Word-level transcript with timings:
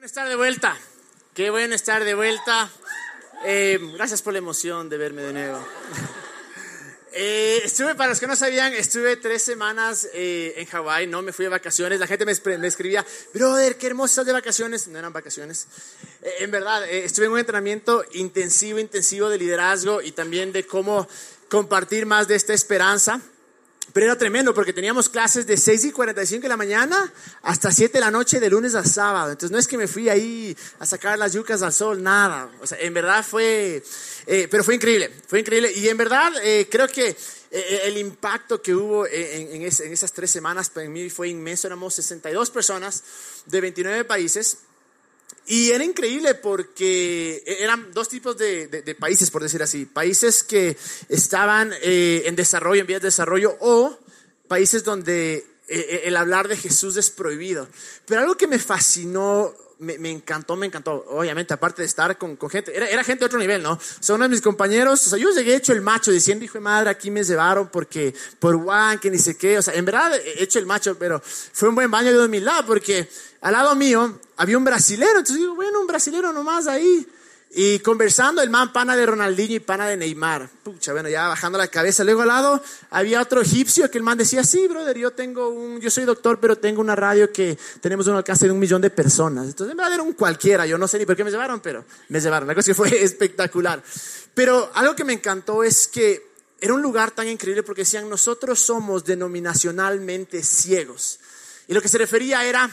Bueno 0.00 0.06
estar 0.06 0.28
de 0.30 0.36
vuelta. 0.36 0.78
Qué 1.34 1.50
bueno 1.50 1.74
estar 1.74 2.02
de 2.04 2.14
vuelta. 2.14 2.70
Eh, 3.44 3.78
gracias 3.92 4.22
por 4.22 4.32
la 4.32 4.38
emoción 4.38 4.88
de 4.88 4.96
verme 4.96 5.20
de 5.20 5.32
nuevo. 5.34 5.62
Eh, 7.12 7.62
estuve, 7.64 7.96
para 7.96 8.10
los 8.10 8.20
que 8.20 8.28
no 8.28 8.36
sabían, 8.36 8.72
estuve 8.72 9.16
tres 9.16 9.42
semanas 9.42 10.08
eh, 10.14 10.54
en 10.56 10.66
Hawái, 10.66 11.08
no 11.08 11.22
me 11.22 11.32
fui 11.32 11.44
de 11.44 11.48
vacaciones. 11.48 11.98
La 11.98 12.06
gente 12.06 12.24
me, 12.24 12.32
me, 12.56 12.68
escribía, 12.68 13.04
brother, 13.34 13.76
qué 13.76 13.88
hermoso 13.88 14.24
de 14.24 14.32
vacaciones. 14.32 14.86
No 14.86 14.96
eran 14.96 15.12
vacaciones. 15.12 15.66
en 16.22 16.50
verdad, 16.52 16.88
estuve 16.88 17.26
en 17.26 17.32
un 17.32 17.40
entrenamiento 17.40 18.04
intensivo, 18.12 18.78
intensivo 18.78 19.28
de 19.28 19.38
liderazgo 19.38 20.00
y 20.00 20.12
también 20.12 20.52
de 20.52 20.64
cómo 20.64 21.08
compartir 21.48 22.06
más 22.06 22.28
de 22.28 22.36
esta 22.36 22.54
esperanza. 22.54 23.20
Pero 23.92 24.06
era 24.06 24.16
tremendo 24.16 24.54
porque 24.54 24.72
teníamos 24.72 25.08
clases 25.08 25.46
de 25.46 25.56
6 25.56 25.86
y 25.86 25.92
45 25.92 26.42
de 26.42 26.48
la 26.48 26.56
mañana 26.56 27.12
hasta 27.42 27.70
7 27.70 27.92
de 27.92 28.00
la 28.00 28.10
noche 28.10 28.40
de 28.40 28.50
lunes 28.50 28.74
a 28.74 28.84
sábado. 28.84 29.30
Entonces 29.30 29.50
no 29.50 29.58
es 29.58 29.66
que 29.66 29.76
me 29.76 29.88
fui 29.88 30.08
ahí 30.08 30.56
a 30.78 30.86
sacar 30.86 31.18
las 31.18 31.32
yucas 31.32 31.62
al 31.62 31.72
sol, 31.72 32.02
nada. 32.02 32.50
O 32.60 32.66
sea, 32.66 32.78
en 32.78 32.94
verdad 32.94 33.24
fue, 33.24 33.82
eh, 34.26 34.48
pero 34.50 34.62
fue 34.62 34.76
increíble, 34.76 35.10
fue 35.26 35.40
increíble. 35.40 35.72
Y 35.72 35.88
en 35.88 35.96
verdad 35.96 36.32
eh, 36.42 36.68
creo 36.70 36.88
que 36.88 37.16
eh, 37.50 37.80
el 37.84 37.98
impacto 37.98 38.62
que 38.62 38.74
hubo 38.74 39.06
en, 39.06 39.62
en, 39.62 39.62
esas 39.64 40.12
tres 40.12 40.30
semanas 40.30 40.70
para 40.70 40.88
mí 40.88 41.10
fue 41.10 41.28
inmenso. 41.28 41.66
Éramos 41.66 41.94
62 41.94 42.50
personas 42.50 43.02
de 43.46 43.60
29 43.60 44.04
países. 44.04 44.58
Y 45.50 45.72
era 45.72 45.82
increíble 45.82 46.36
porque 46.36 47.42
eran 47.44 47.92
dos 47.92 48.08
tipos 48.08 48.38
de, 48.38 48.96
países, 49.00 49.32
por 49.32 49.42
decir 49.42 49.60
así. 49.60 49.84
Países 49.84 50.44
que 50.44 50.76
estaban 51.08 51.72
eh, 51.82 52.22
en 52.26 52.36
desarrollo, 52.36 52.82
en 52.82 52.86
vías 52.86 53.02
de 53.02 53.08
desarrollo, 53.08 53.56
o 53.58 53.98
países 54.46 54.84
donde 54.84 55.34
eh, 55.34 55.44
eh, 55.66 56.02
el 56.04 56.16
hablar 56.16 56.46
de 56.46 56.56
Jesús 56.56 56.96
es 56.96 57.10
prohibido. 57.10 57.66
Pero 58.06 58.20
algo 58.20 58.36
que 58.36 58.46
me 58.46 58.60
fascinó 58.60 59.52
me, 59.80 60.10
encantó, 60.10 60.56
me 60.56 60.66
encantó. 60.66 61.04
Obviamente, 61.08 61.54
aparte 61.54 61.82
de 61.82 61.86
estar 61.86 62.16
con, 62.18 62.38
gente, 62.50 62.76
era, 62.76 63.02
gente 63.02 63.20
de 63.20 63.26
otro 63.26 63.38
nivel, 63.38 63.62
¿no? 63.62 63.78
Son 64.00 64.16
uno 64.16 64.24
de 64.24 64.28
mis 64.28 64.42
compañeros, 64.42 65.06
o 65.06 65.10
sea, 65.10 65.18
yo 65.18 65.30
llegué 65.30 65.54
hecho 65.54 65.72
el 65.72 65.80
macho 65.80 66.10
diciendo, 66.10 66.44
hijo 66.44 66.54
de 66.54 66.60
madre, 66.60 66.90
aquí 66.90 67.10
me 67.10 67.24
llevaron 67.24 67.68
porque, 67.68 68.14
por 68.38 68.56
Juan, 68.62 68.98
que 68.98 69.10
ni 69.10 69.18
sé 69.18 69.36
qué, 69.36 69.58
o 69.58 69.62
sea, 69.62 69.74
en 69.74 69.84
verdad 69.84 70.14
he 70.16 70.42
hecho 70.42 70.58
el 70.58 70.66
macho, 70.66 70.96
pero 70.98 71.20
fue 71.24 71.68
un 71.70 71.74
buen 71.74 71.90
baño 71.90 72.12
de 72.12 72.24
humildad 72.24 72.64
porque 72.66 73.08
al 73.40 73.52
lado 73.52 73.74
mío 73.74 74.20
había 74.36 74.58
un 74.58 74.64
brasilero, 74.64 75.18
entonces 75.18 75.36
digo, 75.36 75.54
bueno, 75.54 75.80
un 75.80 75.86
brasilero 75.86 76.32
nomás 76.32 76.66
ahí. 76.66 77.06
Y 77.52 77.80
conversando, 77.80 78.42
el 78.42 78.48
man 78.48 78.72
pana 78.72 78.96
de 78.96 79.04
Ronaldinho 79.04 79.56
y 79.56 79.60
pana 79.60 79.88
de 79.88 79.96
Neymar. 79.96 80.48
Pucha, 80.62 80.92
bueno, 80.92 81.08
ya 81.08 81.26
bajando 81.26 81.58
la 81.58 81.66
cabeza. 81.66 82.04
Luego 82.04 82.22
al 82.22 82.28
lado 82.28 82.62
había 82.90 83.20
otro 83.20 83.40
egipcio 83.40 83.90
que 83.90 83.98
el 83.98 84.04
man 84.04 84.16
decía, 84.16 84.44
sí, 84.44 84.68
brother, 84.68 84.96
yo 84.96 85.10
tengo 85.10 85.48
un, 85.48 85.80
yo 85.80 85.90
soy 85.90 86.04
doctor, 86.04 86.38
pero 86.38 86.56
tengo 86.56 86.80
una 86.80 86.94
radio 86.94 87.32
que 87.32 87.58
tenemos 87.80 88.06
un 88.06 88.14
alcance 88.14 88.46
de 88.46 88.52
un 88.52 88.58
millón 88.60 88.80
de 88.80 88.90
personas. 88.90 89.46
Entonces, 89.46 89.72
en 89.72 89.76
verdad 89.76 89.94
era 89.94 90.02
un 90.04 90.12
cualquiera, 90.12 90.64
yo 90.64 90.78
no 90.78 90.86
sé 90.86 91.00
ni 91.00 91.06
por 91.06 91.16
qué 91.16 91.24
me 91.24 91.30
llevaron, 91.32 91.58
pero 91.58 91.84
me 92.08 92.20
llevaron. 92.20 92.46
La 92.46 92.54
cosa 92.54 92.66
que 92.66 92.74
fue 92.74 92.88
espectacular. 93.02 93.82
Pero 94.32 94.70
algo 94.74 94.94
que 94.94 95.02
me 95.02 95.12
encantó 95.12 95.64
es 95.64 95.88
que 95.88 96.30
era 96.60 96.72
un 96.72 96.82
lugar 96.82 97.10
tan 97.10 97.26
increíble 97.26 97.64
porque 97.64 97.82
decían, 97.82 98.08
nosotros 98.08 98.60
somos 98.60 99.04
denominacionalmente 99.04 100.44
ciegos. 100.44 101.18
Y 101.66 101.74
lo 101.74 101.82
que 101.82 101.88
se 101.88 101.98
refería 101.98 102.44
era 102.44 102.70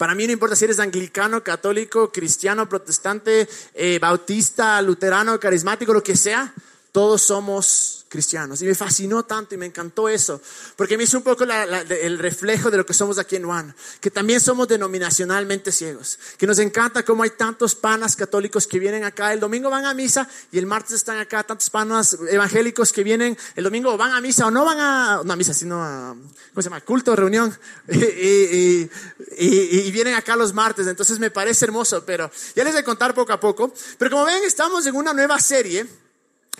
para 0.00 0.14
mí 0.14 0.26
no 0.26 0.32
importa 0.32 0.56
si 0.56 0.64
eres 0.64 0.78
anglicano, 0.78 1.44
católico, 1.44 2.10
cristiano, 2.10 2.66
protestante, 2.66 3.46
eh, 3.74 3.98
bautista, 4.00 4.80
luterano, 4.80 5.38
carismático, 5.38 5.92
lo 5.92 6.02
que 6.02 6.16
sea, 6.16 6.54
todos 6.90 7.20
somos 7.20 7.99
cristianos. 8.10 8.60
Y 8.60 8.66
me 8.66 8.74
fascinó 8.74 9.22
tanto 9.22 9.54
y 9.54 9.58
me 9.58 9.66
encantó 9.66 10.08
eso, 10.08 10.42
porque 10.76 10.98
me 10.98 11.04
hizo 11.04 11.16
un 11.16 11.22
poco 11.22 11.44
el 11.44 12.18
reflejo 12.18 12.70
de 12.70 12.76
lo 12.76 12.84
que 12.84 12.92
somos 12.92 13.18
aquí 13.18 13.36
en 13.36 13.44
Juan, 13.44 13.74
que 14.00 14.10
también 14.10 14.40
somos 14.40 14.66
denominacionalmente 14.66 15.70
ciegos, 15.70 16.18
que 16.36 16.46
nos 16.46 16.58
encanta 16.58 17.04
cómo 17.04 17.22
hay 17.22 17.30
tantos 17.30 17.76
panas 17.76 18.16
católicos 18.16 18.66
que 18.66 18.80
vienen 18.80 19.04
acá, 19.04 19.32
el 19.32 19.38
domingo 19.38 19.70
van 19.70 19.86
a 19.86 19.94
misa 19.94 20.28
y 20.50 20.58
el 20.58 20.66
martes 20.66 20.96
están 20.96 21.18
acá, 21.18 21.44
tantos 21.44 21.70
panas 21.70 22.18
evangélicos 22.28 22.92
que 22.92 23.04
vienen 23.04 23.38
el 23.54 23.64
domingo 23.64 23.96
van 23.96 24.12
a 24.12 24.20
misa 24.20 24.46
o 24.46 24.50
no 24.50 24.64
van 24.64 24.80
a, 24.80 25.22
no 25.24 25.32
a 25.32 25.36
misa, 25.36 25.54
sino 25.54 25.80
a, 25.82 26.12
¿cómo 26.52 26.62
se 26.62 26.68
llama? 26.68 26.80
Culto, 26.80 27.14
reunión, 27.14 27.56
y, 27.88 28.90
y 29.38 29.90
vienen 29.92 30.14
acá 30.14 30.34
los 30.34 30.52
martes, 30.52 30.88
entonces 30.88 31.20
me 31.20 31.30
parece 31.30 31.64
hermoso, 31.64 32.04
pero 32.04 32.28
ya 32.56 32.64
les 32.64 32.72
voy 32.72 32.82
a 32.82 32.84
contar 32.84 33.14
poco 33.14 33.32
a 33.32 33.38
poco, 33.38 33.72
pero 33.98 34.10
como 34.10 34.24
ven, 34.24 34.42
estamos 34.42 34.84
en 34.86 34.96
una 34.96 35.14
nueva 35.14 35.38
serie 35.38 35.86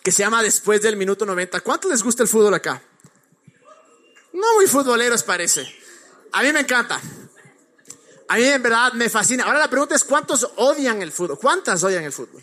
que 0.03 0.12
se 0.12 0.22
llama 0.22 0.43
Después 0.43 0.83
del 0.83 0.97
Minuto 0.97 1.27
90. 1.27 1.61
¿Cuánto 1.61 1.88
les 1.88 2.03
gusta 2.03 2.22
el 2.22 2.28
fútbol 2.28 2.55
acá? 2.55 2.83
No 4.33 4.55
muy 4.55 4.66
futboleros 4.66 5.22
parece. 5.22 5.66
A 6.33 6.43
mí 6.43 6.53
me 6.53 6.61
encanta. 6.61 7.00
A 8.28 8.37
mí 8.37 8.44
en 8.44 8.62
verdad 8.62 8.93
me 8.93 9.09
fascina. 9.09 9.44
Ahora 9.44 9.59
la 9.59 9.69
pregunta 9.69 9.94
es, 9.94 10.05
¿cuántos 10.05 10.49
odian 10.56 11.03
el 11.03 11.12
fútbol? 11.12 11.38
¿Cuántas 11.38 11.83
odian 11.83 12.05
el 12.05 12.12
fútbol? 12.12 12.43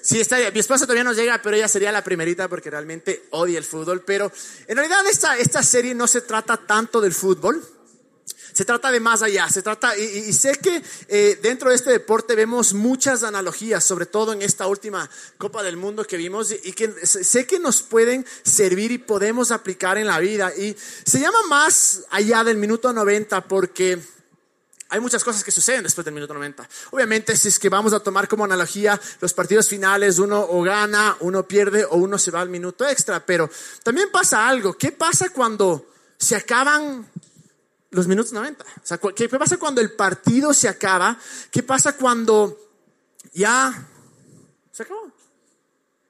Sí, 0.00 0.20
está, 0.20 0.36
mi 0.52 0.60
esposa 0.60 0.84
todavía 0.84 1.02
no 1.02 1.14
llega, 1.14 1.40
pero 1.42 1.56
ella 1.56 1.66
sería 1.66 1.90
la 1.90 2.04
primerita 2.04 2.46
porque 2.46 2.70
realmente 2.70 3.24
odia 3.30 3.58
el 3.58 3.64
fútbol. 3.64 4.02
Pero 4.02 4.30
en 4.66 4.76
realidad 4.76 5.06
esta, 5.06 5.36
esta 5.36 5.62
serie 5.62 5.94
no 5.94 6.06
se 6.06 6.20
trata 6.20 6.56
tanto 6.58 7.00
del 7.00 7.12
fútbol 7.12 7.66
se 8.54 8.64
trata 8.64 8.92
de 8.92 9.00
más 9.00 9.20
allá, 9.22 9.48
se 9.48 9.62
trata, 9.62 9.96
y, 9.98 10.32
sé 10.32 10.52
que 10.54 10.80
eh, 11.08 11.38
dentro 11.42 11.70
de 11.70 11.74
este 11.74 11.90
deporte 11.90 12.36
vemos 12.36 12.72
muchas 12.72 13.24
analogías, 13.24 13.82
sobre 13.82 14.06
todo 14.06 14.32
en 14.32 14.42
esta 14.42 14.68
última 14.68 15.10
Copa 15.38 15.64
del 15.64 15.76
Mundo 15.76 16.04
que 16.04 16.16
vimos, 16.16 16.52
y, 16.62 16.72
que 16.72 16.88
sé 17.04 17.48
que 17.48 17.58
nos 17.58 17.82
pueden 17.82 18.24
servir 18.44 18.92
y 18.92 18.98
podemos 18.98 19.50
aplicar 19.50 19.98
en 19.98 20.06
la 20.06 20.20
vida. 20.20 20.54
Y 20.56 20.76
se 21.04 21.18
llama 21.18 21.38
más 21.48 22.02
allá 22.10 22.44
del 22.44 22.56
minuto 22.56 22.92
90 22.92 23.40
porque 23.48 24.00
hay 24.88 25.00
muchas 25.00 25.24
cosas 25.24 25.42
que 25.42 25.50
suceden 25.50 25.82
después 25.82 26.04
del 26.04 26.14
minuto 26.14 26.32
90. 26.32 26.68
Obviamente, 26.92 27.36
si 27.36 27.48
es 27.48 27.58
que 27.58 27.68
vamos 27.68 27.92
a 27.92 27.98
tomar 27.98 28.28
como 28.28 28.44
analogía 28.44 29.00
los 29.20 29.34
partidos 29.34 29.68
finales, 29.68 30.20
uno 30.20 30.40
o 30.40 30.62
gana, 30.62 31.16
uno 31.18 31.48
pierde 31.48 31.84
o 31.84 31.96
uno 31.96 32.18
se 32.18 32.30
va 32.30 32.40
al 32.40 32.50
minuto 32.50 32.86
extra, 32.86 33.26
pero 33.26 33.50
también 33.82 34.12
pasa 34.12 34.46
algo. 34.46 34.74
¿Qué 34.74 34.92
pasa 34.92 35.30
cuando 35.30 35.88
se 36.16 36.36
acaban 36.36 37.10
los 37.94 38.06
minutos 38.08 38.32
90. 38.32 38.64
O 38.64 38.66
sea, 38.82 38.98
¿qué 38.98 39.28
pasa 39.28 39.56
cuando 39.56 39.80
el 39.80 39.92
partido 39.92 40.52
se 40.52 40.68
acaba? 40.68 41.18
¿Qué 41.50 41.62
pasa 41.62 41.96
cuando 41.96 42.58
ya 43.32 43.88
se 44.72 44.82
acabó? 44.82 45.12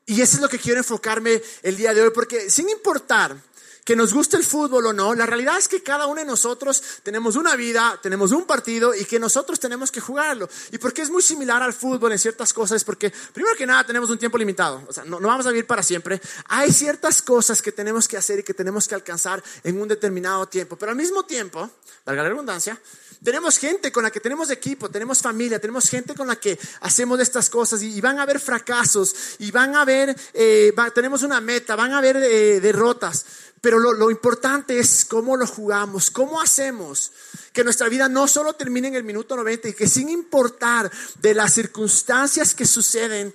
Y 0.07 0.21
eso 0.21 0.37
es 0.37 0.43
lo 0.43 0.49
que 0.49 0.59
quiero 0.59 0.79
enfocarme 0.79 1.43
el 1.63 1.77
día 1.77 1.95
de 1.95 2.03
hoy, 2.03 2.11
porque 2.15 2.51
sin 2.51 2.69
importar 2.69 3.37
que 3.85 3.95
nos 3.95 4.15
guste 4.15 4.37
el 4.37 4.45
fútbol 4.45 4.87
o 4.87 4.93
no, 4.93 5.15
la 5.15 5.27
realidad 5.27 5.59
es 5.59 5.69
que 5.69 5.83
cada 5.83 6.07
uno 6.07 6.21
de 6.21 6.27
nosotros 6.27 6.83
tenemos 7.03 7.37
una 7.37 7.55
vida, 7.55 7.99
tenemos 8.03 8.33
un 8.33 8.45
partido 8.45 8.95
y 8.95 9.05
que 9.05 9.19
nosotros 9.19 9.61
tenemos 9.61 9.93
que 9.93 10.01
jugarlo. 10.01 10.49
Y 10.73 10.79
porque 10.79 11.03
es 11.03 11.11
muy 11.11 11.23
similar 11.23 11.63
al 11.63 11.75
fútbol 11.75 12.13
en 12.13 12.19
ciertas 12.19 12.53
cosas, 12.53 12.83
porque 12.83 13.13
primero 13.33 13.55
que 13.57 13.67
nada 13.67 13.85
tenemos 13.85 14.09
un 14.09 14.19
tiempo 14.19 14.39
limitado, 14.39 14.83
o 14.89 14.93
sea, 14.93 15.05
no, 15.05 15.21
no 15.21 15.29
vamos 15.29 15.47
a 15.47 15.51
vivir 15.51 15.67
para 15.67 15.83
siempre. 15.83 16.21
Hay 16.47 16.73
ciertas 16.73 17.21
cosas 17.21 17.61
que 17.61 17.73
tenemos 17.73 18.09
que 18.09 18.17
hacer 18.17 18.39
y 18.39 18.43
que 18.43 18.55
tenemos 18.55 18.89
que 18.89 18.95
alcanzar 18.95 19.43
en 19.63 19.81
un 19.81 19.89
determinado 19.89 20.47
tiempo, 20.47 20.77
pero 20.77 20.91
al 20.91 20.97
mismo 20.97 21.25
tiempo, 21.25 21.71
valga 22.07 22.23
la 22.23 22.29
redundancia, 22.31 22.81
tenemos 23.25 23.59
gente 23.59 23.91
con 23.91 24.03
la 24.05 24.11
que 24.11 24.21
tenemos 24.21 24.51
equipo, 24.51 24.91
tenemos 24.91 25.21
familia, 25.21 25.59
tenemos 25.59 25.89
gente 25.89 26.15
con 26.15 26.29
la 26.29 26.37
que 26.37 26.59
hacemos 26.83 27.19
estas 27.21 27.49
cosas 27.49 27.83
y, 27.83 28.01
van 28.03 28.19
a 28.19 28.23
haber 28.23 28.39
fracasos 28.39 29.17
y 29.39 29.51
van 29.51 29.75
a 29.75 29.81
haber, 29.81 30.15
eh, 30.35 30.75
tenemos 30.95 31.23
una 31.23 31.41
meta, 31.41 31.75
van 31.75 31.93
a 31.93 31.99
haber 31.99 32.17
eh, 32.17 32.61
derrotas. 32.61 33.25
Pero 33.63 33.79
lo, 33.79 34.11
importante 34.11 34.79
es 34.79 35.07
cómo 35.07 35.39
lo 35.39 35.47
jugamos, 35.47 36.11
cómo 36.11 36.39
hacemos 36.39 37.13
que 37.55 37.65
nuestra 37.65 37.89
vida 37.89 38.11
no 38.11 38.29
solo 38.29 38.53
termine 38.53 38.89
en 38.89 38.95
el 38.95 39.05
minuto 39.05 39.37
90 39.37 39.69
y 39.69 39.73
que 39.73 39.89
sin 39.89 40.11
importar 40.11 40.93
de 41.23 41.33
las 41.33 41.55
circunstancias 41.55 42.55
que 42.55 42.67
suceden 42.67 43.35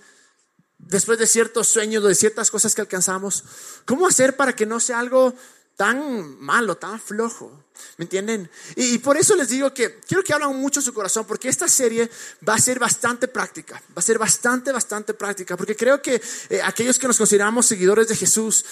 después 0.77 1.17
de 1.17 1.25
ciertos 1.25 1.67
sueños 1.67 2.03
o 2.03 2.07
de 2.07 2.13
ciertas 2.13 2.51
cosas 2.51 2.75
que 2.75 2.81
alcanzamos, 2.81 3.44
cómo 3.85 4.06
hacer 4.06 4.35
para 4.35 4.56
que 4.56 4.67
no 4.67 4.79
sea 4.79 5.00
algo 5.00 5.33
tan 5.79 6.38
malo, 6.42 6.75
tan 6.75 7.00
flojo. 7.00 7.63
¿Me 7.95 8.03
entienden? 8.03 8.50
Y, 8.75 8.98
por 8.98 9.15
eso 9.15 9.33
les 9.38 9.48
digo 9.48 9.74
que 9.74 10.01
quiero 10.06 10.21
que 10.21 10.33
hablen 10.33 10.53
mucho 10.57 10.81
su 10.81 10.94
corazón, 10.94 11.24
porque 11.25 11.48
esta 11.48 11.69
serie 11.69 12.12
va 12.48 12.56
a 12.56 12.59
ser 12.59 12.80
bastante 12.80 13.30
práctica, 13.30 13.75
va 13.75 14.00
a 14.00 14.01
ser 14.01 14.18
bastante, 14.18 14.74
bastante 14.74 15.13
práctica, 15.13 15.56
porque 15.56 15.77
creo 15.77 16.01
que 16.01 16.21
eh, 16.50 16.62
aquellos 16.62 17.00
que 17.00 17.07
nos 17.07 17.18
consideramos 17.18 17.65
seguidores 17.65 18.09
de 18.09 18.18
Jesús, 18.18 18.65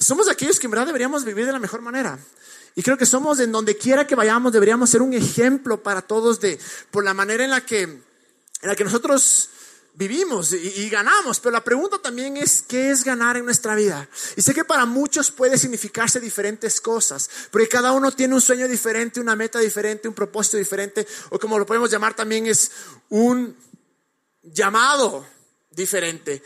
somos 0.00 0.26
aquellos 0.30 0.58
que 0.58 0.66
en 0.66 0.70
verdad 0.70 0.86
deberíamos 0.86 1.22
vivir 1.26 1.44
de 1.44 1.52
la 1.52 1.58
mejor 1.58 1.82
manera. 1.82 2.18
Y 2.74 2.82
creo 2.82 2.96
que 2.96 3.04
somos 3.04 3.40
en 3.40 3.52
donde 3.52 3.76
quiera 3.76 4.06
que 4.06 4.14
vayamos, 4.14 4.50
deberíamos 4.50 4.88
ser 4.88 5.02
un 5.02 5.12
ejemplo 5.12 5.82
para 5.82 6.00
todos 6.00 6.40
de, 6.40 6.58
por 6.90 7.04
la 7.04 7.12
manera 7.12 7.44
en 7.44 7.50
la 7.50 7.60
que, 7.66 7.82
en 7.82 8.02
la 8.62 8.74
que 8.74 8.84
nosotros 8.84 9.50
vivimos 9.94 10.52
y, 10.52 10.88
ganamos, 10.90 11.38
pero 11.40 11.52
la 11.52 11.62
pregunta 11.62 11.98
también 11.98 12.36
es, 12.36 12.62
¿qué 12.62 12.90
es 12.90 13.04
ganar 13.04 13.36
en 13.36 13.44
nuestra 13.44 13.74
vida? 13.74 14.08
Y 14.36 14.42
sé 14.42 14.52
que 14.52 14.64
para 14.64 14.86
muchos 14.86 15.30
puede 15.30 15.56
significarse 15.56 16.20
diferentes 16.20 16.80
cosas, 16.80 17.30
porque 17.50 17.68
cada 17.68 17.92
uno 17.92 18.10
tiene 18.10 18.34
un 18.34 18.40
sueño 18.40 18.66
diferente, 18.66 19.20
una 19.20 19.36
meta 19.36 19.60
diferente, 19.60 20.08
un 20.08 20.14
propósito 20.14 20.56
diferente, 20.56 21.06
o 21.30 21.38
como 21.38 21.58
lo 21.58 21.66
podemos 21.66 21.90
llamar 21.90 22.14
también 22.14 22.46
es 22.46 22.70
un 23.08 23.56
llamado 24.42 25.24
diferente. 25.70 26.42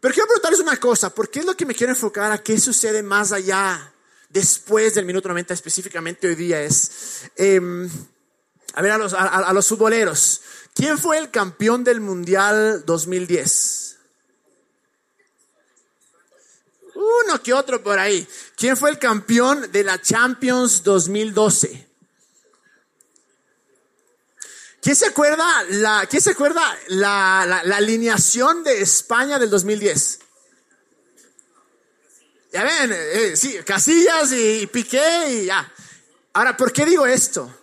Pero 0.00 0.14
quiero 0.14 0.28
preguntarles 0.28 0.60
una 0.60 0.78
cosa, 0.78 1.14
¿por 1.14 1.28
qué 1.28 1.40
es 1.40 1.44
lo 1.44 1.56
que 1.56 1.66
me 1.66 1.74
quiero 1.74 1.92
enfocar 1.92 2.32
a 2.32 2.42
qué 2.42 2.58
sucede 2.58 3.02
más 3.02 3.32
allá, 3.32 3.92
después 4.30 4.94
del 4.94 5.04
minuto 5.04 5.28
90 5.28 5.52
específicamente 5.52 6.26
hoy 6.26 6.36
día? 6.36 6.62
Es, 6.62 7.30
em, 7.36 7.88
a 8.74 8.82
ver, 8.82 8.92
a 8.92 8.98
los, 8.98 9.12
a 9.12 9.52
los 9.52 9.66
futboleros. 9.66 10.40
¿Quién 10.78 10.96
fue 10.96 11.18
el 11.18 11.32
campeón 11.32 11.82
del 11.82 12.00
Mundial 12.00 12.84
2010? 12.86 13.96
Uno 16.94 17.42
que 17.42 17.52
otro 17.52 17.82
por 17.82 17.98
ahí. 17.98 18.24
¿Quién 18.54 18.76
fue 18.76 18.90
el 18.90 18.98
campeón 19.00 19.72
de 19.72 19.82
la 19.82 20.00
Champions 20.00 20.84
2012? 20.84 21.88
¿Quién 24.80 24.94
se 24.94 25.06
acuerda 25.06 25.64
la, 25.70 26.06
¿quién 26.08 26.22
se 26.22 26.30
acuerda 26.30 26.62
la, 26.86 27.60
la, 27.64 27.76
alineación 27.76 28.62
de 28.62 28.80
España 28.80 29.40
del 29.40 29.50
2010? 29.50 30.20
Ya 32.52 32.62
ven, 32.62 32.92
eh, 32.94 33.32
sí, 33.34 33.58
Casillas 33.66 34.30
y, 34.30 34.60
y 34.60 34.66
Piqué 34.68 35.28
y 35.28 35.46
ya. 35.46 35.72
Ahora, 36.34 36.56
¿por 36.56 36.72
qué 36.72 36.86
digo 36.86 37.04
esto? 37.04 37.57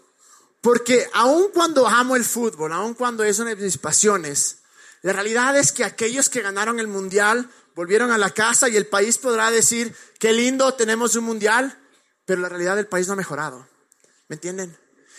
Porque 0.66 1.08
aun 1.14 1.52
cuando 1.54 1.88
amo 1.88 2.16
el 2.16 2.26
fútbol, 2.26 2.74
aun 2.74 2.96
cuando 2.96 3.24
es 3.24 3.38
una 3.38 3.54
de 3.54 3.64
mis 3.64 3.78
pasiones, 3.78 4.64
la 5.04 5.14
realidad 5.14 5.56
es 5.56 5.72
que 5.72 5.84
aquellos 5.84 6.28
que 6.28 6.42
ganaron 6.42 6.80
el 6.80 6.88
mundial 6.88 7.52
volvieron 7.76 8.10
a 8.10 8.18
la 8.18 8.32
casa 8.32 8.68
y 8.68 8.76
el 8.76 8.88
país 8.88 9.20
podrá 9.20 9.52
decir, 9.52 9.96
qué 10.18 10.34
lindo, 10.34 10.74
tenemos 10.74 11.16
un 11.16 11.26
mundial, 11.26 11.78
pero 12.26 12.42
la 12.42 12.50
realidad 12.50 12.76
del 12.78 12.88
país 12.88 13.06
no 13.06 13.14
ha 13.14 13.16
mejorado. 13.16 13.68
¿Me 14.28 14.38
entienden? 14.38 14.76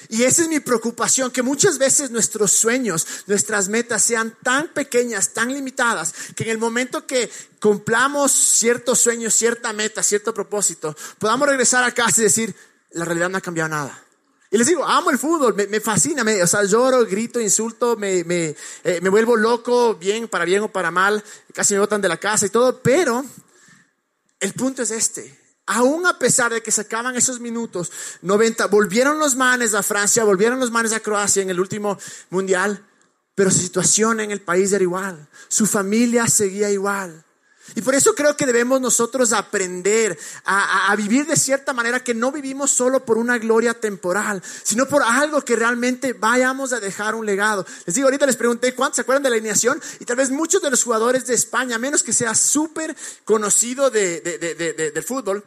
Y 0.09 0.25
esa 0.25 0.43
es 0.43 0.49
mi 0.49 0.59
preocupación, 0.59 1.31
que 1.31 1.43
muchas 1.43 1.79
veces 1.79 2.11
nuestros 2.11 2.51
sueños, 2.51 3.07
nuestras 3.29 3.69
metas 3.69 4.03
sean 4.03 4.37
tan 4.43 4.67
pequeñas, 4.75 5.33
tan 5.33 5.53
limitadas, 5.53 6.13
que 6.35 6.43
en 6.43 6.51
el 6.51 6.59
momento 6.59 7.07
que 7.07 7.31
cumplamos 7.61 8.33
ciertos 8.33 8.99
sueños, 8.99 9.33
cierta 9.33 9.73
meta, 9.73 10.03
cierto 10.03 10.35
propósito, 10.35 10.97
podamos 11.21 11.47
regresar 11.47 11.85
a 11.85 11.95
casa 11.95 12.21
y 12.21 12.25
decir, 12.25 12.53
la 12.91 13.05
realidad 13.05 13.29
no 13.29 13.39
ha 13.39 13.41
cambiado 13.41 13.69
nada. 13.69 14.06
Y 14.51 14.59
les 14.59 14.67
digo, 14.69 14.85
amo 14.85 15.11
el 15.11 15.19
fútbol, 15.19 15.55
me, 15.55 15.81
fascina, 15.81 16.23
me, 16.23 16.41
o 16.43 16.47
sea, 16.47 16.63
lloro, 16.65 17.05
grito, 17.05 17.41
insulto, 17.41 17.97
me, 17.97 18.23
me, 18.25 18.55
eh, 18.85 19.01
me 19.03 19.09
vuelvo 19.09 19.37
loco, 19.37 19.97
bien, 19.97 20.29
para 20.29 20.45
bien 20.45 20.63
o 20.63 20.69
para 20.69 20.91
mal, 20.91 21.23
casi 21.53 21.75
me 21.75 21.81
botan 21.81 22.01
de 22.01 22.09
la 22.09 22.17
casa 22.17 22.47
y 22.47 22.51
todo, 22.51 22.81
pero 22.81 23.25
el 24.39 24.53
punto 24.53 24.83
es 24.83 24.93
este. 24.93 25.37
Aún 25.67 26.07
a 26.07 26.17
pesar 26.17 26.53
de 26.53 26.63
que 26.63 26.71
se 26.71 26.83
acaban 26.83 27.17
esos 27.17 27.41
minutos, 27.41 27.91
90, 28.23 28.69
volvieron 28.69 29.19
los 29.19 29.35
manes 29.35 29.75
a 29.75 29.83
Francia, 29.83 30.23
volvieron 30.23 30.61
los 30.61 30.71
manes 30.71 30.93
a 30.93 31.01
Croacia 31.01 31.43
en 31.43 31.51
el 31.51 31.59
último 31.59 31.99
mundial, 32.31 32.87
pero 33.35 33.51
su 33.51 33.59
situación 33.59 34.21
en 34.21 34.31
el 34.31 34.41
país 34.41 34.73
era 34.73 34.83
igual, 34.83 35.29
su 35.49 35.67
familia 35.67 36.29
seguía 36.29 36.71
igual. 36.71 37.26
Y 37.75 37.83
por 37.83 37.95
eso 37.95 38.15
creo 38.15 38.37
que 38.37 38.47
debemos 38.47 38.81
nosotros 38.81 39.33
aprender 39.33 40.19
a, 40.45 40.95
vivir 40.97 41.27
de 41.27 41.37
cierta 41.37 41.73
manera 41.73 42.03
que 42.03 42.15
no 42.15 42.33
vivimos 42.33 42.71
solo 42.71 43.05
por 43.05 43.19
una 43.19 43.39
gloria 43.39 43.75
temporal, 43.75 44.43
sino 44.63 44.87
por 44.87 45.03
algo 45.03 45.43
que 45.43 45.57
realmente 45.57 46.13
vayamos 46.13 46.73
a 46.73 46.81
dejar 46.81 47.15
un 47.15 47.27
legado. 47.27 47.67
Les 47.85 47.95
digo, 47.95 48.07
ahorita 48.07 48.27
les 48.27 48.37
pregunté 48.37 48.75
cuántos 48.75 48.97
se 48.97 49.03
acuerdan 49.03 49.25
de 49.25 49.31
la 49.31 49.37
alineación 49.37 49.81
y 50.01 50.05
tal 50.05 50.17
vez 50.17 50.31
muchos 50.31 50.63
de 50.63 50.71
los 50.71 50.83
jugadores 50.83 51.27
de 51.27 51.35
España, 51.35 51.79
menos 51.79 52.03
que 52.03 52.13
sea 52.13 52.35
súper 52.35 52.97
conocido 53.25 53.91
de, 53.91 54.21
del 54.21 55.03
fútbol, 55.03 55.45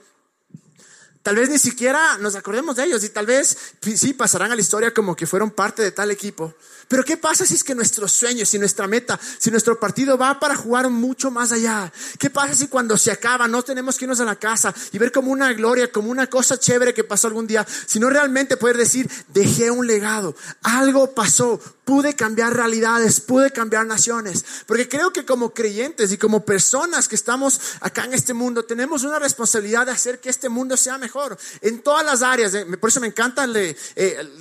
Tal 1.21 1.35
vez 1.35 1.49
ni 1.49 1.59
siquiera 1.59 2.17
nos 2.19 2.35
acordemos 2.35 2.77
de 2.77 2.85
ellos 2.85 3.03
y 3.03 3.09
tal 3.09 3.25
vez 3.25 3.57
sí 3.95 4.13
pasarán 4.13 4.51
a 4.51 4.55
la 4.55 4.61
historia 4.61 4.93
como 4.93 5.15
que 5.15 5.27
fueron 5.27 5.51
parte 5.51 5.83
de 5.83 5.91
tal 5.91 6.11
equipo. 6.11 6.55
Pero 6.89 7.05
¿qué 7.05 7.17
pasa 7.17 7.45
si 7.45 7.53
es 7.53 7.63
que 7.63 7.75
nuestros 7.75 8.11
sueños, 8.11 8.49
si 8.49 8.57
nuestra 8.57 8.87
meta, 8.87 9.19
si 9.37 9.51
nuestro 9.51 9.79
partido 9.79 10.17
va 10.17 10.39
para 10.39 10.55
jugar 10.55 10.89
mucho 10.89 11.29
más 11.29 11.51
allá? 11.51 11.93
¿Qué 12.17 12.31
pasa 12.31 12.55
si 12.55 12.67
cuando 12.67 12.97
se 12.97 13.11
acaba 13.11 13.47
no 13.47 13.61
tenemos 13.61 13.95
que 13.95 14.05
irnos 14.05 14.19
a 14.21 14.25
la 14.25 14.37
casa 14.37 14.73
y 14.91 14.97
ver 14.97 15.11
como 15.11 15.31
una 15.31 15.53
gloria, 15.53 15.91
como 15.91 16.09
una 16.09 16.25
cosa 16.25 16.59
chévere 16.59 16.95
que 16.95 17.03
pasó 17.03 17.27
algún 17.27 17.45
día, 17.45 17.65
sino 17.85 18.09
realmente 18.09 18.57
poder 18.57 18.75
decir, 18.75 19.07
dejé 19.27 19.69
un 19.69 19.85
legado, 19.85 20.35
algo 20.63 21.13
pasó, 21.13 21.59
pude 21.85 22.15
cambiar 22.15 22.55
realidades, 22.55 23.21
pude 23.21 23.51
cambiar 23.51 23.85
naciones? 23.85 24.43
Porque 24.65 24.89
creo 24.89 25.13
que 25.13 25.25
como 25.25 25.53
creyentes 25.53 26.11
y 26.11 26.17
como 26.17 26.43
personas 26.43 27.07
que 27.07 27.15
estamos 27.15 27.61
acá 27.81 28.05
en 28.05 28.15
este 28.15 28.33
mundo, 28.33 28.65
tenemos 28.65 29.03
una 29.03 29.19
responsabilidad 29.19 29.85
de 29.85 29.91
hacer 29.91 30.19
que 30.19 30.31
este 30.31 30.49
mundo 30.49 30.75
sea 30.75 30.97
mejor 30.97 31.37
en 31.61 31.83
todas 31.83 32.03
las 32.03 32.23
áreas. 32.23 32.51
Por 32.79 32.89
eso 32.89 32.99
me 32.99 33.07
encanta, 33.07 33.45
eh, 33.53 33.75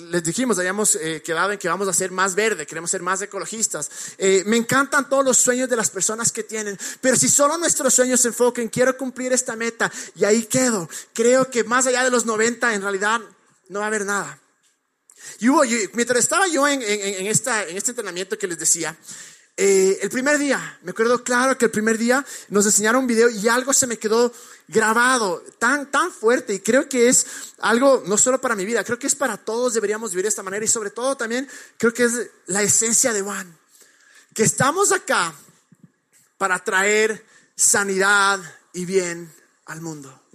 les 0.09 0.25
dijimos, 0.25 0.59
habíamos 0.59 0.95
eh, 0.95 1.21
quedado 1.23 1.53
en 1.53 1.59
que 1.59 1.69
vamos 1.69 1.87
a 1.89 1.91
hacer 1.91 2.11
más 2.11 2.38
verde, 2.39 2.67
queremos 2.67 2.93
ser 2.93 3.03
más 3.03 3.21
ecologistas. 3.21 3.91
Eh, 4.17 4.45
me 4.47 4.57
encantan 4.57 5.09
todos 5.09 5.25
los 5.25 5.39
sueños 5.39 5.69
de 5.69 5.75
las 5.75 5.91
personas 5.91 6.31
que 6.31 6.45
tienen, 6.45 6.79
pero 7.01 7.17
si 7.17 7.29
solo 7.29 7.59
nuestros 7.59 7.93
sueños 7.93 8.21
se 8.21 8.29
enfoquen, 8.29 8.69
quiero 8.69 8.97
cumplir 8.97 9.33
esta 9.33 9.57
meta 9.57 9.91
y 10.15 10.25
ahí 10.25 10.45
quedo, 10.45 10.89
creo 11.13 11.51
que 11.51 11.65
más 11.65 11.89
allá 11.89 12.05
de 12.05 12.13
los 12.13 12.27
90 12.27 12.75
en 12.75 12.83
realidad 12.83 13.21
no 13.69 13.81
va 13.81 13.87
a 13.87 13.89
haber 13.89 14.05
nada. 14.05 14.39
Y 15.41 15.49
hubo, 15.49 15.63
mientras 15.95 16.21
estaba 16.21 16.47
yo 16.47 16.69
en, 16.69 16.81
este 16.81 17.91
entrenamiento 17.91 18.39
que 18.39 18.47
les 18.47 18.59
decía, 18.59 18.97
eh, 19.61 19.99
el 20.03 20.09
primer 20.09 20.39
día, 20.39 20.79
me 20.83 20.93
acuerdo 20.93 21.25
claro 21.25 21.59
que 21.59 21.65
el 21.65 21.73
primer 21.73 21.99
día 21.99 22.25
nos 22.49 22.65
enseñaron 22.65 23.01
un 23.01 23.07
video 23.09 23.29
y 23.29 23.49
algo 23.49 23.73
se 23.73 23.89
me 23.89 23.99
quedó 23.99 24.33
grabado 24.69 25.43
tan, 25.59 25.91
tan 25.91 26.13
fuerte 26.13 26.55
y 26.55 26.61
creo 26.61 26.89
que 26.89 27.09
es 27.09 27.27
algo 27.59 28.05
no 28.07 28.17
solo 28.17 28.41
para 28.41 28.55
mi 28.55 28.65
vida, 28.65 28.85
creo 28.85 29.01
que 29.01 29.09
es 29.09 29.17
para 29.17 29.37
todos 29.37 29.75
deberíamos 29.75 30.13
vivir 30.13 30.27
de 30.27 30.29
esta 30.29 30.45
manera 30.45 30.65
y 30.65 30.69
sobre 30.69 30.91
todo 30.91 31.17
también 31.17 31.49
creo 31.77 31.93
que 31.93 32.05
es 32.05 32.31
la 32.47 32.63
esencia 32.63 33.13
de 33.13 33.21
Juan, 33.21 33.59
que 34.33 34.45
estamos 34.45 34.93
acá 34.93 35.35
para 36.37 36.63
traer 36.63 37.27
sanidad 37.57 38.39
y 38.73 38.85
bien 38.85 39.29
al 39.67 39.81
mundo. 39.81 40.28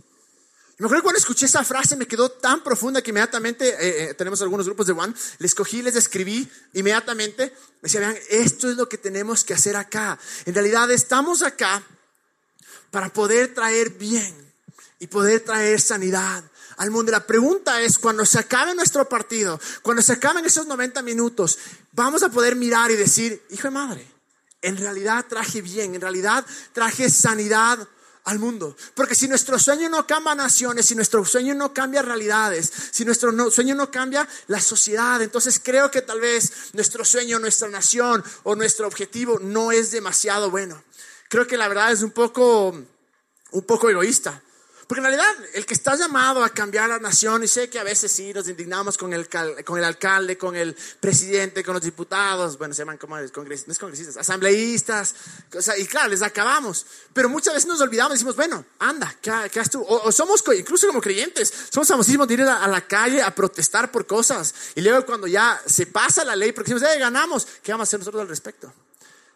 Me 0.79 0.87
acuerdo 0.87 1.03
cuando 1.03 1.19
escuché 1.19 1.45
esa 1.45 1.63
frase 1.63 1.95
me 1.95 2.07
quedó 2.07 2.29
tan 2.29 2.63
profunda 2.63 3.01
que 3.01 3.11
inmediatamente, 3.11 3.69
eh, 3.69 4.09
eh, 4.09 4.13
tenemos 4.15 4.41
algunos 4.41 4.65
grupos 4.65 4.87
de 4.87 4.93
One, 4.93 5.13
les 5.37 5.53
cogí, 5.53 5.83
les 5.83 5.95
escribí 5.95 6.49
inmediatamente, 6.73 7.53
me 7.81 7.83
decía, 7.83 7.99
vean, 7.99 8.17
esto 8.29 8.69
es 8.71 8.75
lo 8.75 8.89
que 8.89 8.97
tenemos 8.97 9.43
que 9.43 9.53
hacer 9.53 9.75
acá. 9.75 10.17
En 10.45 10.53
realidad 10.53 10.89
estamos 10.89 11.43
acá 11.43 11.83
para 12.89 13.13
poder 13.13 13.53
traer 13.53 13.91
bien 13.91 14.33
y 14.99 15.07
poder 15.07 15.41
traer 15.41 15.79
sanidad 15.79 16.43
al 16.77 16.89
mundo. 16.89 17.11
La 17.11 17.27
pregunta 17.27 17.79
es, 17.81 17.99
cuando 17.99 18.25
se 18.25 18.39
acabe 18.39 18.73
nuestro 18.73 19.07
partido, 19.07 19.59
cuando 19.83 20.01
se 20.01 20.13
acaben 20.13 20.43
esos 20.43 20.65
90 20.65 21.03
minutos, 21.03 21.59
vamos 21.91 22.23
a 22.23 22.29
poder 22.29 22.55
mirar 22.55 22.89
y 22.89 22.95
decir, 22.95 23.43
hijo 23.51 23.67
de 23.67 23.71
madre, 23.71 24.07
en 24.63 24.77
realidad 24.77 25.25
traje 25.29 25.61
bien, 25.61 25.93
en 25.93 26.01
realidad 26.01 26.43
traje 26.71 27.11
sanidad 27.11 27.87
al 28.25 28.39
mundo. 28.39 28.75
Porque 28.95 29.15
si 29.15 29.27
nuestro 29.27 29.59
sueño 29.59 29.89
no 29.89 30.07
cambia 30.07 30.35
naciones, 30.35 30.85
si 30.85 30.95
nuestro 30.95 31.25
sueño 31.25 31.53
no 31.55 31.73
cambia 31.73 32.01
realidades, 32.01 32.71
si 32.91 33.05
nuestro 33.05 33.51
sueño 33.51 33.75
no 33.75 33.91
cambia 33.91 34.27
la 34.47 34.61
sociedad, 34.61 35.21
entonces 35.21 35.59
creo 35.63 35.91
que 35.91 36.01
tal 36.01 36.19
vez 36.19 36.73
nuestro 36.73 37.03
sueño, 37.03 37.39
nuestra 37.39 37.67
nación 37.69 38.23
o 38.43 38.55
nuestro 38.55 38.87
objetivo 38.87 39.39
no 39.39 39.71
es 39.71 39.91
demasiado 39.91 40.49
bueno. 40.49 40.81
Creo 41.29 41.47
que 41.47 41.57
la 41.57 41.67
verdad 41.67 41.91
es 41.91 42.01
un 42.01 42.11
poco, 42.11 42.69
un 43.51 43.63
poco 43.63 43.89
egoísta. 43.89 44.41
Porque 44.87 44.99
en 44.99 45.05
realidad 45.05 45.25
el 45.53 45.65
que 45.65 45.73
está 45.73 45.95
llamado 45.95 46.43
a 46.43 46.49
cambiar 46.49 46.89
la 46.89 46.99
nación, 46.99 47.43
y 47.43 47.47
sé 47.47 47.69
que 47.69 47.79
a 47.79 47.83
veces 47.83 48.11
sí 48.11 48.33
nos 48.33 48.47
indignamos 48.49 48.97
con 48.97 49.13
el, 49.13 49.29
con 49.63 49.77
el 49.77 49.83
alcalde, 49.83 50.37
con 50.37 50.55
el 50.55 50.75
presidente, 50.99 51.63
con 51.63 51.73
los 51.73 51.83
diputados, 51.83 52.57
bueno, 52.57 52.73
se 52.73 52.81
llaman 52.81 52.97
como 52.97 53.15
congresistas, 53.31 53.67
no 53.67 53.71
es 53.71 53.79
congresistas, 53.79 54.17
asambleístas, 54.17 55.15
y 55.77 55.85
claro, 55.85 56.09
les 56.09 56.21
acabamos. 56.21 56.85
Pero 57.13 57.29
muchas 57.29 57.53
veces 57.53 57.67
nos 57.67 57.79
olvidamos 57.79 58.13
decimos, 58.13 58.35
bueno, 58.35 58.65
anda, 58.79 59.15
¿qué, 59.21 59.31
qué 59.51 59.59
has 59.59 59.69
tú? 59.69 59.83
O, 59.87 60.11
somos, 60.11 60.43
incluso 60.57 60.87
como 60.87 61.01
creyentes, 61.01 61.53
somos 61.69 61.87
famosísimos 61.87 62.27
de 62.27 62.33
ir 62.33 62.41
a, 62.41 62.67
la 62.67 62.81
calle 62.81 63.21
a 63.21 63.33
protestar 63.33 63.91
por 63.91 64.05
cosas. 64.05 64.53
Y 64.75 64.81
luego 64.81 65.05
cuando 65.05 65.27
ya 65.27 65.61
se 65.65 65.85
pasa 65.85 66.25
la 66.25 66.35
ley, 66.35 66.51
porque 66.51 66.73
decimos, 66.73 66.93
eh, 66.93 66.99
ganamos, 66.99 67.47
¿qué 67.61 67.71
vamos 67.71 67.85
a 67.85 67.89
hacer 67.89 67.99
nosotros 67.99 68.21
al 68.21 68.27
respecto? 68.27 68.73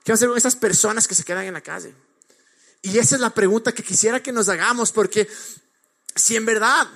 ¿Qué 0.03 0.11
vamos 0.11 0.19
a 0.21 0.25
hacer 0.25 0.29
con 0.29 0.37
esas 0.37 0.55
personas 0.55 1.07
que 1.07 1.15
se 1.15 1.23
quedan 1.23 1.45
en 1.45 1.53
la 1.53 1.61
calle? 1.61 1.93
Y 2.81 2.97
esa 2.97 3.15
es 3.15 3.21
la 3.21 3.31
pregunta 3.31 3.73
que 3.73 3.83
quisiera 3.83 4.21
que 4.21 4.31
nos 4.31 4.49
hagamos, 4.49 4.91
porque 4.91 5.27
si 6.15 6.35
en 6.35 6.45
verdad 6.45 6.87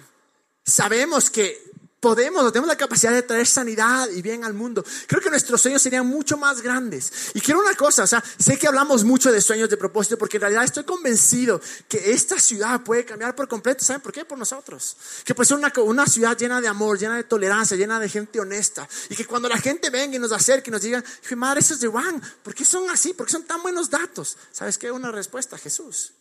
sabemos 0.66 1.30
que 1.30 1.71
podemos 2.02 2.52
tenemos 2.52 2.68
la 2.68 2.76
capacidad 2.76 3.14
de 3.14 3.22
traer 3.22 3.46
sanidad 3.46 4.10
y 4.10 4.22
bien 4.24 4.44
al 4.44 4.56
mundo. 4.56 4.84
Creo 5.08 5.22
que 5.22 5.30
nuestros 5.30 5.62
sueños 5.62 5.82
serían 5.82 6.08
mucho 6.08 6.36
más 6.36 6.62
grandes. 6.62 7.32
Y 7.36 7.42
quiero 7.42 7.62
una 7.62 7.76
cosa, 7.76 8.04
o 8.04 8.08
sea, 8.08 8.24
sé 8.40 8.58
que 8.58 8.68
hablamos 8.68 9.04
mucho 9.04 9.32
de 9.32 9.40
sueños 9.40 9.70
de 9.70 9.78
propósito 9.78 10.18
porque 10.18 10.38
en 10.38 10.42
realidad 10.42 10.64
estoy 10.64 10.84
convencido 10.84 11.62
que 11.88 12.12
esta 12.12 12.40
ciudad 12.40 12.82
puede 12.82 13.06
cambiar 13.06 13.36
por 13.36 13.48
completo. 13.48 13.86
¿Saben 13.86 14.02
por 14.02 14.12
qué? 14.12 14.26
Por 14.26 14.38
nosotros. 14.38 14.98
Que 15.24 15.36
puede 15.36 15.48
ser 15.48 15.58
una, 15.58 16.06
ciudad 16.08 16.36
llena 16.36 16.60
de 16.60 16.68
amor, 16.68 16.98
llena 16.98 17.18
de 17.18 17.24
tolerancia, 17.24 17.78
llena 17.78 18.00
de 18.00 18.10
gente 18.10 18.40
honesta. 18.40 18.90
Y 19.10 19.16
que 19.16 19.26
cuando 19.26 19.48
la 19.48 19.58
gente 19.58 19.92
venga 19.92 20.16
y 20.16 20.20
nos 20.20 20.32
acerque 20.32 20.72
y 20.72 20.74
nos 20.74 20.82
diga, 20.82 21.04
madre, 21.36 21.60
eso 21.60 21.76
es 21.76 21.80
de 21.80 21.88
Juan, 21.88 22.20
¿por 22.44 22.56
qué 22.56 22.66
son 22.66 22.90
así? 22.90 23.14
¿Por 23.14 23.28
qué 23.28 23.34
son 23.34 23.44
tan 23.44 23.62
buenos 23.62 23.92
datos? 23.92 24.38
¿Sabes 24.52 24.80
qué? 24.80 24.92
Una 24.92 25.12
respuesta, 25.12 25.56
Jesús. 25.58 26.14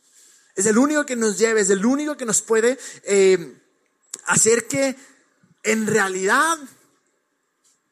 Es 0.54 0.66
el 0.66 0.76
único 0.76 1.06
que 1.06 1.16
nos 1.16 1.38
lleve, 1.38 1.62
es 1.62 1.70
el 1.70 1.86
único 1.86 2.18
que 2.18 2.26
nos 2.26 2.42
puede 2.42 2.78
eh, 3.04 3.56
hacer 4.26 4.66
que 4.66 4.94
en 5.62 5.86
realidad 5.86 6.58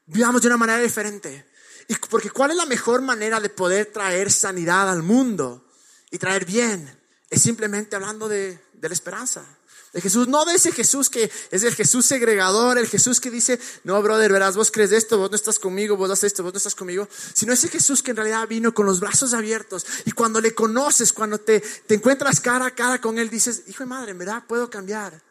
vivamos 0.06 0.42
de 0.42 0.48
una 0.48 0.56
manera 0.56 0.80
diferente. 0.80 1.46
Y 1.88 1.94
porque 1.94 2.30
¿cuál 2.30 2.50
es 2.50 2.56
la 2.56 2.66
mejor 2.66 3.02
manera 3.02 3.40
de 3.40 3.48
poder 3.48 3.86
traer 3.86 4.30
sanidad 4.30 4.90
al 4.90 5.02
mundo 5.02 5.64
y 6.10 6.18
traer 6.18 6.44
bien? 6.44 6.98
Es 7.30 7.42
simplemente 7.42 7.96
hablando 7.96 8.28
de, 8.28 8.60
la 8.80 8.88
esperanza. 8.88 9.44
De 9.92 10.02
Jesús, 10.02 10.28
no 10.28 10.44
de 10.44 10.54
ese 10.54 10.70
Jesús 10.70 11.08
que 11.08 11.30
es 11.50 11.62
el 11.62 11.74
Jesús 11.74 12.04
segregador, 12.04 12.76
el 12.76 12.86
Jesús 12.86 13.20
que 13.20 13.30
dice, 13.30 13.58
no, 13.84 14.02
brother, 14.02 14.30
verás, 14.30 14.54
vos 14.54 14.70
crees 14.70 14.92
esto, 14.92 15.16
vos 15.16 15.30
no 15.30 15.36
estás 15.36 15.58
conmigo, 15.58 15.96
vos 15.96 16.10
haces 16.10 16.24
esto, 16.24 16.42
vos 16.42 16.52
no 16.52 16.58
estás 16.58 16.74
conmigo, 16.74 17.08
sino 17.32 17.54
ese 17.54 17.68
Jesús 17.68 18.02
que 18.02 18.10
en 18.10 18.18
realidad 18.18 18.46
vino 18.46 18.74
con 18.74 18.84
los 18.84 19.00
brazos 19.00 19.32
abiertos 19.32 19.86
y 20.04 20.12
cuando 20.12 20.42
le 20.42 20.54
conoces, 20.54 21.14
cuando 21.14 21.38
te, 21.38 21.60
te 21.60 21.94
encuentras 21.94 22.38
cara 22.38 22.66
a 22.66 22.74
cara 22.74 23.00
con 23.00 23.18
Él, 23.18 23.30
dices, 23.30 23.62
hijo 23.66 23.82
de 23.82 23.88
madre, 23.88 24.10
en 24.10 24.18
verdad 24.18 24.44
puedo 24.46 24.68
cambiar. 24.68 25.22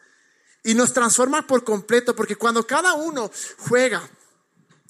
Y 0.62 0.74
nos 0.74 0.92
transforma 0.92 1.46
por 1.46 1.64
completo, 1.64 2.14
porque 2.14 2.36
cuando 2.36 2.66
cada 2.66 2.94
uno 2.94 3.30
juega 3.58 4.08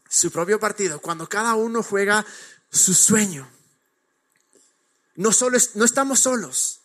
su 0.08 0.30
propio 0.30 0.58
partido, 0.58 1.00
cuando 1.00 1.28
cada 1.28 1.54
uno 1.54 1.82
juega 1.82 2.24
su 2.70 2.94
sueño, 2.94 3.48
no, 5.16 5.32
solo 5.32 5.58
no 5.74 5.84
estamos 5.84 6.20
solos. 6.20 6.80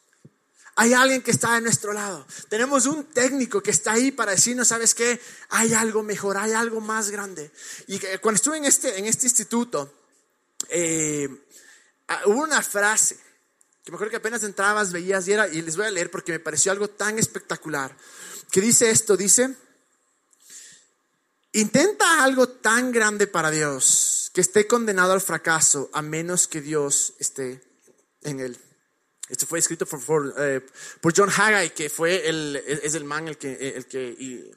Hay 0.76 0.94
alguien 0.94 1.22
que 1.22 1.32
está 1.32 1.56
a 1.56 1.62
nuestro 1.62 1.94
lado. 1.94 2.26
Tenemos 2.50 2.88
un 2.88 3.06
técnico 3.06 3.62
que 3.62 3.70
está 3.72 3.94
ahí 3.94 4.12
para 4.12 4.32
decirnos, 4.32 4.70
¿sabes 4.70 4.96
qué? 4.96 5.22
Hay 5.50 5.74
algo 5.74 6.02
mejor, 6.02 6.36
hay 6.38 6.54
algo 6.54 6.82
más 6.82 7.12
grande. 7.12 7.52
Y 7.88 8.00
cuando 8.22 8.38
estuve 8.38 8.58
en 8.58 8.66
este, 8.66 8.98
en 8.98 9.06
este 9.06 9.28
instituto, 9.28 9.94
eh, 10.70 11.30
ah, 12.08 12.22
hubo 12.26 12.42
una 12.42 12.62
frase 12.64 13.20
que 13.84 13.92
me 13.92 13.96
acuerdo 13.96 14.12
que 14.12 14.18
apenas 14.18 14.44
entrabas, 14.44 14.94
veías 14.94 15.28
y, 15.28 15.34
era, 15.34 15.48
y 15.48 15.62
les 15.62 15.76
voy 15.76 15.86
a 15.86 15.92
leer 15.92 16.10
porque 16.10 16.32
me 16.32 16.40
pareció 16.40 16.72
algo 16.72 16.90
tan 16.90 17.20
espectacular, 17.20 17.96
que 18.54 18.62
dice 18.62 18.92
esto, 18.92 19.18
dice, 19.18 19.56
intenta 21.54 22.24
algo 22.24 22.50
tan 22.50 22.92
grande 22.92 23.26
para 23.26 23.50
Dios 23.50 24.30
que 24.32 24.42
esté 24.42 24.68
condenado 24.68 25.12
al 25.12 25.22
fracaso 25.22 25.90
a 25.92 26.04
menos 26.04 26.48
que 26.48 26.62
Dios 26.62 27.16
esté 27.18 27.64
en 28.22 28.40
él. 28.40 28.56
Esto 29.28 29.48
fue 29.48 29.58
escrito 29.58 29.88
por, 29.88 30.36
eh, 30.38 30.62
John 31.16 31.32
Haggai, 31.36 31.74
que 31.74 31.90
fue 31.90 32.30
el, 32.30 32.56
es 32.56 32.94
el 32.94 33.06
man 33.06 33.28
el 33.28 33.40
que, 33.40 33.74
el 33.76 33.88
que 33.88 34.52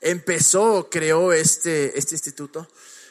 empezó, 0.00 0.88
creó 0.88 1.32
este, 1.32 1.98
este 1.98 2.14
instituto. 2.14 2.68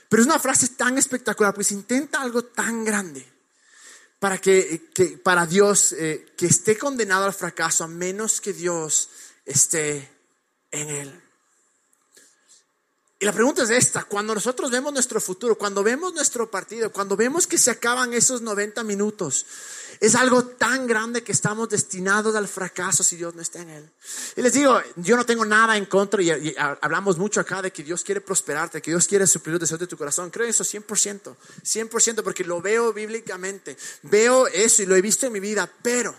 Pero 0.07 0.21
es 0.21 0.25
una 0.25 0.39
frase 0.39 0.69
tan 0.69 0.97
espectacular, 0.97 1.53
pues 1.53 1.73
intenta 1.73 2.21
algo 2.21 2.45
tan 2.45 2.85
grande 2.85 3.29
para 4.19 4.37
que 4.37 5.19
para 5.21 5.45
Dios 5.45 5.91
eh, 5.91 6.27
que 6.37 6.45
esté 6.45 6.77
condenado 6.77 7.25
al 7.25 7.33
fracaso 7.33 7.83
a 7.83 7.87
menos 7.89 8.39
que 8.39 8.53
Dios 8.53 9.09
esté 9.45 10.18
en 10.71 10.89
él. 10.89 11.21
Y 13.21 13.25
la 13.25 13.33
pregunta 13.33 13.63
es 13.63 13.69
esta, 13.69 14.05
cuando 14.05 14.33
nosotros 14.33 14.71
vemos 14.71 14.93
nuestro 14.93 15.19
futuro, 15.19 15.57
cuando 15.57 15.83
vemos 15.83 16.13
nuestro 16.13 16.49
partido, 16.49 16.89
cuando 16.89 17.17
vemos 17.17 17.47
que 17.47 17.57
se 17.57 17.69
acaban 17.69 18.13
esos 18.13 18.41
90 18.41 18.81
minutos, 18.85 19.45
es 19.99 20.15
algo 20.15 20.45
tan 20.45 20.87
grande 20.87 21.21
que 21.21 21.33
estamos 21.33 21.67
destinados 21.67 22.33
al 22.33 22.47
fracaso 22.47 23.03
si 23.03 23.17
Dios 23.17 23.35
no 23.35 23.41
está 23.41 23.61
en 23.61 23.71
él. 23.71 23.89
Y 24.37 24.41
les 24.41 24.53
digo, 24.53 24.79
yo 24.95 25.17
no 25.17 25.25
tengo 25.25 25.43
nada 25.43 25.75
en 25.75 25.85
contra 25.87 26.21
y, 26.21 26.55
hablamos 26.57 27.17
mucho 27.17 27.41
acá 27.41 27.61
de 27.61 27.73
que 27.73 27.83
Dios 27.83 28.05
quiere 28.05 28.21
prosperarte, 28.21 28.81
que 28.81 28.91
Dios 28.91 29.05
quiere 29.05 29.27
suplir 29.27 29.53
los 29.53 29.59
deseos 29.59 29.81
de 29.81 29.87
tu 29.87 29.97
corazón. 29.97 30.29
Creo 30.29 30.47
eso 30.47 30.63
100%, 30.63 31.35
100% 31.61 32.23
porque 32.23 32.45
lo 32.45 32.61
veo 32.61 32.93
bíblicamente. 32.93 33.75
Veo 34.03 34.47
eso 34.47 34.81
y 34.81 34.85
lo 34.85 34.95
he 34.95 35.01
visto 35.01 35.25
en 35.25 35.33
mi 35.33 35.41
vida, 35.41 35.69
pero 35.81 36.15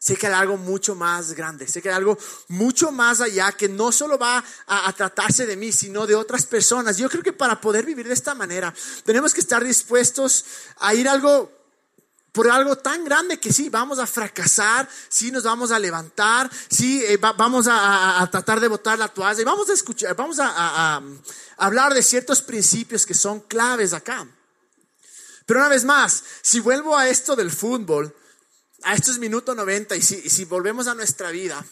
sé 0.00 0.16
que 0.16 0.26
hay 0.26 0.32
algo 0.32 0.56
mucho 0.56 0.96
más 0.96 1.34
grande, 1.34 1.68
sé 1.68 1.80
que 1.80 1.90
hay 1.90 1.94
algo 1.94 2.18
mucho 2.48 2.90
más 2.90 3.20
allá 3.20 3.52
que 3.52 3.68
no 3.68 3.92
solo 3.92 4.18
va 4.18 4.42
a, 4.66 4.88
a, 4.88 4.92
tratarse 4.94 5.44
de 5.46 5.56
mí, 5.56 5.70
sino 5.70 6.06
de 6.06 6.14
otras 6.14 6.46
personas. 6.46 6.96
Yo 6.96 7.08
creo 7.10 7.22
que 7.22 7.34
para 7.34 7.60
poder 7.60 7.84
vivir 7.84 8.08
de 8.08 8.14
esta 8.14 8.34
manera, 8.34 8.74
tenemos 9.04 9.34
que 9.34 9.40
estar 9.40 9.62
dispuestos 9.62 10.44
a 10.78 10.94
ir 10.94 11.06
algo 11.06 11.60
por 12.32 12.48
algo 12.48 12.76
tan 12.76 13.04
grande 13.04 13.40
que 13.40 13.52
sí, 13.52 13.68
vamos 13.68 13.98
a 13.98 14.06
fracasar, 14.06 14.88
sí 15.08 15.30
nos 15.30 15.42
vamos 15.42 15.72
a 15.72 15.78
levantar, 15.78 16.50
sí 16.70 17.02
eh, 17.04 17.18
vamos 17.18 17.66
a, 17.68 18.26
tratar 18.30 18.60
de 18.60 18.68
botar 18.68 18.98
la 18.98 19.08
toalla 19.08 19.40
y 19.40 19.44
vamos 19.44 19.68
a 19.68 19.72
escuchar, 19.72 20.14
vamos 20.14 20.38
a, 20.40 21.02
hablar 21.56 21.92
de 21.92 22.02
ciertos 22.02 22.40
principios 22.40 23.04
que 23.04 23.14
son 23.14 23.40
claves 23.40 23.92
acá. 23.92 24.26
Pero 25.44 25.60
una 25.60 25.68
vez 25.68 25.84
más, 25.84 26.22
si 26.42 26.60
vuelvo 26.60 26.96
a 26.96 27.08
esto 27.08 27.34
del 27.34 27.50
fútbol, 27.50 28.14
a 28.82 28.94
estos 28.94 29.18
minutos 29.18 29.54
90 29.54 29.96
y 29.96 30.02
si, 30.02 30.44
volvemos 30.44 30.86
a 30.86 30.94
nuestra 30.94 31.30
vida, 31.30 31.64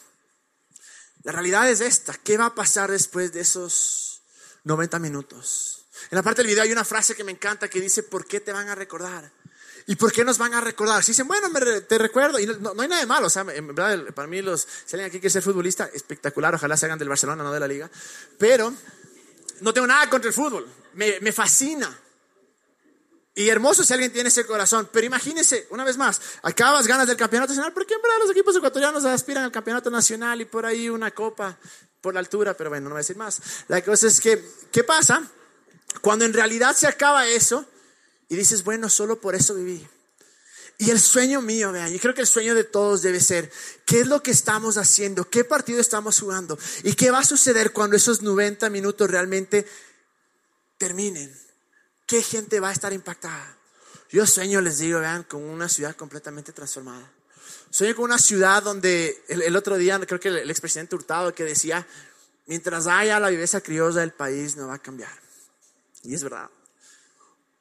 la 1.22 1.32
realidad 1.32 1.68
es 1.70 1.80
esta, 1.80 2.14
¿qué 2.14 2.36
va 2.36 2.46
a 2.46 2.54
pasar 2.54 2.90
después 2.90 3.32
de 3.32 3.40
esos 3.40 4.22
90 4.64 4.98
minutos? 4.98 5.86
En 6.10 6.16
la 6.16 6.22
parte 6.22 6.42
del 6.42 6.48
video 6.48 6.62
hay 6.62 6.72
una 6.72 6.84
frase 6.84 7.14
que 7.14 7.24
me 7.24 7.32
encanta 7.32 7.68
que 7.68 7.80
dice, 7.80 8.02
¿por 8.02 8.26
qué 8.26 8.40
te 8.40 8.52
van 8.52 8.68
a 8.68 8.74
recordar? 8.74 9.32
¿Y 9.86 9.96
por 9.96 10.12
qué 10.12 10.22
nos 10.22 10.36
van 10.36 10.52
a 10.52 10.60
recordar? 10.60 11.02
Si 11.02 11.12
dicen, 11.12 11.26
bueno, 11.26 11.48
te 11.88 11.98
recuerdo, 11.98 12.38
y 12.38 12.46
no, 12.46 12.74
hay 12.78 12.88
nada 12.88 13.00
de 13.00 13.06
malo, 13.06 13.26
o 13.26 13.30
sea, 13.30 13.44
para 14.14 14.28
mí 14.28 14.42
los, 14.42 14.60
si 14.60 14.96
alguien 14.96 15.08
aquí 15.08 15.18
quiere 15.18 15.30
ser 15.30 15.42
futbolista, 15.42 15.88
espectacular, 15.92 16.54
ojalá 16.54 16.76
se 16.76 16.86
hagan 16.86 16.98
del 16.98 17.08
Barcelona, 17.08 17.42
no 17.42 17.52
de 17.52 17.60
la 17.60 17.68
liga, 17.68 17.90
pero 18.36 18.72
no 19.60 19.72
tengo 19.72 19.86
nada 19.86 20.08
contra 20.10 20.28
el 20.28 20.34
fútbol, 20.34 20.66
me, 20.94 21.18
me 21.20 21.32
fascina. 21.32 21.98
Y 23.38 23.50
hermoso 23.50 23.84
si 23.84 23.92
alguien 23.92 24.12
tiene 24.12 24.30
ese 24.30 24.44
corazón, 24.44 24.88
pero 24.92 25.06
imagínese, 25.06 25.68
una 25.70 25.84
vez 25.84 25.96
más, 25.96 26.20
acabas 26.42 26.88
ganas 26.88 27.06
del 27.06 27.16
campeonato 27.16 27.52
nacional, 27.52 27.72
porque 27.72 27.94
en 27.94 28.02
verdad 28.02 28.16
los 28.22 28.32
equipos 28.32 28.56
ecuatorianos 28.56 29.04
aspiran 29.04 29.44
al 29.44 29.52
campeonato 29.52 29.90
nacional 29.90 30.40
y 30.40 30.44
por 30.44 30.66
ahí 30.66 30.88
una 30.88 31.12
copa 31.12 31.56
por 32.00 32.14
la 32.14 32.18
altura, 32.18 32.54
pero 32.54 32.68
bueno, 32.68 32.88
no 32.88 32.94
voy 32.96 32.98
a 32.98 33.04
decir 33.04 33.16
más. 33.16 33.40
La 33.68 33.80
cosa 33.84 34.08
es 34.08 34.20
que, 34.20 34.44
¿qué 34.72 34.82
pasa? 34.82 35.22
Cuando 36.00 36.24
en 36.24 36.32
realidad 36.32 36.74
se 36.74 36.88
acaba 36.88 37.28
eso, 37.28 37.64
y 38.28 38.34
dices, 38.34 38.64
bueno, 38.64 38.88
solo 38.88 39.20
por 39.20 39.36
eso 39.36 39.54
viví. 39.54 39.86
Y 40.78 40.90
el 40.90 40.98
sueño 40.98 41.40
mío, 41.40 41.70
vean, 41.70 41.92
yo 41.92 42.00
creo 42.00 42.14
que 42.14 42.22
el 42.22 42.26
sueño 42.26 42.56
de 42.56 42.64
todos 42.64 43.02
debe 43.02 43.20
ser, 43.20 43.52
¿qué 43.86 44.00
es 44.00 44.08
lo 44.08 44.20
que 44.20 44.32
estamos 44.32 44.76
haciendo? 44.78 45.30
¿Qué 45.30 45.44
partido 45.44 45.80
estamos 45.80 46.18
jugando? 46.18 46.58
¿Y 46.82 46.94
qué 46.94 47.12
va 47.12 47.20
a 47.20 47.24
suceder 47.24 47.72
cuando 47.72 47.94
esos 47.94 48.20
90 48.20 48.68
minutos 48.68 49.08
realmente 49.08 49.64
terminen? 50.76 51.47
¿Qué 52.08 52.22
gente 52.22 52.58
va 52.58 52.70
a 52.70 52.72
estar 52.72 52.94
impactada? 52.94 53.58
Yo 54.08 54.26
sueño, 54.26 54.62
les 54.62 54.78
digo, 54.78 54.98
vean, 54.98 55.24
con 55.24 55.44
una 55.44 55.68
ciudad 55.68 55.94
completamente 55.94 56.54
transformada. 56.54 57.12
Sueño 57.68 57.94
con 57.94 58.06
una 58.06 58.16
ciudad 58.16 58.62
donde 58.62 59.22
el, 59.28 59.54
otro 59.54 59.76
día, 59.76 60.00
creo 60.00 60.18
que 60.18 60.28
el, 60.28 60.38
el 60.38 60.50
expresidente 60.50 60.96
Hurtado 60.96 61.34
que 61.34 61.44
decía, 61.44 61.86
mientras 62.46 62.86
haya 62.86 63.20
la 63.20 63.28
viveza 63.28 63.60
criolla 63.60 64.00
del 64.00 64.12
país 64.12 64.56
no 64.56 64.68
va 64.68 64.76
a 64.76 64.78
cambiar. 64.78 65.12
Y 66.02 66.14
es 66.14 66.22
verdad. 66.22 66.48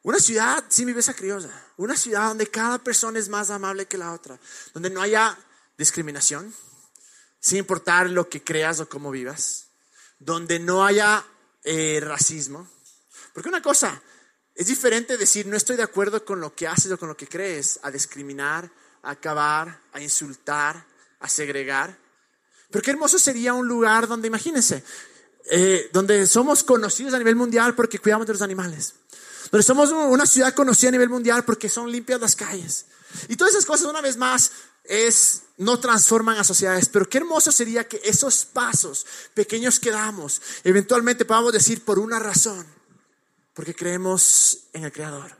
Una 0.03 0.19
ciudad 0.19 0.63
sin 0.69 0.85
viveza 0.85 1.13
criolla. 1.13 1.51
Una 1.75 1.97
ciudad 1.97 2.29
donde 2.29 2.47
cada 2.47 2.77
persona 2.77 3.19
es 3.19 3.27
más 3.27 3.49
amable 3.49 3.85
que 3.85 3.97
la 3.97 4.13
otra. 4.13 4.39
Donde 4.73 4.89
no 4.89 5.01
haya 5.01 5.37
discriminación, 5.77 6.55
sin 7.41 7.57
importar 7.57 8.09
lo 8.09 8.29
que 8.29 8.41
creas 8.41 8.79
o 8.79 8.87
cómo 8.87 9.11
vivas. 9.11 9.65
Donde 10.19 10.59
no 10.59 10.85
haya 10.85 11.25
eh, 11.65 11.99
racismo. 12.01 12.65
Porque 13.33 13.49
una 13.49 13.61
cosa, 13.61 14.01
es 14.57 14.67
diferente 14.67 15.17
decir 15.17 15.47
no 15.47 15.55
estoy 15.55 15.77
de 15.77 15.83
acuerdo 15.83 16.25
con 16.25 16.41
lo 16.41 16.53
que 16.53 16.67
haces 16.67 16.91
o 16.91 16.99
con 16.99 17.07
lo 17.07 17.15
que 17.15 17.27
crees, 17.27 17.79
a 17.83 17.91
discriminar, 17.91 18.69
a 19.03 19.11
acabar, 19.11 19.81
a 19.93 20.01
insultar, 20.01 20.85
a 21.19 21.29
segregar. 21.29 21.97
Pero 22.69 22.83
qué 22.83 22.91
hermoso 22.91 23.17
sería 23.17 23.53
un 23.53 23.67
lugar 23.67 24.07
donde, 24.07 24.27
imagínense, 24.27 24.83
eh, 25.49 25.89
donde 25.93 26.27
somos 26.27 26.63
conocidos 26.63 27.13
a 27.13 27.17
nivel 27.17 27.35
mundial 27.35 27.75
porque 27.75 27.99
cuidamos 27.99 28.27
de 28.27 28.33
los 28.33 28.41
animales 28.41 28.95
donde 29.51 29.63
somos 29.63 29.91
una 29.91 30.25
ciudad 30.25 30.53
conocida 30.53 30.89
a 30.89 30.91
nivel 30.91 31.09
mundial 31.09 31.45
porque 31.45 31.69
son 31.69 31.91
limpias 31.91 32.19
las 32.19 32.35
calles. 32.35 32.85
Y 33.29 33.35
todas 33.35 33.53
esas 33.53 33.65
cosas, 33.65 33.87
una 33.87 34.01
vez 34.01 34.17
más, 34.17 34.51
es, 34.83 35.43
no 35.57 35.79
transforman 35.79 36.37
a 36.37 36.43
sociedades, 36.43 36.89
pero 36.89 37.09
qué 37.09 37.19
hermoso 37.19 37.51
sería 37.51 37.87
que 37.87 38.01
esos 38.03 38.45
pasos 38.45 39.05
pequeños 39.33 39.79
que 39.79 39.91
damos, 39.91 40.41
eventualmente 40.63 41.25
podamos 41.25 41.53
decir 41.53 41.83
por 41.83 41.99
una 41.99 42.19
razón, 42.19 42.65
porque 43.57 43.73
creemos 43.73 44.65
en 44.71 44.83
el 44.83 44.91
Creador, 44.91 45.31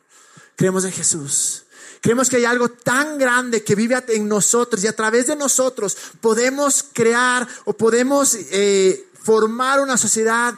creemos 0.56 0.84
en 0.86 0.92
Jesús. 0.92 1.66
Creemos 2.02 2.28
que 2.28 2.38
hay 2.38 2.46
algo 2.46 2.68
tan 2.70 3.20
grande 3.20 3.64
que 3.64 3.76
vive 3.76 3.96
en 4.08 4.28
nosotros 4.28 4.84
y 4.84 4.88
a 4.88 4.96
través 4.96 5.28
de 5.28 5.36
nosotros 5.36 5.96
podemos 6.20 6.84
crear 6.94 7.48
o 7.66 7.74
podemos 7.74 8.34
eh, 8.34 9.08
formar 9.22 9.82
una 9.82 10.00
sociedad 10.00 10.56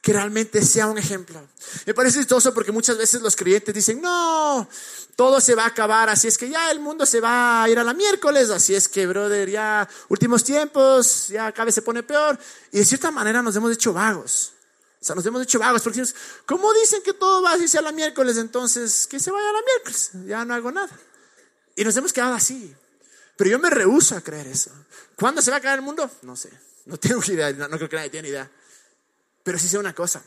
que 0.00 0.12
realmente 0.12 0.62
sea 0.64 0.86
un 0.86 0.98
ejemplo. 0.98 1.44
Me 1.84 1.94
parece 1.94 2.20
chistoso 2.20 2.54
porque 2.54 2.70
muchas 2.70 2.96
veces 2.96 3.20
los 3.20 3.34
creyentes 3.34 3.74
dicen, 3.74 4.00
no, 4.00 4.68
todo 5.16 5.40
se 5.40 5.56
va 5.56 5.64
a 5.64 5.68
acabar, 5.68 6.08
así 6.10 6.28
es 6.28 6.38
que 6.38 6.48
ya 6.48 6.70
el 6.70 6.78
mundo 6.78 7.04
se 7.06 7.20
va 7.20 7.64
a 7.64 7.68
ir 7.68 7.80
a 7.80 7.82
la 7.82 7.92
miércoles, 7.92 8.50
así 8.50 8.72
es 8.72 8.88
que, 8.88 9.08
brother, 9.08 9.50
ya 9.50 9.88
últimos 10.10 10.44
tiempos, 10.44 11.26
ya 11.26 11.50
cada 11.50 11.64
vez 11.64 11.74
se 11.74 11.82
pone 11.82 12.04
peor. 12.04 12.38
Y 12.70 12.78
de 12.78 12.84
cierta 12.84 13.10
manera 13.10 13.42
nos 13.42 13.56
hemos 13.56 13.72
hecho 13.72 13.92
vagos. 13.92 14.52
O 15.00 15.04
sea, 15.04 15.14
nos 15.14 15.24
hemos 15.24 15.42
hecho 15.42 15.58
vagos 15.58 15.82
porque 15.82 16.02
¿cómo 16.44 16.72
dicen 16.74 17.02
que 17.02 17.14
todo 17.14 17.42
va 17.42 17.52
a 17.52 17.58
irse 17.58 17.78
a 17.78 17.82
la 17.82 17.92
miércoles? 17.92 18.36
Entonces, 18.36 19.06
que 19.06 19.18
se 19.18 19.30
vaya 19.30 19.48
a 19.48 19.52
la 19.52 19.62
miércoles, 19.62 20.10
ya 20.26 20.44
no 20.44 20.54
hago 20.54 20.70
nada. 20.70 20.90
Y 21.74 21.84
nos 21.84 21.96
hemos 21.96 22.12
quedado 22.12 22.34
así. 22.34 22.74
Pero 23.36 23.50
yo 23.50 23.58
me 23.58 23.70
rehuso 23.70 24.14
a 24.14 24.20
creer 24.20 24.48
eso. 24.48 24.70
¿Cuándo 25.16 25.40
se 25.40 25.50
va 25.50 25.56
a 25.56 25.58
acabar 25.60 25.78
el 25.78 25.84
mundo? 25.84 26.10
No 26.22 26.36
sé. 26.36 26.50
No 26.84 26.98
tengo 26.98 27.22
idea, 27.28 27.50
no, 27.52 27.68
no 27.68 27.76
creo 27.78 27.88
que 27.88 27.96
nadie 27.96 28.10
tenga 28.10 28.28
idea. 28.28 28.50
Pero 29.42 29.58
sí 29.58 29.68
sé 29.68 29.78
una 29.78 29.94
cosa, 29.94 30.22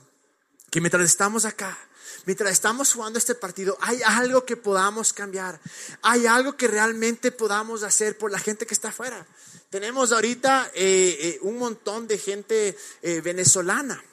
que 0.71 0.81
mientras 0.81 1.03
estamos 1.03 1.45
acá, 1.45 1.77
mientras 2.25 2.51
estamos 2.51 2.91
jugando 2.93 3.19
este 3.19 3.35
partido, 3.35 3.77
hay 3.81 4.01
algo 4.01 4.43
que 4.43 4.57
podamos 4.57 5.13
cambiar, 5.13 5.59
hay 6.01 6.25
algo 6.25 6.57
que 6.57 6.67
realmente 6.67 7.31
podamos 7.31 7.83
hacer 7.83 8.17
por 8.17 8.31
la 8.31 8.39
gente 8.39 8.65
que 8.65 8.73
está 8.73 8.89
afuera. 8.89 9.25
Tenemos 9.69 10.11
ahorita 10.11 10.71
eh, 10.73 11.17
eh, 11.19 11.39
un 11.41 11.57
montón 11.57 12.07
de 12.07 12.17
gente 12.17 12.77
eh, 13.01 13.21
venezolana. 13.21 14.03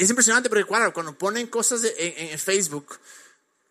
Es 0.00 0.08
impresionante 0.08 0.48
porque 0.48 0.64
cuando 0.64 1.12
ponen 1.12 1.48
cosas 1.48 1.82
en, 1.84 2.38
Facebook, 2.38 2.98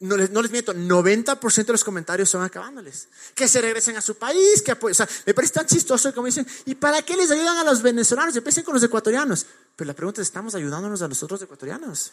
no 0.02 0.16
les, 0.16 0.52
miento, 0.52 0.76
90% 0.76 1.66
de 1.66 1.72
los 1.72 1.84
comentarios 1.84 2.30
son 2.30 2.44
acabándoles. 2.44 3.08
Que 3.34 3.48
se 3.48 3.60
regresen 3.60 3.98
a 3.98 4.02
su 4.02 4.14
país, 4.16 4.62
que 4.62 4.74
o 4.74 4.94
sea, 4.94 5.10
me 5.26 5.34
parece 5.34 5.56
tan 5.56 5.66
chistoso 5.66 6.14
como 6.14 6.28
dicen, 6.28 6.46
¿y 6.66 6.76
para 6.76 7.02
qué 7.02 7.18
les 7.18 7.32
ayudan 7.32 7.58
a 7.58 7.64
los 7.64 7.82
venezolanos? 7.82 8.36
Empiecen 8.36 8.64
con 8.64 8.76
los 8.76 8.84
ecuatorianos. 8.84 9.48
Pero 9.76 9.88
la 9.88 9.96
pregunta 9.96 10.22
es, 10.22 10.28
¿estamos 10.28 10.54
ayudándonos 10.54 11.02
a 11.02 11.08
los 11.08 11.24
otros 11.24 11.42
ecuatorianos? 11.42 12.12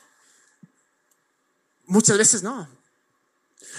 Muchas 1.85 2.17
veces 2.17 2.43
no. 2.43 2.67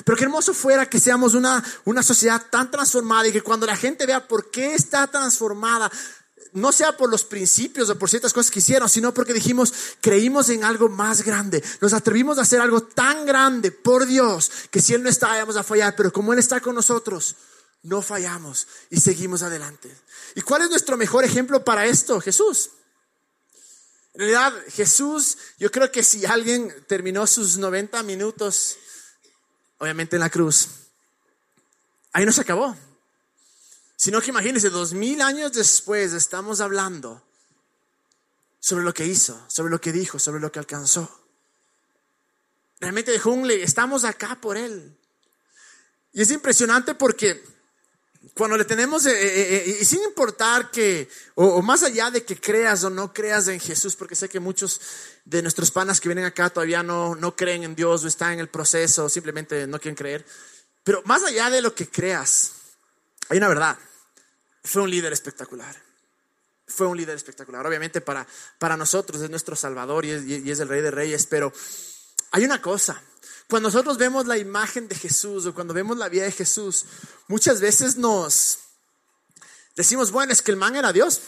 Pero 0.05 0.15
qué 0.19 0.25
hermoso 0.25 0.53
fuera 0.53 0.87
que 0.87 0.99
seamos 0.99 1.33
una, 1.33 1.63
una 1.85 2.03
sociedad 2.03 2.45
tan 2.51 2.69
transformada 2.69 3.27
y 3.27 3.31
que 3.31 3.41
cuando 3.41 3.65
la 3.65 3.75
gente 3.75 4.05
vea 4.05 4.27
por 4.27 4.51
qué 4.51 4.75
está 4.75 5.07
transformada, 5.07 5.91
no 6.57 6.71
sea 6.71 6.97
por 6.97 7.09
los 7.09 7.23
principios 7.23 7.89
o 7.89 7.97
por 7.97 8.09
ciertas 8.09 8.33
cosas 8.33 8.51
que 8.51 8.59
hicieron, 8.59 8.89
sino 8.89 9.13
porque 9.13 9.33
dijimos, 9.33 9.73
creímos 10.01 10.49
en 10.49 10.63
algo 10.63 10.89
más 10.89 11.23
grande. 11.23 11.63
Nos 11.81 11.93
atrevimos 11.93 12.37
a 12.37 12.41
hacer 12.41 12.59
algo 12.59 12.81
tan 12.81 13.25
grande 13.25 13.71
por 13.71 14.05
Dios 14.05 14.51
que 14.71 14.81
si 14.81 14.93
Él 14.93 15.03
no 15.03 15.09
está, 15.09 15.27
vamos 15.27 15.55
a 15.55 15.63
fallar, 15.63 15.95
pero 15.95 16.11
como 16.11 16.33
Él 16.33 16.39
está 16.39 16.59
con 16.59 16.75
nosotros, 16.75 17.35
no 17.83 18.01
fallamos 18.01 18.67
y 18.89 18.99
seguimos 18.99 19.43
adelante. 19.43 19.95
¿Y 20.35 20.41
cuál 20.41 20.63
es 20.63 20.69
nuestro 20.69 20.97
mejor 20.97 21.23
ejemplo 21.23 21.63
para 21.63 21.85
esto? 21.85 22.19
Jesús. 22.19 22.71
En 24.13 24.21
realidad, 24.21 24.53
Jesús, 24.69 25.37
yo 25.59 25.69
creo 25.71 25.91
que 25.91 26.03
si 26.03 26.25
alguien 26.25 26.73
terminó 26.87 27.27
sus 27.27 27.57
90 27.57 28.01
minutos, 28.01 28.77
obviamente 29.77 30.15
en 30.15 30.21
la 30.21 30.31
cruz, 30.31 30.69
ahí 32.13 32.25
no 32.25 32.31
se 32.31 32.41
acabó. 32.41 32.75
Sino 33.97 34.21
que 34.21 34.29
imagínense, 34.29 34.69
dos 34.69 34.93
mil 34.93 35.21
años 35.21 35.51
después 35.53 36.13
estamos 36.13 36.61
hablando 36.61 37.23
sobre 38.59 38.85
lo 38.85 38.93
que 38.93 39.05
hizo, 39.05 39.43
sobre 39.47 39.71
lo 39.71 39.81
que 39.81 39.91
dijo, 39.91 40.19
sobre 40.19 40.39
lo 40.39 40.51
que 40.51 40.59
alcanzó. 40.59 41.25
Realmente 42.79 43.11
dejó 43.11 43.31
un 43.31 43.49
estamos 43.49 44.05
acá 44.05 44.39
por 44.39 44.55
él. 44.55 44.95
Y 46.13 46.21
es 46.21 46.29
impresionante 46.29 46.93
porque 46.93 47.43
cuando 48.35 48.55
le 48.55 48.65
tenemos, 48.65 49.05
eh, 49.07 49.11
eh, 49.11 49.63
eh, 49.65 49.77
y 49.81 49.85
sin 49.85 50.03
importar 50.03 50.69
que, 50.69 51.09
o, 51.33 51.61
más 51.63 51.81
allá 51.81 52.11
de 52.11 52.23
que 52.23 52.39
creas 52.39 52.83
o 52.83 52.91
no 52.91 53.11
creas 53.11 53.47
en 53.47 53.59
Jesús, 53.59 53.95
porque 53.95 54.15
sé 54.15 54.29
que 54.29 54.39
muchos 54.39 54.79
de 55.25 55.41
nuestros 55.41 55.71
panas 55.71 55.99
que 55.99 56.09
vienen 56.09 56.25
acá 56.25 56.51
todavía 56.51 56.83
no, 56.83 57.15
no 57.15 57.35
creen 57.35 57.63
en 57.63 57.75
Dios 57.75 58.03
o 58.03 58.07
están 58.07 58.33
en 58.33 58.39
el 58.41 58.49
proceso 58.49 59.05
o 59.05 59.09
simplemente 59.09 59.65
no 59.65 59.79
quieren 59.79 59.95
creer, 59.95 60.25
pero 60.83 61.01
más 61.05 61.23
allá 61.23 61.49
de 61.49 61.61
lo 61.61 61.73
que 61.73 61.89
creas, 61.89 62.56
hay 63.29 63.37
una 63.37 63.47
verdad, 63.47 63.77
fue 64.63 64.81
un 64.81 64.89
líder 64.89 65.13
espectacular. 65.13 65.75
Fue 66.69 66.85
un 66.87 66.97
líder 66.97 67.15
espectacular. 67.15 67.65
Obviamente 67.65 68.01
para, 68.01 68.27
para 68.59 68.75
nosotros 68.75 69.21
es 69.21 69.29
nuestro 69.29 69.55
Salvador 69.55 70.03
y 70.03 70.51
es 70.51 70.59
el 70.59 70.67
Rey 70.67 70.81
de 70.81 70.91
Reyes, 70.91 71.25
pero 71.25 71.53
hay 72.31 72.43
una 72.43 72.61
cosa, 72.61 73.01
cuando 73.47 73.69
nosotros 73.69 73.97
vemos 73.97 74.27
la 74.27 74.37
imagen 74.37 74.87
de 74.87 74.95
Jesús 74.95 75.45
o 75.45 75.53
cuando 75.53 75.73
vemos 75.73 75.97
la 75.97 76.09
vida 76.09 76.23
de 76.23 76.31
Jesús, 76.31 76.85
muchas 77.27 77.61
veces 77.61 77.95
nos 77.95 78.59
decimos, 79.75 80.11
bueno, 80.11 80.33
es 80.33 80.41
que 80.41 80.51
el 80.51 80.57
man 80.57 80.75
era 80.75 80.91
Dios. 80.91 81.21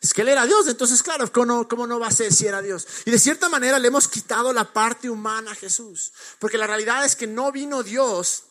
Es 0.00 0.14
que 0.14 0.22
él 0.22 0.28
era 0.28 0.46
Dios, 0.46 0.66
entonces 0.66 1.00
claro, 1.02 1.30
¿cómo 1.30 1.46
no, 1.46 1.86
no 1.86 2.00
va 2.00 2.08
a 2.08 2.10
ser 2.10 2.32
si 2.32 2.46
era 2.46 2.60
Dios? 2.60 2.86
Y 3.04 3.10
de 3.10 3.18
cierta 3.18 3.48
manera 3.48 3.78
le 3.78 3.88
hemos 3.88 4.08
quitado 4.08 4.52
la 4.52 4.72
parte 4.72 5.08
humana 5.08 5.52
a 5.52 5.54
Jesús, 5.54 6.12
porque 6.40 6.58
la 6.58 6.66
realidad 6.66 7.04
es 7.04 7.14
que 7.14 7.28
no 7.28 7.52
vino 7.52 7.84
Dios, 7.84 8.44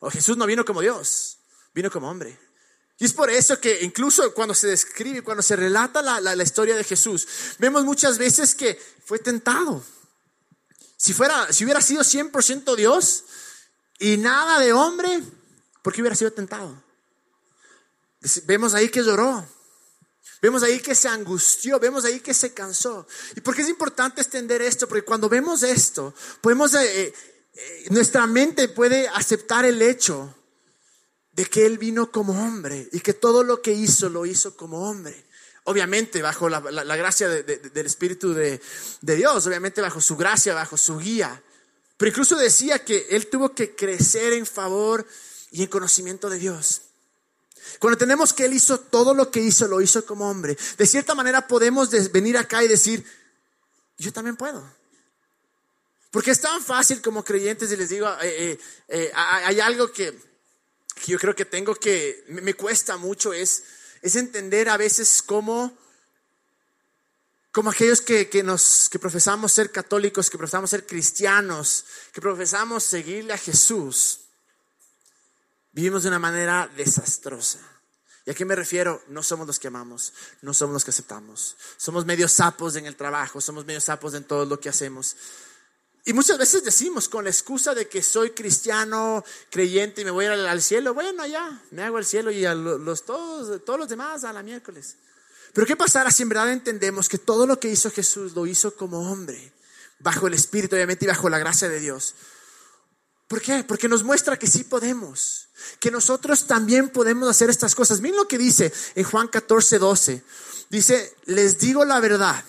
o 0.00 0.10
Jesús 0.10 0.36
no 0.36 0.46
vino 0.46 0.64
como 0.64 0.80
Dios, 0.80 1.38
vino 1.74 1.90
como 1.90 2.10
hombre. 2.10 2.38
Y 2.98 3.04
es 3.04 3.12
por 3.12 3.30
eso 3.30 3.58
que 3.60 3.82
incluso 3.82 4.32
cuando 4.34 4.54
se 4.54 4.68
describe, 4.68 5.22
cuando 5.22 5.42
se 5.42 5.56
relata 5.56 6.02
la, 6.02 6.20
la 6.20 6.42
historia 6.42 6.76
de 6.76 6.84
Jesús, 6.84 7.26
vemos 7.58 7.84
muchas 7.84 8.18
veces 8.18 8.54
que 8.54 8.80
fue 9.04 9.18
tentado. 9.18 9.84
Si, 10.96 11.12
fuera, 11.12 11.52
si 11.52 11.64
hubiera 11.64 11.80
sido 11.80 12.02
100% 12.02 12.76
Dios 12.76 13.24
y 13.98 14.18
nada 14.18 14.60
de 14.60 14.72
hombre, 14.72 15.20
¿por 15.82 15.92
qué 15.92 16.00
hubiera 16.00 16.14
sido 16.14 16.32
tentado? 16.32 16.80
Vemos 18.44 18.74
ahí 18.74 18.88
que 18.88 19.02
lloró. 19.02 19.44
Vemos 20.40 20.64
ahí 20.64 20.80
que 20.80 20.96
se 20.96 21.08
angustió, 21.08 21.78
vemos 21.78 22.04
ahí 22.04 22.18
que 22.18 22.34
se 22.34 22.52
cansó. 22.52 23.06
¿Y 23.36 23.40
por 23.40 23.54
qué 23.54 23.62
es 23.62 23.68
importante 23.68 24.20
extender 24.20 24.60
esto? 24.60 24.88
Porque 24.88 25.04
cuando 25.04 25.28
vemos 25.28 25.62
esto, 25.62 26.12
podemos, 26.40 26.74
eh, 26.74 27.14
nuestra 27.90 28.26
mente 28.26 28.68
puede 28.68 29.08
aceptar 29.08 29.64
el 29.64 29.82
hecho 29.82 30.34
de 31.32 31.46
que 31.46 31.66
Él 31.66 31.78
vino 31.78 32.10
como 32.10 32.32
hombre 32.32 32.88
y 32.92 33.00
que 33.00 33.14
todo 33.14 33.42
lo 33.42 33.62
que 33.62 33.72
hizo 33.72 34.08
lo 34.08 34.26
hizo 34.26 34.56
como 34.56 34.88
hombre. 34.88 35.24
Obviamente 35.64 36.22
bajo 36.22 36.48
la, 36.48 36.60
gracia 36.96 37.28
del 37.28 37.86
Espíritu 37.86 38.34
de, 38.34 38.60
Dios, 39.00 39.46
obviamente 39.46 39.80
bajo 39.80 40.00
su 40.00 40.16
gracia, 40.16 40.54
bajo 40.54 40.76
su 40.76 40.98
guía. 40.98 41.42
Pero 41.96 42.08
incluso 42.08 42.36
decía 42.36 42.84
que 42.84 43.06
él 43.10 43.28
tuvo 43.28 43.54
que 43.54 43.76
crecer 43.76 44.32
en 44.32 44.44
favor 44.44 45.06
y 45.52 45.62
en 45.62 45.68
conocimiento 45.68 46.28
de 46.28 46.38
Dios. 46.38 46.82
Cuando 47.78 47.96
tenemos 47.96 48.32
que 48.32 48.44
Él 48.44 48.54
hizo 48.54 48.80
todo 48.80 49.14
lo 49.14 49.30
que 49.30 49.40
hizo, 49.40 49.68
lo 49.68 49.80
hizo 49.80 50.04
como 50.04 50.28
hombre. 50.28 50.56
De 50.76 50.86
cierta 50.86 51.14
manera 51.14 51.46
podemos 51.46 51.90
venir 52.10 52.36
acá 52.36 52.64
y 52.64 52.68
decir, 52.68 53.04
yo 53.98 54.12
también 54.12 54.36
puedo. 54.36 54.64
Porque 56.12 56.30
es 56.30 56.40
tan 56.40 56.62
fácil 56.62 57.02
como 57.02 57.24
creyentes 57.24 57.72
y 57.72 57.76
les 57.76 57.88
digo, 57.88 58.08
eh, 58.22 58.52
eh, 58.52 58.60
eh, 58.86 59.12
hay 59.14 59.58
algo 59.58 59.90
que, 59.90 60.16
yo 61.06 61.18
creo 61.18 61.34
que 61.34 61.46
tengo 61.46 61.74
que, 61.74 62.24
me 62.28 62.54
cuesta 62.54 62.96
mucho, 62.96 63.32
es 63.32 63.64
es 64.02 64.16
entender 64.16 64.68
a 64.68 64.76
veces 64.76 65.22
cómo, 65.22 65.78
como 67.52 67.70
aquellos 67.70 68.00
que, 68.00 68.28
que, 68.28 68.42
nos, 68.42 68.88
que 68.90 68.98
profesamos 68.98 69.52
ser 69.52 69.70
católicos, 69.70 70.28
que 70.28 70.36
profesamos 70.36 70.70
ser 70.70 70.84
cristianos, 70.84 71.84
que 72.12 72.20
profesamos 72.20 72.82
seguirle 72.82 73.32
a 73.32 73.38
Jesús, 73.38 74.20
vivimos 75.70 76.02
de 76.02 76.08
una 76.08 76.18
manera 76.18 76.68
desastrosa. 76.76 77.60
¿Y 78.24 78.30
a 78.30 78.34
qué 78.34 78.44
me 78.44 78.54
refiero? 78.54 79.02
No 79.08 79.22
somos 79.22 79.46
los 79.46 79.58
que 79.58 79.68
amamos, 79.68 80.12
no 80.42 80.52
somos 80.52 80.74
los 80.74 80.84
que 80.84 80.90
aceptamos. 80.90 81.56
Somos 81.76 82.04
medio 82.04 82.28
sapos 82.28 82.76
en 82.76 82.86
el 82.86 82.96
trabajo, 82.96 83.40
somos 83.40 83.64
medio 83.64 83.80
sapos 83.80 84.14
en 84.14 84.24
todo 84.24 84.44
lo 84.44 84.60
que 84.60 84.68
hacemos. 84.68 85.16
Y 86.04 86.12
muchas 86.12 86.36
veces 86.36 86.64
decimos 86.64 87.08
con 87.08 87.24
la 87.24 87.30
excusa 87.30 87.74
de 87.74 87.88
que 87.88 88.02
soy 88.02 88.30
cristiano, 88.30 89.24
creyente 89.50 90.00
y 90.00 90.04
me 90.04 90.10
voy 90.10 90.26
al 90.26 90.62
cielo, 90.62 90.94
bueno, 90.94 91.24
ya, 91.26 91.62
me 91.70 91.84
hago 91.84 91.98
el 91.98 92.04
cielo 92.04 92.32
y 92.32 92.44
a 92.44 92.54
los, 92.54 93.04
todos, 93.04 93.64
todos 93.64 93.78
los 93.78 93.88
demás 93.88 94.24
a 94.24 94.32
la 94.32 94.42
miércoles. 94.42 94.96
Pero 95.52 95.66
¿qué 95.66 95.76
pasará 95.76 96.10
si 96.10 96.24
en 96.24 96.30
verdad 96.30 96.50
entendemos 96.50 97.08
que 97.08 97.18
todo 97.18 97.46
lo 97.46 97.60
que 97.60 97.68
hizo 97.68 97.90
Jesús 97.90 98.34
lo 98.34 98.46
hizo 98.46 98.74
como 98.74 99.12
hombre, 99.12 99.52
bajo 100.00 100.26
el 100.26 100.34
Espíritu 100.34 100.74
obviamente 100.74 101.04
y 101.04 101.08
bajo 101.08 101.28
la 101.28 101.38
gracia 101.38 101.68
de 101.68 101.78
Dios? 101.78 102.16
¿Por 103.28 103.40
qué? 103.40 103.62
Porque 103.62 103.88
nos 103.88 104.02
muestra 104.02 104.36
que 104.36 104.48
sí 104.48 104.64
podemos, 104.64 105.48
que 105.78 105.92
nosotros 105.92 106.48
también 106.48 106.88
podemos 106.88 107.28
hacer 107.28 107.48
estas 107.48 107.76
cosas. 107.76 108.00
Miren 108.00 108.16
lo 108.16 108.26
que 108.26 108.38
dice 108.38 108.72
en 108.96 109.04
Juan 109.04 109.28
14, 109.28 109.78
12. 109.78 110.24
Dice, 110.68 111.14
les 111.26 111.58
digo 111.58 111.84
la 111.84 112.00
verdad 112.00 112.44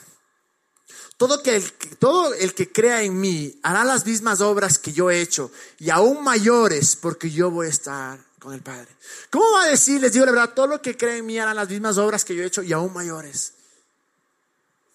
todo, 1.99 2.33
el, 2.33 2.53
que 2.53 2.71
crea 2.71 3.01
en 3.01 3.19
mí 3.19 3.59
hará 3.63 3.83
las 3.83 4.05
mismas 4.05 4.41
obras 4.41 4.79
que 4.79 4.93
yo 4.93 5.09
he 5.09 5.21
hecho 5.21 5.51
y 5.79 5.89
aún 5.89 6.23
mayores 6.23 6.95
porque 6.95 7.29
yo 7.31 7.51
voy 7.51 7.67
a 7.67 7.69
estar 7.69 8.19
con 8.39 8.53
el 8.53 8.61
Padre. 8.61 8.89
¿Cómo 9.29 9.45
va 9.53 9.63
a 9.63 9.69
decir, 9.69 10.01
les 10.01 10.13
digo 10.13 10.25
la 10.25 10.33
verdad, 10.33 10.53
todo 10.53 10.67
lo 10.67 10.81
que 10.81 10.97
cree 10.97 11.17
en 11.17 11.25
mí 11.25 11.39
hará 11.39 11.53
las 11.53 11.69
mismas 11.69 11.97
obras 11.97 12.25
que 12.25 12.35
yo 12.35 12.43
he 12.43 12.45
hecho 12.45 12.61
y 12.61 12.73
aún 12.73 12.93
mayores? 12.93 13.53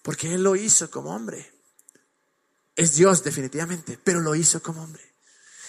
Porque 0.03 0.33
Él 0.33 0.43
lo 0.43 0.55
hizo 0.55 0.89
como 0.89 1.15
hombre. 1.15 1.51
Es 2.75 2.95
Dios 2.95 3.23
definitivamente, 3.23 3.99
pero 4.03 4.21
lo 4.21 4.35
hizo 4.35 4.61
como 4.61 4.83
hombre. 4.83 5.03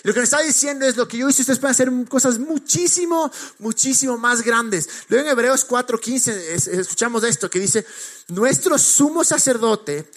lo 0.02 0.12
que 0.12 0.20
me 0.20 0.24
está 0.24 0.40
diciendo 0.40 0.86
es 0.86 0.96
lo 0.96 1.08
que 1.08 1.18
yo 1.18 1.28
hice, 1.28 1.42
ustedes 1.42 1.58
pueden 1.58 1.72
hacer 1.72 1.90
cosas 2.08 2.38
muchísimo, 2.38 3.30
muchísimo 3.58 4.16
más 4.16 4.42
grandes. 4.42 4.88
Luego 5.08 5.26
en 5.26 5.32
Hebreos 5.32 5.66
4:15 5.66 6.30
escuchamos 6.78 7.24
esto 7.24 7.50
que 7.50 7.58
dice, 7.58 7.84
nuestro 8.28 8.78
sumo 8.78 9.24
sacerdote 9.24 10.10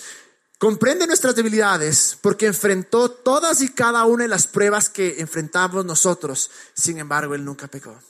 Comprende 0.64 1.08
nuestras 1.08 1.36
debilidades 1.36 2.18
porque 2.22 2.46
enfrentó 2.46 3.12
todas 3.12 3.62
y 3.62 3.68
cada 3.74 4.06
una 4.06 4.24
de 4.24 4.30
las 4.30 4.48
pruebas 4.48 4.88
que 4.88 5.20
enfrentamos 5.20 5.84
nosotros. 5.84 6.50
Sin 6.74 7.00
embargo, 7.00 7.36
Él 7.36 7.44
nunca 7.44 7.68
pecó. 7.68 8.02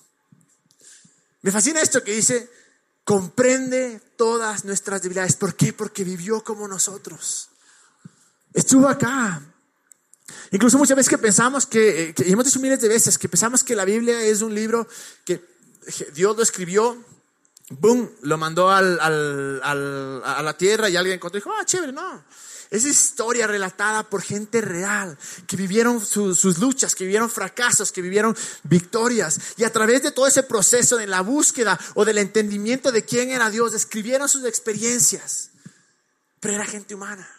Me 1.42 1.52
fascina 1.52 1.82
esto 1.82 2.04
que 2.04 2.14
dice, 2.14 2.48
comprende 3.04 4.00
todas 4.18 4.66
nuestras 4.66 5.02
debilidades. 5.02 5.36
¿Por 5.36 5.56
qué? 5.56 5.74
Porque 5.74 6.04
vivió 6.04 6.44
como 6.44 6.68
nosotros. 6.68 7.50
Estuvo 8.54 8.88
acá. 8.88 9.42
Incluso 10.52 10.78
muchas 10.78 10.96
veces 10.96 11.10
que 11.10 11.18
pensamos 11.18 11.66
que, 11.66 12.14
y 12.24 12.32
hemos 12.32 12.46
dicho 12.46 12.60
miles 12.60 12.80
de 12.80 12.88
veces, 12.88 13.18
que 13.18 13.30
pensamos 13.30 13.64
que 13.64 13.76
la 13.76 13.84
Biblia 13.84 14.22
es 14.22 14.44
un 14.44 14.54
libro 14.54 14.88
que 15.26 15.44
Dios 16.14 16.38
lo 16.38 16.44
escribió 16.44 17.04
boom, 17.80 18.10
lo 18.22 18.38
mandó 18.38 18.70
a 18.70 18.82
la 18.82 20.58
tierra 20.58 20.90
y 20.90 20.96
alguien 20.96 21.16
encontró 21.16 21.38
y 21.38 21.42
dijo, 21.42 21.52
ah, 21.58 21.66
chévere, 21.66 21.92
no. 21.92 22.24
Es 22.74 22.86
historia 22.86 23.46
relatada 23.46 24.10
por 24.10 24.24
gente 24.24 24.60
real, 24.60 25.16
que 25.46 25.56
vivieron 25.56 26.04
sus 26.04 26.58
luchas, 26.58 26.96
que 26.96 27.04
vivieron 27.04 27.30
fracasos, 27.30 27.92
que 27.92 28.02
vivieron 28.02 28.36
victorias. 28.64 29.40
Y 29.58 29.64
a 29.64 29.72
través 29.72 30.02
de 30.02 30.12
todo 30.12 30.26
ese 30.26 30.42
proceso 30.42 30.98
de 30.98 31.06
la 31.06 31.22
búsqueda 31.22 31.80
o 31.94 32.04
del 32.04 32.18
entendimiento 32.18 32.92
de 32.92 33.06
quién 33.06 33.30
era 33.30 33.52
Dios, 33.52 33.76
escribieron 33.76 34.28
sus 34.28 34.44
experiencias. 34.46 35.52
Pero 36.40 36.56
era 36.56 36.66
gente 36.66 36.96
humana. 36.96 37.30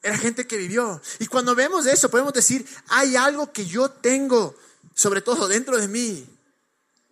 Era 0.00 0.16
gente 0.16 0.46
que 0.46 0.56
vivió. 0.56 1.02
Y 1.18 1.26
cuando 1.26 1.56
vemos 1.56 1.84
eso, 1.86 2.08
podemos 2.08 2.32
decir, 2.32 2.64
hay 2.86 3.16
algo 3.16 3.50
que 3.50 3.66
yo 3.66 3.90
tengo, 3.90 4.54
sobre 4.94 5.22
todo 5.22 5.48
dentro 5.48 5.76
de 5.76 5.88
mí, 5.88 6.24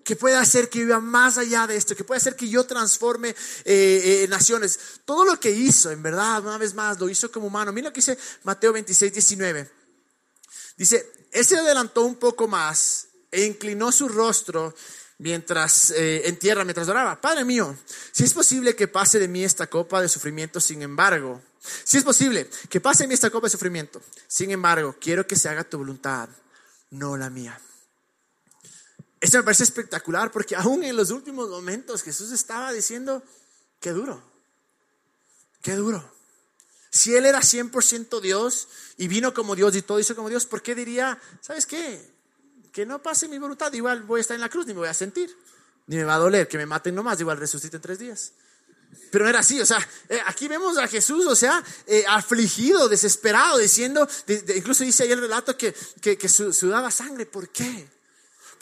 que 0.05 0.17
puede 0.17 0.37
hacer 0.37 0.69
que 0.69 0.81
viva 0.81 1.01
más 1.01 1.39
allá 1.39 1.67
de 1.67 1.77
esto, 1.77 1.97
que 1.97 2.05
puede 2.05 2.19
hacer 2.19 2.37
que 2.37 2.49
yo 2.49 2.65
transforme 2.65 3.31
eh, 3.65 4.23
eh, 4.25 4.27
naciones. 4.29 4.79
Todo 5.05 5.25
lo 5.25 5.41
que 5.41 5.51
hizo, 5.51 5.91
en 5.91 6.03
verdad, 6.03 6.45
una 6.45 6.59
vez 6.59 6.75
más, 6.75 7.01
lo 7.01 7.09
hizo 7.09 7.33
como 7.33 7.47
humano. 7.47 7.73
Mira 7.73 7.89
lo 7.89 7.93
que 7.93 8.01
dice 8.01 8.19
Mateo 8.45 8.73
26, 8.73 9.13
19. 9.13 9.71
Dice, 10.77 11.11
Él 11.33 11.45
se 11.45 11.57
adelantó 11.57 12.03
un 12.03 12.17
poco 12.17 12.47
más 12.47 13.09
e 13.31 13.47
inclinó 13.47 13.91
su 13.91 14.09
rostro 14.09 14.75
mientras 15.19 15.91
eh, 15.93 16.29
en 16.29 16.39
tierra, 16.39 16.65
mientras 16.65 16.89
oraba. 16.89 17.21
Padre 17.21 17.45
mío, 17.45 17.75
si 18.13 18.25
es 18.25 18.35
posible 18.35 18.77
que 18.77 18.89
pase 18.89 19.19
de 19.19 19.29
mí 19.29 19.43
esta 19.43 19.67
copa 19.69 20.03
de 20.03 20.09
sufrimiento, 20.09 20.61
sin 20.61 20.83
embargo, 20.83 21.41
si 21.83 21.97
es 21.97 22.05
posible 22.05 22.49
que 22.69 22.81
pase 22.81 23.05
de 23.05 23.09
mí 23.09 23.15
esta 23.15 23.31
copa 23.31 23.47
de 23.47 23.53
sufrimiento, 23.53 24.03
sin 24.29 24.51
embargo, 24.51 24.95
quiero 25.01 25.27
que 25.27 25.37
se 25.37 25.49
haga 25.49 25.65
tu 25.65 25.79
voluntad, 25.79 26.29
no 26.91 27.17
la 27.17 27.31
mía. 27.31 27.59
Esto 29.25 29.39
me 29.39 29.45
parece 29.45 29.63
espectacular 29.63 30.31
porque 30.31 30.55
aún 30.55 30.85
en 30.85 30.95
los 30.97 31.11
últimos 31.11 31.49
momentos 31.49 32.03
Jesús 32.03 32.31
estaba 32.31 32.71
diciendo, 32.73 33.23
qué 33.81 33.93
duro, 33.93 34.23
qué 35.63 35.75
duro. 35.77 36.13
Si 36.91 37.17
Él 37.17 37.25
era 37.25 37.41
100% 37.41 38.21
Dios 38.21 38.69
y 38.99 39.09
vino 39.09 39.33
como 39.33 39.57
Dios 39.57 39.75
y 39.77 39.81
todo 39.81 39.99
hizo 39.99 40.15
como 40.15 40.29
Dios, 40.29 40.45
¿por 40.45 40.61
qué 40.61 40.75
diría, 40.75 41.19
sabes 41.41 41.65
qué? 41.65 42.07
Que 42.71 42.85
no 42.85 43.03
pase 43.03 43.27
mi 43.27 43.39
voluntad, 43.39 43.73
igual 43.73 44.03
voy 44.03 44.19
a 44.19 44.21
estar 44.21 44.35
en 44.35 44.43
la 44.43 44.51
cruz, 44.51 44.67
ni 44.67 44.75
me 44.75 44.81
voy 44.81 44.89
a 44.89 44.95
sentir, 44.95 45.35
ni 45.87 45.97
me 45.97 46.05
va 46.05 46.17
a 46.17 46.19
doler, 46.19 46.47
que 46.47 46.59
me 46.59 46.67
maten 46.67 46.95
nomás, 46.95 47.19
igual 47.19 47.39
resucite 47.39 47.77
en 47.77 47.83
tres 47.83 47.99
días. 47.99 48.33
Pero 49.11 49.25
no 49.25 49.31
era 49.31 49.39
así, 49.39 49.59
o 49.59 49.65
sea, 49.65 49.79
eh, 50.11 50.21
aquí 50.27 50.49
vemos 50.49 50.77
a 50.77 50.87
Jesús, 50.87 51.25
o 51.25 51.35
sea, 51.35 51.65
eh, 51.87 52.05
afligido, 52.09 52.91
desesperado, 52.91 53.57
diciendo, 53.57 54.07
incluso 54.55 54.85
dice 54.85 55.05
ahí 55.05 55.13
el 55.13 55.23
relato 55.23 55.57
que, 55.57 55.75
que, 56.03 56.19
que 56.19 56.29
sudaba 56.29 56.91
sangre, 56.91 57.25
¿por 57.25 57.49
qué? 57.49 57.94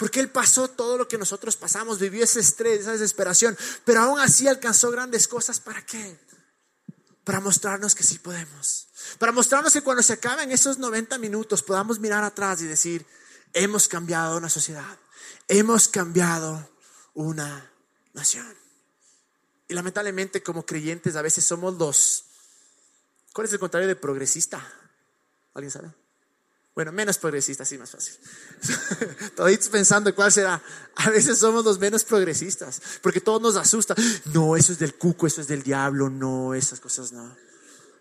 Porque 0.03 0.19
Él 0.19 0.31
pasó 0.31 0.67
todo 0.67 0.99
lo 0.99 1.07
que 1.07 1.17
nosotros 1.17 1.55
pasamos, 1.55 2.01
vivió 2.01 2.25
ese 2.25 2.41
estrés, 2.41 2.81
esa 2.81 2.91
desesperación, 2.91 3.57
pero 3.85 4.01
aún 4.01 4.19
así 4.19 4.49
alcanzó 4.49 4.91
grandes 4.91 5.29
cosas. 5.29 5.61
¿Para 5.61 5.87
qué? 5.87 6.19
Para 7.23 7.39
mostrarnos 7.39 7.95
que 7.95 8.03
sí 8.03 8.19
podemos. 8.19 8.89
Para 9.21 9.31
mostrarnos 9.31 9.73
que 9.73 9.83
cuando 9.83 10.03
se 10.03 10.15
acaben 10.15 10.51
esos 10.51 10.79
90 10.79 11.19
minutos 11.19 11.63
podamos 11.63 12.01
mirar 12.01 12.25
atrás 12.25 12.61
y 12.63 12.67
decir, 12.67 13.07
hemos 13.53 13.87
cambiado 13.87 14.37
una 14.37 14.49
sociedad, 14.49 14.99
hemos 15.47 15.87
cambiado 15.87 16.69
una 17.15 17.71
nación. 18.13 18.53
Y 19.69 19.75
lamentablemente 19.75 20.43
como 20.43 20.67
creyentes 20.67 21.15
a 21.15 21.23
veces 21.23 21.45
somos 21.45 21.79
los... 21.79 22.25
¿Cuál 23.33 23.47
es 23.47 23.53
el 23.53 23.61
contrario 23.61 23.87
de 23.87 23.95
progresista? 23.95 24.69
¿Alguien 25.55 25.71
sabe? 25.71 26.02
Bueno, 26.75 26.91
menos 26.91 27.19
progresistas, 27.19 27.69
sí, 27.69 27.77
más 27.77 27.91
fácil. 27.91 28.15
Toditos 29.37 29.69
pensando 29.69 30.15
cuál 30.15 30.33
será. 30.33 30.63
A 30.97 31.11
veces 31.11 31.39
somos 31.39 31.65
los 31.65 31.79
menos 31.79 32.03
progresistas, 32.05 32.81
porque 33.03 33.21
todo 33.21 33.41
nos 33.41 33.57
asusta. 33.57 33.95
No, 34.33 34.57
eso 34.57 34.73
es 34.73 34.79
del 34.79 34.95
cuco, 34.95 35.27
eso 35.27 35.43
es 35.43 35.49
del 35.49 35.63
diablo, 35.63 36.09
no, 36.09 36.55
esas 36.55 36.81
cosas 36.81 37.13
no. 37.13 37.37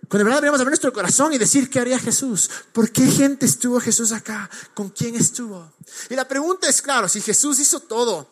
Cuando 0.07 0.19
de 0.19 0.23
verdad 0.23 0.37
deberíamos 0.37 0.61
abrir 0.61 0.71
nuestro 0.71 0.93
corazón 0.93 1.33
y 1.33 1.37
decir 1.37 1.69
qué 1.69 1.79
haría 1.79 1.99
Jesús. 1.99 2.49
¿Por 2.71 2.91
qué 2.91 3.05
gente 3.07 3.45
estuvo 3.45 3.79
Jesús 3.79 4.13
acá? 4.13 4.49
¿Con 4.73 4.89
quién 4.89 5.15
estuvo? 5.15 5.73
Y 6.09 6.15
la 6.15 6.27
pregunta 6.27 6.67
es, 6.67 6.81
claro, 6.81 7.07
si 7.09 7.21
Jesús 7.21 7.59
hizo 7.59 7.81
todo, 7.81 8.29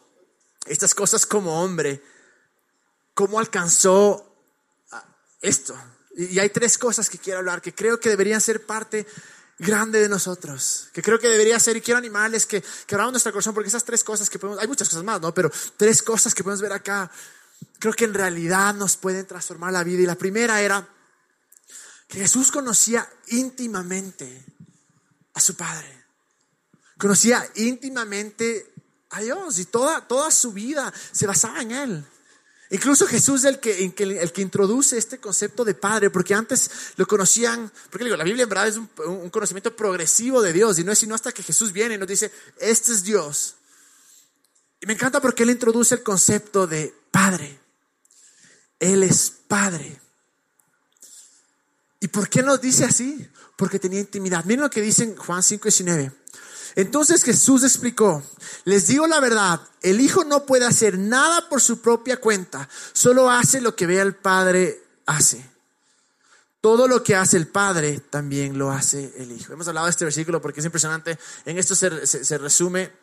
estas 0.65 0.95
cosas 0.95 1.25
como 1.25 1.62
hombre, 1.62 2.02
¿cómo 3.13 3.39
alcanzó 3.39 4.36
esto? 5.41 5.78
Y 6.15 6.39
hay 6.39 6.49
tres 6.49 6.78
cosas 6.78 7.10
que 7.10 7.17
quiero 7.17 7.39
hablar 7.39 7.62
que 7.62 7.73
creo 7.73 7.99
que 7.99 8.10
deberían 8.10 8.41
ser 8.41 8.65
parte 8.65 9.06
grande 9.60 10.00
de 10.00 10.10
nosotros, 10.10 10.88
que 10.93 11.02
creo 11.02 11.19
que 11.19 11.28
debería 11.28 11.60
ser, 11.60 11.78
y 11.78 11.82
quiero 11.82 11.98
animarles 11.98 12.45
que, 12.45 12.62
que 12.62 12.95
abramos 12.95 13.13
nuestro 13.13 13.34
corazón, 13.34 13.54
porque 13.54 13.67
esas 13.67 13.84
tres 13.84 14.04
cosas 14.04 14.30
que 14.30 14.39
podemos, 14.39 14.62
hay 14.62 14.67
muchas 14.67 14.88
cosas 14.88 15.04
más, 15.04 15.19
¿no? 15.19 15.34
Pero 15.34 15.52
tres 15.76 16.02
cosas 16.02 16.34
que 16.34 16.43
podemos 16.43 16.62
ver 16.62 16.72
acá, 16.72 17.12
creo 17.78 17.93
que 17.93 18.06
en 18.06 18.13
realidad 18.13 18.74
nos 18.74 18.95
pueden 18.95 19.26
transformar 19.28 19.74
la 19.74 19.84
vida. 19.84 20.02
Y 20.02 20.06
la 20.06 20.15
primera 20.15 20.62
era 20.62 20.88
que 22.08 22.19
Jesús 22.19 22.52
conocía 22.52 23.08
íntimamente 23.28 24.45
a 25.34 25.41
su 25.41 25.56
Padre, 25.56 26.06
conocía 26.98 27.45
íntimamente 27.56 28.74
a 29.12 29.19
Dios 29.22 29.60
y 29.60 29.65
toda, 29.65 30.08
toda 30.08 30.32
su 30.32 30.54
vida 30.54 30.91
se 31.12 31.28
basaba 31.28 31.62
en 31.62 31.72
Él. 31.72 32.06
Incluso 32.71 33.08
Jesús 33.08 33.41
es 33.41 33.45
el 33.45 33.60
que, 33.60 33.84
el 33.97 34.32
que 34.32 34.41
introduce 34.41 34.97
este 34.97 35.17
concepto 35.17 35.65
de 35.65 35.73
padre, 35.73 36.12
porque 36.12 36.36
antes 36.36 36.69
lo 36.97 37.08
conocían, 37.08 37.71
porque 37.89 38.03
digo, 38.03 38.15
la 38.15 38.23
Biblia 38.23 38.43
en 38.43 38.49
verdad 38.49 38.67
es 38.67 38.77
un, 38.77 39.29
conocimiento 39.32 39.75
progresivo 39.75 40.41
de 40.43 40.53
Dios 40.53 40.77
y 40.77 40.84
no 40.84 40.91
es 40.91 40.99
sino 40.99 41.15
hasta 41.15 41.32
que 41.32 41.41
Jesús 41.41 41.71
viene 41.71 41.95
y 41.95 41.97
nos 41.97 42.08
dice, 42.08 42.32
este 42.60 42.91
es 42.91 43.03
Dios. 43.03 43.55
Y 44.82 44.86
me 44.86 44.93
encanta 44.93 45.19
porque 45.19 45.43
él 45.43 45.49
introduce 45.49 45.95
el 45.95 46.03
concepto 46.03 46.67
de 46.67 46.93
padre. 47.10 47.60
Él 48.79 49.01
es 49.01 49.34
padre. 49.47 49.99
¿Y 51.99 52.08
por 52.08 52.29
qué 52.29 52.43
nos 52.43 52.62
dice 52.62 52.86
así? 52.86 53.27
Porque 53.58 53.79
tenía 53.79 53.99
intimidad. 53.99 54.45
Miren 54.45 54.62
lo 54.62 54.69
que 54.69 54.82
dice 54.82 55.03
en 55.03 55.15
Juan 55.15 55.41
5, 55.41 55.63
19. 55.63 56.12
Entonces 56.80 57.26
Jesús 57.26 57.63
explicó, 57.63 58.24
les 58.63 58.88
digo 58.88 59.06
la 59.06 59.20
verdad, 59.20 59.60
el 59.82 60.00
Hijo 60.00 60.24
no 60.24 60.46
puede 60.46 60.65
hacer 60.65 60.98
nada 60.98 61.50
por 61.50 61.60
su 61.60 61.82
propia 61.82 62.22
cuenta, 62.22 62.70
solo 62.94 63.30
hace 63.30 63.60
lo 63.60 63.76
que 63.76 63.86
ve 63.86 64.00
al 64.00 64.15
Padre 64.15 64.82
hace. 65.06 65.46
Todo 66.62 66.88
lo 66.88 67.04
que 67.04 67.18
hace 67.18 67.36
el 67.36 67.50
Padre 67.50 68.00
también 68.10 68.58
lo 68.58 68.72
hace 68.72 69.13
el 69.18 69.30
Hijo. 69.34 69.52
Hemos 69.52 69.68
hablado 69.68 69.88
de 69.88 69.92
este 69.92 70.06
versículo 70.06 70.42
porque 70.42 70.62
es 70.62 70.65
impresionante. 70.65 71.20
En 71.44 71.58
esto 71.58 71.76
se, 71.76 72.38
resume 72.38 72.94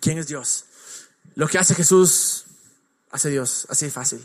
quién 0.00 0.18
es 0.18 0.28
Dios. 0.28 0.66
Lo 1.34 1.48
que 1.48 1.58
hace 1.58 1.74
Jesús, 1.74 2.44
hace 3.10 3.30
Dios, 3.30 3.66
así 3.68 3.86
de 3.86 3.90
fácil. 3.90 4.24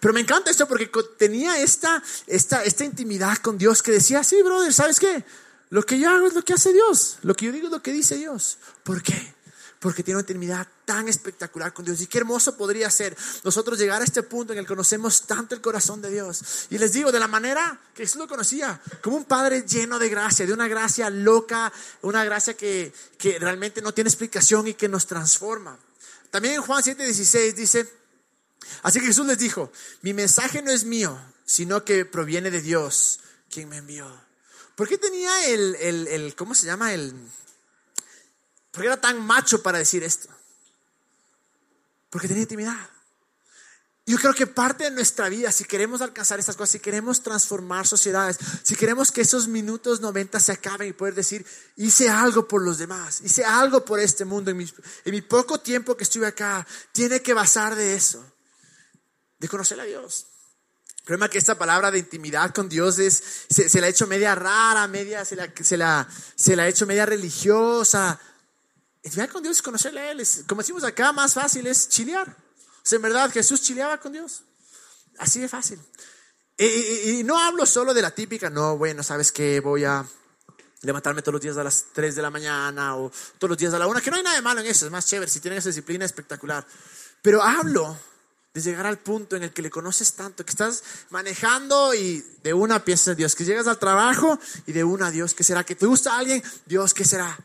Pero 0.00 0.14
me 0.14 0.20
encanta 0.20 0.50
esto 0.50 0.66
porque 0.66 0.90
tenía 1.18 1.58
esta, 1.60 2.02
esta, 2.26 2.64
esta 2.64 2.84
intimidad 2.86 3.36
con 3.36 3.58
Dios 3.58 3.82
que 3.82 3.92
decía, 3.92 4.24
sí, 4.24 4.40
brother, 4.40 4.72
¿sabes 4.72 4.98
qué? 4.98 5.26
Lo 5.70 5.82
que 5.82 5.98
yo 5.98 6.10
hago 6.10 6.26
es 6.26 6.34
lo 6.34 6.42
que 6.42 6.52
hace 6.52 6.72
Dios. 6.72 7.18
Lo 7.22 7.34
que 7.34 7.46
yo 7.46 7.52
digo 7.52 7.66
es 7.66 7.72
lo 7.72 7.82
que 7.82 7.92
dice 7.92 8.16
Dios. 8.16 8.58
¿Por 8.82 9.02
qué? 9.02 9.34
Porque 9.80 10.02
tiene 10.02 10.16
una 10.16 10.22
intimidad 10.22 10.66
tan 10.84 11.08
espectacular 11.08 11.72
con 11.72 11.84
Dios. 11.84 12.00
Y 12.00 12.06
qué 12.06 12.18
hermoso 12.18 12.56
podría 12.56 12.90
ser 12.90 13.16
nosotros 13.42 13.78
llegar 13.78 14.00
a 14.00 14.04
este 14.04 14.22
punto 14.22 14.52
en 14.52 14.58
el 14.58 14.64
que 14.64 14.68
conocemos 14.68 15.26
tanto 15.26 15.54
el 15.54 15.60
corazón 15.60 16.00
de 16.00 16.10
Dios. 16.10 16.66
Y 16.70 16.78
les 16.78 16.92
digo, 16.92 17.12
de 17.12 17.18
la 17.18 17.28
manera 17.28 17.80
que 17.94 18.04
Jesús 18.04 18.18
lo 18.18 18.28
conocía, 18.28 18.80
como 19.02 19.16
un 19.16 19.24
Padre 19.24 19.62
lleno 19.62 19.98
de 19.98 20.08
gracia, 20.08 20.46
de 20.46 20.52
una 20.52 20.68
gracia 20.68 21.10
loca, 21.10 21.72
una 22.02 22.24
gracia 22.24 22.54
que, 22.54 22.92
que 23.18 23.38
realmente 23.38 23.82
no 23.82 23.92
tiene 23.92 24.08
explicación 24.08 24.68
y 24.68 24.74
que 24.74 24.88
nos 24.88 25.06
transforma. 25.06 25.78
También 26.30 26.54
en 26.54 26.62
Juan 26.62 26.82
7:16 26.82 27.54
dice, 27.54 27.88
así 28.82 29.00
que 29.00 29.06
Jesús 29.06 29.26
les 29.26 29.38
dijo, 29.38 29.70
mi 30.02 30.14
mensaje 30.14 30.62
no 30.62 30.70
es 30.72 30.84
mío, 30.84 31.16
sino 31.44 31.84
que 31.84 32.04
proviene 32.04 32.50
de 32.50 32.60
Dios, 32.60 33.20
quien 33.50 33.68
me 33.68 33.76
envió. 33.76 34.24
¿Por 34.74 34.88
qué 34.88 34.98
tenía 34.98 35.46
el, 35.46 35.76
el, 35.76 36.08
el, 36.08 36.34
¿cómo 36.34 36.54
se 36.54 36.66
llama? 36.66 36.92
El, 36.92 37.14
¿Por 38.70 38.82
qué 38.82 38.86
era 38.86 39.00
tan 39.00 39.24
macho 39.24 39.62
para 39.62 39.78
decir 39.78 40.02
esto? 40.02 40.28
Porque 42.10 42.28
tenía 42.28 42.42
intimidad. 42.42 42.90
Yo 44.06 44.18
creo 44.18 44.34
que 44.34 44.46
parte 44.46 44.84
de 44.84 44.90
nuestra 44.90 45.30
vida, 45.30 45.50
si 45.50 45.64
queremos 45.64 46.02
alcanzar 46.02 46.38
estas 46.38 46.56
cosas, 46.56 46.72
si 46.72 46.80
queremos 46.80 47.22
transformar 47.22 47.86
sociedades, 47.86 48.36
si 48.62 48.76
queremos 48.76 49.10
que 49.10 49.22
esos 49.22 49.48
minutos 49.48 50.00
90 50.00 50.40
se 50.40 50.52
acaben 50.52 50.88
y 50.88 50.92
poder 50.92 51.14
decir, 51.14 51.46
hice 51.76 52.10
algo 52.10 52.46
por 52.46 52.60
los 52.62 52.76
demás, 52.76 53.22
hice 53.22 53.44
algo 53.44 53.82
por 53.82 54.00
este 54.00 54.26
mundo, 54.26 54.50
en 54.50 54.58
mi, 54.58 54.64
en 55.04 55.12
mi 55.12 55.22
poco 55.22 55.58
tiempo 55.58 55.96
que 55.96 56.04
estuve 56.04 56.26
acá, 56.26 56.66
tiene 56.92 57.22
que 57.22 57.32
basar 57.32 57.76
de 57.76 57.94
eso, 57.94 58.22
de 59.38 59.48
conocer 59.48 59.80
a 59.80 59.84
Dios. 59.84 60.26
El 61.04 61.08
problema 61.08 61.26
es 61.26 61.32
que 61.32 61.38
esta 61.38 61.58
palabra 61.58 61.90
de 61.90 61.98
intimidad 61.98 62.54
con 62.54 62.66
Dios 62.66 62.98
es, 62.98 63.22
se, 63.50 63.78
la 63.78 63.88
ha 63.88 63.90
hecho 63.90 64.06
media 64.06 64.34
rara, 64.34 64.88
media, 64.88 65.22
se 65.26 65.36
la, 65.36 65.52
se 65.60 65.76
la, 65.76 66.08
se 66.34 66.56
la 66.56 66.66
hecho 66.66 66.86
media 66.86 67.04
religiosa. 67.04 68.18
Intimidad 69.02 69.28
con 69.28 69.42
Dios 69.42 69.58
es 69.58 69.62
conocerle 69.62 70.00
a 70.00 70.12
Él. 70.12 70.26
como 70.48 70.62
decimos 70.62 70.82
acá, 70.82 71.12
más 71.12 71.34
fácil 71.34 71.66
es 71.66 71.90
chilear. 71.90 72.26
O 72.26 72.80
sea, 72.82 72.96
en 72.96 73.02
verdad, 73.02 73.30
Jesús 73.30 73.60
chileaba 73.60 74.00
con 74.00 74.14
Dios. 74.14 74.44
Así 75.18 75.40
de 75.40 75.48
fácil. 75.50 75.78
Y, 76.56 77.22
no 77.22 77.38
hablo 77.38 77.66
solo 77.66 77.92
de 77.92 78.00
la 78.00 78.12
típica, 78.12 78.48
no, 78.48 78.78
bueno, 78.78 79.02
¿sabes 79.02 79.30
qué? 79.30 79.60
Voy 79.60 79.84
a 79.84 80.06
levantarme 80.80 81.20
todos 81.20 81.34
los 81.34 81.42
días 81.42 81.58
a 81.58 81.64
las 81.64 81.84
3 81.92 82.14
de 82.14 82.22
la 82.22 82.30
mañana 82.30 82.96
o 82.96 83.12
todos 83.36 83.50
los 83.50 83.58
días 83.58 83.74
a 83.74 83.78
la 83.78 83.86
1, 83.86 84.00
que 84.00 84.10
no 84.10 84.16
hay 84.16 84.22
nada 84.22 84.36
de 84.36 84.42
malo 84.42 84.62
en 84.62 84.68
eso, 84.68 84.86
es 84.86 84.90
más 84.90 85.04
chévere, 85.04 85.30
si 85.30 85.40
tienen 85.40 85.58
esa 85.58 85.68
disciplina 85.68 86.06
espectacular. 86.06 86.66
Pero 87.20 87.42
hablo 87.42 87.94
de 88.54 88.60
llegar 88.60 88.86
al 88.86 88.98
punto 88.98 89.34
en 89.34 89.42
el 89.42 89.52
que 89.52 89.62
le 89.62 89.70
conoces 89.70 90.12
tanto, 90.12 90.44
que 90.44 90.50
estás 90.50 90.84
manejando 91.10 91.92
y 91.92 92.24
de 92.44 92.54
una 92.54 92.84
piensas 92.84 93.08
en 93.08 93.16
Dios, 93.16 93.34
que 93.34 93.44
llegas 93.44 93.66
al 93.66 93.80
trabajo 93.80 94.38
y 94.64 94.72
de 94.72 94.84
una 94.84 95.10
Dios, 95.10 95.34
¿qué 95.34 95.42
será? 95.42 95.64
Que 95.64 95.74
te 95.74 95.86
gusta 95.86 96.16
alguien, 96.16 96.40
Dios, 96.64 96.94
¿qué 96.94 97.04
será? 97.04 97.36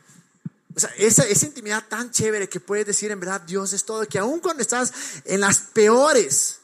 O 0.74 0.78
sea, 0.78 0.90
esa, 0.96 1.24
esa 1.24 1.46
intimidad 1.46 1.84
tan 1.88 2.12
chévere 2.12 2.48
que 2.48 2.60
puedes 2.60 2.86
decir 2.86 3.10
en 3.10 3.18
verdad, 3.18 3.40
Dios 3.40 3.72
es 3.72 3.84
todo, 3.84 4.06
que 4.06 4.20
aun 4.20 4.38
cuando 4.38 4.62
estás 4.62 4.92
en 5.24 5.40
las 5.40 5.58
peores, 5.58 6.60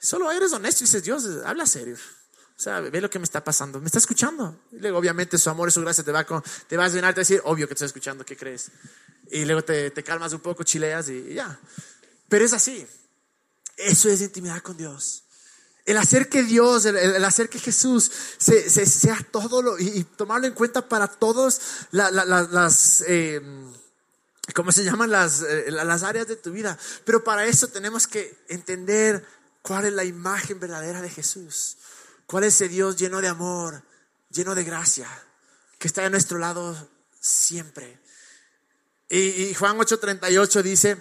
solo 0.00 0.32
eres 0.32 0.52
honesto 0.52 0.82
y 0.82 0.86
dices, 0.86 1.04
Dios, 1.04 1.24
habla 1.44 1.64
serio. 1.64 1.94
O 1.94 2.62
sea, 2.62 2.80
ve 2.80 3.00
lo 3.00 3.08
que 3.08 3.20
me 3.20 3.24
está 3.24 3.42
pasando, 3.44 3.80
me 3.80 3.86
está 3.86 3.98
escuchando. 3.98 4.64
Y 4.72 4.80
luego, 4.80 4.98
obviamente, 4.98 5.38
su 5.38 5.48
amor 5.48 5.68
y 5.68 5.72
su 5.72 5.80
gracia 5.80 6.02
te 6.02 6.10
va, 6.10 6.24
con, 6.24 6.42
te 6.66 6.76
vas 6.76 6.90
a 6.90 6.94
llenar, 6.96 7.14
te 7.14 7.20
decir, 7.20 7.40
obvio 7.44 7.68
que 7.68 7.74
te 7.74 7.84
está 7.84 7.86
escuchando, 7.86 8.24
¿qué 8.24 8.36
crees? 8.36 8.72
Y 9.30 9.44
luego 9.44 9.62
te, 9.62 9.92
te 9.92 10.02
calmas 10.02 10.32
un 10.32 10.40
poco, 10.40 10.64
chileas 10.64 11.08
y 11.08 11.34
ya. 11.34 11.58
Pero 12.28 12.44
es 12.44 12.52
así. 12.52 12.86
Eso 13.80 14.08
es 14.08 14.20
intimidad 14.20 14.62
con 14.62 14.76
Dios. 14.76 15.24
El 15.86 15.96
hacer 15.96 16.28
que 16.28 16.42
Dios, 16.42 16.84
el, 16.84 17.24
hacer 17.24 17.48
que 17.48 17.58
Jesús 17.58 18.10
se, 18.38 18.68
sea 18.68 19.18
todo 19.32 19.62
lo, 19.62 19.78
y, 19.78 20.04
tomarlo 20.04 20.46
en 20.46 20.54
cuenta 20.54 20.88
para 20.88 21.08
todos 21.08 21.60
las, 21.90 23.02
eh, 23.08 23.40
¿cómo 24.54 24.72
se 24.72 24.84
llaman? 24.84 25.10
Las, 25.10 25.42
eh, 25.42 25.70
las 25.70 26.02
áreas 26.02 26.28
de 26.28 26.36
tu 26.36 26.52
vida. 26.52 26.78
Pero 27.04 27.24
para 27.24 27.46
eso 27.46 27.68
tenemos 27.68 28.06
que 28.06 28.38
entender 28.48 29.26
cuál 29.62 29.86
es 29.86 29.92
la 29.92 30.04
imagen 30.04 30.60
verdadera 30.60 31.00
de 31.00 31.10
Jesús. 31.10 31.78
Cuál 32.26 32.44
es 32.44 32.54
ese 32.54 32.68
Dios 32.68 32.96
lleno 32.96 33.20
de 33.20 33.28
amor, 33.28 33.82
lleno 34.30 34.54
de 34.54 34.64
gracia, 34.64 35.08
que 35.78 35.88
está 35.88 36.04
a 36.04 36.10
nuestro 36.10 36.38
lado 36.38 36.88
siempre. 37.20 37.98
Y, 39.08 39.18
y 39.18 39.54
Juan 39.54 39.76
8:38 39.78 40.62
dice, 40.62 40.98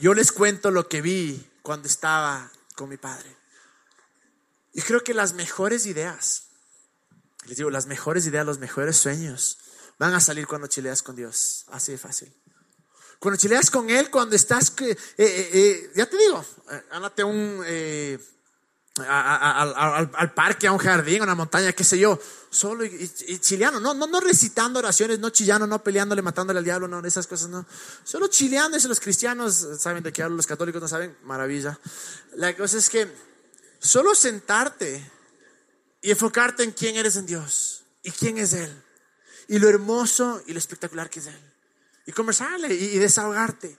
yo 0.00 0.12
les 0.12 0.32
cuento 0.32 0.70
lo 0.70 0.88
que 0.88 1.00
vi 1.00 1.50
cuando 1.64 1.88
estaba 1.88 2.52
con 2.76 2.90
mi 2.90 2.98
padre. 2.98 3.34
Y 4.74 4.82
creo 4.82 5.02
que 5.02 5.14
las 5.14 5.32
mejores 5.32 5.86
ideas, 5.86 6.48
les 7.46 7.56
digo, 7.56 7.70
las 7.70 7.86
mejores 7.86 8.26
ideas, 8.26 8.44
los 8.44 8.58
mejores 8.58 8.98
sueños 8.98 9.58
van 9.98 10.12
a 10.12 10.20
salir 10.20 10.46
cuando 10.46 10.66
chileas 10.66 11.02
con 11.02 11.16
Dios. 11.16 11.64
Así 11.68 11.92
de 11.92 11.98
fácil. 11.98 12.36
Cuando 13.18 13.40
chileas 13.40 13.70
con 13.70 13.88
Él, 13.88 14.10
cuando 14.10 14.36
estás, 14.36 14.74
eh, 14.82 14.94
eh, 15.16 15.50
eh, 15.54 15.90
ya 15.96 16.04
te 16.04 16.18
digo, 16.18 16.44
ándate 16.90 17.24
un, 17.24 17.64
al, 19.02 20.34
parque, 20.34 20.68
a 20.68 20.72
un 20.72 20.78
jardín, 20.78 21.20
a 21.20 21.24
una 21.24 21.34
montaña, 21.34 21.72
qué 21.72 21.82
sé 21.82 21.98
yo, 21.98 22.20
solo 22.48 22.84
y, 22.84 23.08
chileando, 23.40 23.80
no, 23.80 23.92
no, 23.92 24.06
no 24.06 24.20
recitando 24.20 24.78
oraciones, 24.78 25.18
no 25.18 25.30
chillando, 25.30 25.66
no 25.66 25.82
peleándole, 25.82 26.22
matándole 26.22 26.58
al 26.58 26.64
diablo, 26.64 26.86
no, 26.86 27.04
esas 27.04 27.26
cosas, 27.26 27.48
no. 27.48 27.66
Solo 28.04 28.28
chileando, 28.28 28.76
eso 28.76 28.86
los 28.86 29.00
cristianos 29.00 29.66
saben 29.80 30.04
de 30.04 30.12
qué 30.12 30.22
hablo, 30.22 30.36
los 30.36 30.46
católicos 30.46 30.80
no 30.80 30.86
saben, 30.86 31.16
maravilla. 31.24 31.78
La 32.36 32.56
cosa 32.56 32.78
es 32.78 32.88
que 32.88 33.08
solo 33.80 34.14
sentarte 34.14 35.10
y 36.00 36.12
enfocarte 36.12 36.62
en 36.62 36.70
quién 36.70 36.94
eres 36.96 37.16
en 37.16 37.26
Dios 37.26 37.82
y 38.02 38.12
quién 38.12 38.38
es 38.38 38.52
Él, 38.52 38.70
y 39.48 39.58
lo 39.58 39.68
hermoso 39.68 40.40
y 40.46 40.52
lo 40.52 40.58
espectacular 40.58 41.10
que 41.10 41.18
es 41.18 41.26
Él, 41.26 41.52
y 42.06 42.12
conversarle 42.12 42.72
y, 42.72 42.98
desahogarte. 42.98 43.76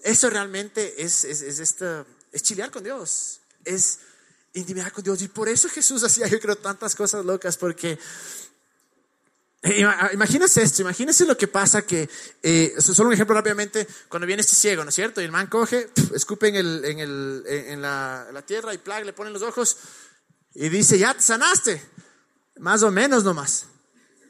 Eso 0.00 0.28
realmente 0.30 1.00
es, 1.00 1.22
es, 1.22 1.42
es, 1.42 1.60
esto, 1.60 2.04
es 2.32 2.42
chilear 2.42 2.72
con 2.72 2.82
Dios, 2.82 3.38
es 3.64 4.00
intimidad 4.54 4.92
con 4.92 5.04
Dios. 5.04 5.22
Y 5.22 5.28
por 5.28 5.48
eso 5.48 5.68
Jesús 5.68 6.02
hacía, 6.04 6.26
yo 6.26 6.40
creo, 6.40 6.56
tantas 6.56 6.94
cosas 6.94 7.24
locas, 7.24 7.56
porque 7.56 7.98
eh, 9.62 9.86
imagínese 10.12 10.62
esto, 10.62 10.82
imagínese 10.82 11.24
lo 11.24 11.36
que 11.36 11.46
pasa 11.46 11.82
que, 11.82 12.08
eh, 12.42 12.74
solo 12.78 13.08
un 13.08 13.14
ejemplo 13.14 13.34
rápidamente, 13.34 13.86
cuando 14.08 14.26
viene 14.26 14.40
este 14.40 14.56
ciego, 14.56 14.82
¿no 14.82 14.88
es 14.88 14.94
cierto? 14.94 15.20
Y 15.20 15.24
el 15.24 15.30
man 15.30 15.46
coge, 15.46 15.90
escupe 16.14 16.48
en, 16.48 16.56
el, 16.56 16.84
en, 16.84 16.98
el, 16.98 17.44
en 17.46 17.80
la, 17.80 18.26
la, 18.32 18.42
tierra 18.42 18.74
y 18.74 18.78
plaga, 18.78 19.04
le 19.04 19.12
ponen 19.12 19.32
los 19.32 19.42
ojos 19.42 19.76
y 20.54 20.68
dice, 20.68 20.98
ya 20.98 21.14
te 21.14 21.22
sanaste. 21.22 21.82
Más 22.58 22.82
o 22.82 22.90
menos 22.90 23.24
nomás. 23.24 23.66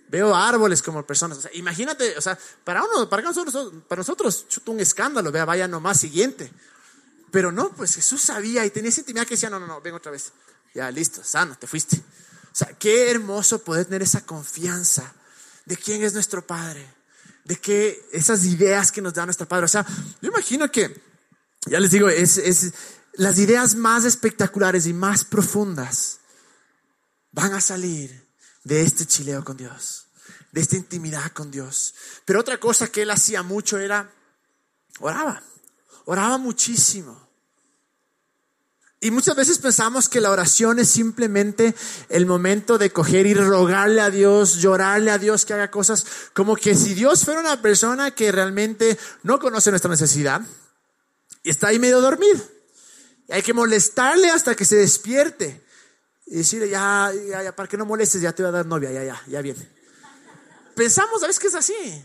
Veo 0.09 0.35
árboles 0.35 0.83
como 0.83 1.05
personas. 1.05 1.39
O 1.39 1.41
sea, 1.41 1.51
imagínate, 1.55 2.17
o 2.17 2.21
sea, 2.21 2.39
para 2.65 2.85
uno, 2.85 3.09
para 3.09 3.23
nosotros, 3.23 3.73
para 3.89 4.01
nosotros, 4.01 4.47
un 4.67 4.81
escándalo, 4.81 5.33
vea, 5.33 5.45
vaya 5.45 5.67
nomás 5.67 5.99
siguiente. 5.99 6.53
Pero 7.33 7.51
no, 7.51 7.71
pues 7.71 7.97
Jesús 7.97 8.23
sabía 8.23 8.64
y 8.64 8.71
tenía 8.71 8.90
esa 8.90 9.01
intimidad 9.01 9.27
que 9.27 9.35
decía, 9.35 9.51
no, 9.51 9.59
no, 9.59 9.66
no, 9.66 9.81
ven 9.81 9.95
otra 9.95 10.12
vez. 10.12 10.33
Ya, 10.75 10.90
listo, 10.90 11.25
sano, 11.25 11.57
te 11.59 11.66
fuiste. 11.66 11.97
O 11.97 12.55
sea, 12.55 12.68
qué 12.79 13.11
hermoso 13.11 13.64
poder 13.64 13.87
tener 13.87 14.03
esa 14.03 14.25
confianza 14.25 15.12
de 15.64 15.77
quién 15.77 16.03
es 16.05 16.12
nuestro 16.12 16.47
Padre, 16.47 16.87
de 17.45 17.57
que 17.57 18.07
esas 18.12 18.45
ideas 18.45 18.92
que 18.92 19.01
nos 19.01 19.14
da 19.14 19.25
nuestro 19.25 19.49
Padre. 19.49 19.64
O 19.64 19.68
sea, 19.68 19.87
yo 20.21 20.29
imagino 20.29 20.71
que, 20.71 21.03
ya 21.66 21.81
les 21.81 21.90
digo, 21.90 22.09
es, 22.09 22.37
es 22.37 22.73
las 23.14 23.38
ideas 23.38 23.75
más 23.75 24.05
espectaculares 24.05 24.87
y 24.87 24.92
más 24.92 25.25
profundas 25.25 26.21
van 27.31 27.55
a 27.55 27.61
salir 27.61 28.29
de 28.64 28.83
este 28.83 29.07
chileo 29.07 29.42
con 29.42 29.57
Dios, 29.57 30.09
de 30.53 30.61
esta 30.61 30.77
intimidad 30.77 31.33
con 31.33 31.51
Dios. 31.51 31.95
Pero 32.27 32.40
otra 32.40 32.59
cosa 32.59 32.88
que 32.88 33.03
él 33.03 33.11
hacía 33.11 33.42
mucho 33.42 33.79
era, 33.79 34.12
oraba, 35.01 35.42
oraba 36.05 36.37
muchísimo. 36.37 37.22
Y 39.03 39.11
muchas 39.11 39.35
veces 39.35 39.59
pensamos 39.59 40.09
que 40.09 40.21
la 40.21 40.31
oración 40.31 40.79
es 40.79 40.88
simplemente 40.88 41.75
el 42.09 42.25
momento 42.25 42.79
de 42.79 42.93
coger 42.93 43.27
y 43.27 43.35
rogarle 43.35 44.01
a 44.01 44.11
Dios, 44.11 44.59
llorarle 44.59 45.11
a 45.11 45.19
Dios 45.19 45.45
que 45.45 45.55
haga 45.55 45.73
cosas, 45.73 46.07
como 46.33 46.55
que 46.55 46.77
si 46.77 46.95
Dios 46.95 47.25
fuera 47.25 47.41
una 47.41 47.61
persona 47.61 48.12
que 48.12 48.31
realmente 48.31 48.97
no 49.25 49.41
conoce 49.41 49.71
nuestra 49.71 49.91
necesidad 49.91 50.41
y 51.43 51.51
está 51.51 51.67
ahí 51.67 51.81
medio 51.81 52.01
dormido. 52.01 52.41
Y 53.27 53.33
hay 53.33 53.43
que 53.43 53.53
molestarle 53.53 54.31
hasta 54.31 54.55
que 54.55 54.65
se 54.65 54.77
despierte 54.77 55.61
y 56.25 56.37
decirle, 56.37 56.69
ya, 56.69 57.11
ya, 57.29 57.43
ya, 57.43 57.57
para 57.57 57.69
que 57.69 57.77
no 57.77 57.85
molestes, 57.85 58.23
ya 58.23 58.33
te 58.33 58.45
voy 58.45 58.51
a 58.51 58.53
dar 58.53 58.67
novia, 58.67 58.93
ya, 58.93 59.03
ya, 59.03 59.21
ya 59.27 59.43
viene. 59.43 59.69
Pensamos 60.77 61.21
a 61.25 61.27
veces 61.27 61.41
que 61.41 61.49
es 61.49 61.57
así. 61.57 62.05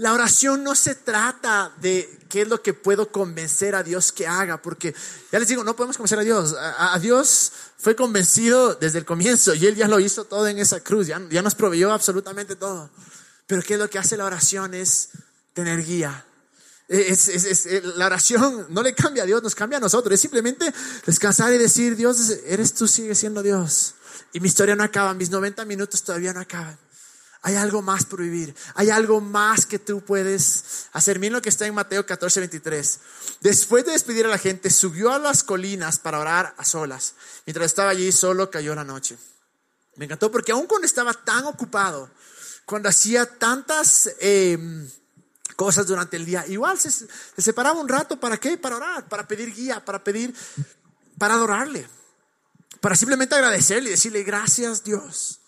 La 0.00 0.14
oración 0.14 0.64
no 0.64 0.74
se 0.74 0.94
trata 0.94 1.74
de 1.82 2.20
qué 2.30 2.40
es 2.40 2.48
lo 2.48 2.62
que 2.62 2.72
puedo 2.72 3.12
convencer 3.12 3.74
a 3.74 3.82
Dios 3.82 4.12
que 4.12 4.26
haga, 4.26 4.62
porque 4.62 4.94
ya 5.30 5.38
les 5.38 5.46
digo, 5.46 5.62
no 5.62 5.76
podemos 5.76 5.98
convencer 5.98 6.18
a 6.18 6.22
Dios. 6.22 6.56
A, 6.58 6.98
Dios 6.98 7.52
fue 7.76 7.94
convencido 7.94 8.76
desde 8.76 8.98
el 8.98 9.04
comienzo 9.04 9.52
y 9.52 9.66
Él 9.66 9.76
ya 9.76 9.88
lo 9.88 10.00
hizo 10.00 10.24
todo 10.24 10.48
en 10.48 10.58
esa 10.58 10.80
cruz, 10.80 11.06
ya, 11.08 11.18
nos 11.18 11.54
proveyó 11.54 11.92
absolutamente 11.92 12.56
todo. 12.56 12.88
Pero 13.46 13.60
qué 13.60 13.74
es 13.74 13.78
lo 13.78 13.90
que 13.90 13.98
hace 13.98 14.16
la 14.16 14.24
oración 14.24 14.72
es 14.72 15.10
tener 15.52 15.84
guía. 15.84 16.24
La 17.96 18.06
oración 18.06 18.68
no 18.70 18.82
le 18.82 18.94
cambia 18.94 19.24
a 19.24 19.26
Dios, 19.26 19.42
nos 19.42 19.54
cambia 19.54 19.76
a 19.76 19.82
nosotros. 19.82 20.14
Es 20.14 20.20
simplemente 20.22 20.72
descansar 21.04 21.52
y 21.52 21.58
decir, 21.58 21.94
Dios, 21.94 22.30
eres 22.46 22.72
tú, 22.72 22.88
sigue 22.88 23.14
siendo 23.14 23.42
Dios. 23.42 23.96
Y 24.32 24.40
mi 24.40 24.48
historia 24.48 24.74
no 24.74 24.82
acaba, 24.82 25.12
mis 25.12 25.28
90 25.28 25.62
minutos 25.66 26.02
todavía 26.02 26.32
no 26.32 26.40
acaban. 26.40 26.78
Hay 27.42 27.54
algo 27.54 27.80
más 27.80 28.04
por 28.04 28.20
vivir. 28.20 28.54
Hay 28.74 28.90
algo 28.90 29.20
más 29.20 29.64
que 29.64 29.78
tú 29.78 30.04
puedes 30.04 30.86
hacer. 30.92 31.18
Miren 31.18 31.34
lo 31.34 31.42
que 31.42 31.48
está 31.48 31.66
en 31.66 31.74
Mateo 31.74 32.04
14, 32.04 32.40
23. 32.40 33.00
Después 33.40 33.84
de 33.86 33.92
despedir 33.92 34.26
a 34.26 34.28
la 34.28 34.38
gente, 34.38 34.68
subió 34.68 35.12
a 35.12 35.18
las 35.18 35.42
colinas 35.42 35.98
para 35.98 36.20
orar 36.20 36.54
a 36.58 36.64
solas. 36.64 37.14
Mientras 37.46 37.66
estaba 37.66 37.90
allí, 37.90 38.12
solo 38.12 38.50
cayó 38.50 38.74
la 38.74 38.84
noche. 38.84 39.16
Me 39.96 40.04
encantó 40.04 40.30
porque 40.30 40.52
aun 40.52 40.66
cuando 40.66 40.86
estaba 40.86 41.14
tan 41.14 41.44
ocupado, 41.44 42.10
cuando 42.66 42.90
hacía 42.90 43.26
tantas 43.26 44.10
em, 44.20 44.88
cosas 45.56 45.86
durante 45.86 46.18
el 46.18 46.26
día, 46.26 46.46
igual 46.46 46.78
se, 46.78 46.90
se 46.90 47.08
separaba 47.36 47.80
un 47.80 47.88
rato. 47.88 48.20
¿Para 48.20 48.36
qué? 48.36 48.58
Para 48.58 48.76
orar, 48.76 49.08
para 49.08 49.26
pedir 49.26 49.54
guía, 49.54 49.82
para 49.82 50.04
pedir, 50.04 50.34
para 51.16 51.34
adorarle. 51.34 51.88
Para 52.80 52.96
simplemente 52.96 53.34
agradecerle 53.34 53.88
y 53.88 53.92
decirle 53.92 54.22
gracias 54.24 54.84
Dios. 54.84 55.39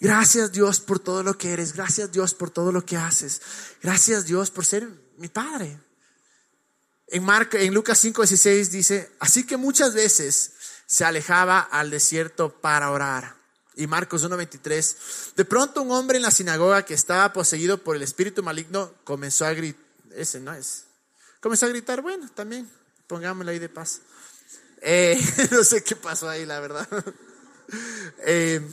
Gracias 0.00 0.52
Dios 0.52 0.80
por 0.80 1.00
todo 1.00 1.22
lo 1.22 1.36
que 1.36 1.52
eres. 1.52 1.72
Gracias 1.72 2.12
Dios 2.12 2.34
por 2.34 2.50
todo 2.50 2.72
lo 2.72 2.84
que 2.84 2.96
haces. 2.96 3.40
Gracias 3.82 4.26
Dios 4.26 4.50
por 4.50 4.64
ser 4.64 4.88
mi 5.16 5.28
Padre. 5.28 5.78
En, 7.08 7.24
Marca, 7.24 7.58
en 7.58 7.74
Lucas 7.74 8.04
5:16 8.04 8.68
dice, 8.68 9.10
así 9.18 9.44
que 9.44 9.56
muchas 9.56 9.94
veces 9.94 10.52
se 10.86 11.04
alejaba 11.04 11.60
al 11.60 11.90
desierto 11.90 12.60
para 12.60 12.90
orar. 12.90 13.36
Y 13.74 13.86
Marcos 13.86 14.24
1:23, 14.24 15.34
de 15.36 15.44
pronto 15.44 15.82
un 15.82 15.92
hombre 15.92 16.16
en 16.16 16.22
la 16.22 16.30
sinagoga 16.30 16.84
que 16.84 16.94
estaba 16.94 17.32
poseído 17.32 17.78
por 17.78 17.96
el 17.96 18.02
espíritu 18.02 18.42
maligno 18.42 18.92
comenzó 19.04 19.46
a 19.46 19.52
gritar, 19.52 19.82
ese 20.14 20.40
no 20.40 20.52
es, 20.52 20.84
comenzó 21.40 21.66
a 21.66 21.68
gritar, 21.68 22.02
bueno, 22.02 22.28
también, 22.34 22.68
pongámoslo 23.06 23.52
ahí 23.52 23.58
de 23.58 23.68
paz. 23.68 24.00
Eh, 24.80 25.18
no 25.50 25.64
sé 25.64 25.82
qué 25.82 25.96
pasó 25.96 26.28
ahí, 26.28 26.46
la 26.46 26.60
verdad. 26.60 26.88
Eh, 28.24 28.66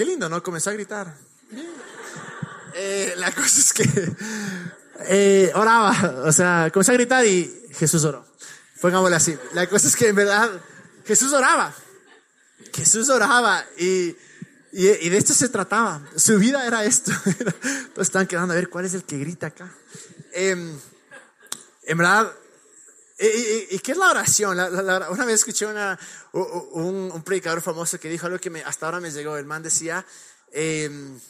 Qué 0.00 0.06
lindo, 0.06 0.30
¿no? 0.30 0.42
Comenzó 0.42 0.70
a 0.70 0.72
gritar. 0.72 1.14
Eh, 2.72 3.12
la 3.18 3.30
cosa 3.32 3.60
es 3.60 3.70
que 3.70 4.12
eh, 5.00 5.52
oraba, 5.54 6.22
o 6.24 6.32
sea, 6.32 6.70
comenzó 6.72 6.92
a 6.92 6.94
gritar 6.94 7.26
y 7.26 7.68
Jesús 7.72 8.02
oró. 8.04 8.24
Pongámosle 8.80 9.16
así. 9.16 9.36
La 9.52 9.68
cosa 9.68 9.88
es 9.88 9.96
que 9.96 10.08
en 10.08 10.16
verdad 10.16 10.52
Jesús 11.04 11.34
oraba. 11.34 11.74
Jesús 12.72 13.10
oraba 13.10 13.62
y, 13.76 14.16
y, 14.72 15.08
de 15.10 15.18
esto 15.18 15.34
se 15.34 15.50
trataba. 15.50 16.00
Su 16.16 16.38
vida 16.38 16.66
era 16.66 16.82
esto. 16.82 17.12
Todos 17.94 18.06
están 18.06 18.26
quedando 18.26 18.54
a 18.54 18.56
ver 18.56 18.70
cuál 18.70 18.86
es 18.86 18.94
el 18.94 19.04
que 19.04 19.18
grita 19.18 19.48
acá. 19.48 19.70
Em, 20.32 20.78
en 21.82 21.98
verdad, 21.98 22.32
¿Y, 23.22 23.78
qué 23.80 23.92
es 23.92 23.98
la 23.98 24.10
oración? 24.10 24.58
una 24.58 25.24
vez 25.26 25.40
escuché 25.40 25.66
una, 25.66 25.98
un, 26.32 27.22
predicador 27.22 27.60
famoso 27.60 28.00
que 28.00 28.08
dijo 28.08 28.24
algo 28.24 28.38
que 28.38 28.48
me, 28.48 28.62
hasta 28.62 28.86
ahora 28.86 28.98
me 28.98 29.10
llegó. 29.10 29.36
El 29.36 29.44
man 29.44 29.62
decía, 29.62 30.06
em, 30.52 31.20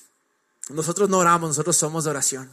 nosotros 0.69 1.09
no 1.09 1.19
oramos, 1.19 1.51
nosotros 1.51 1.77
somos 1.77 2.05
de 2.05 2.11
oración. 2.11 2.49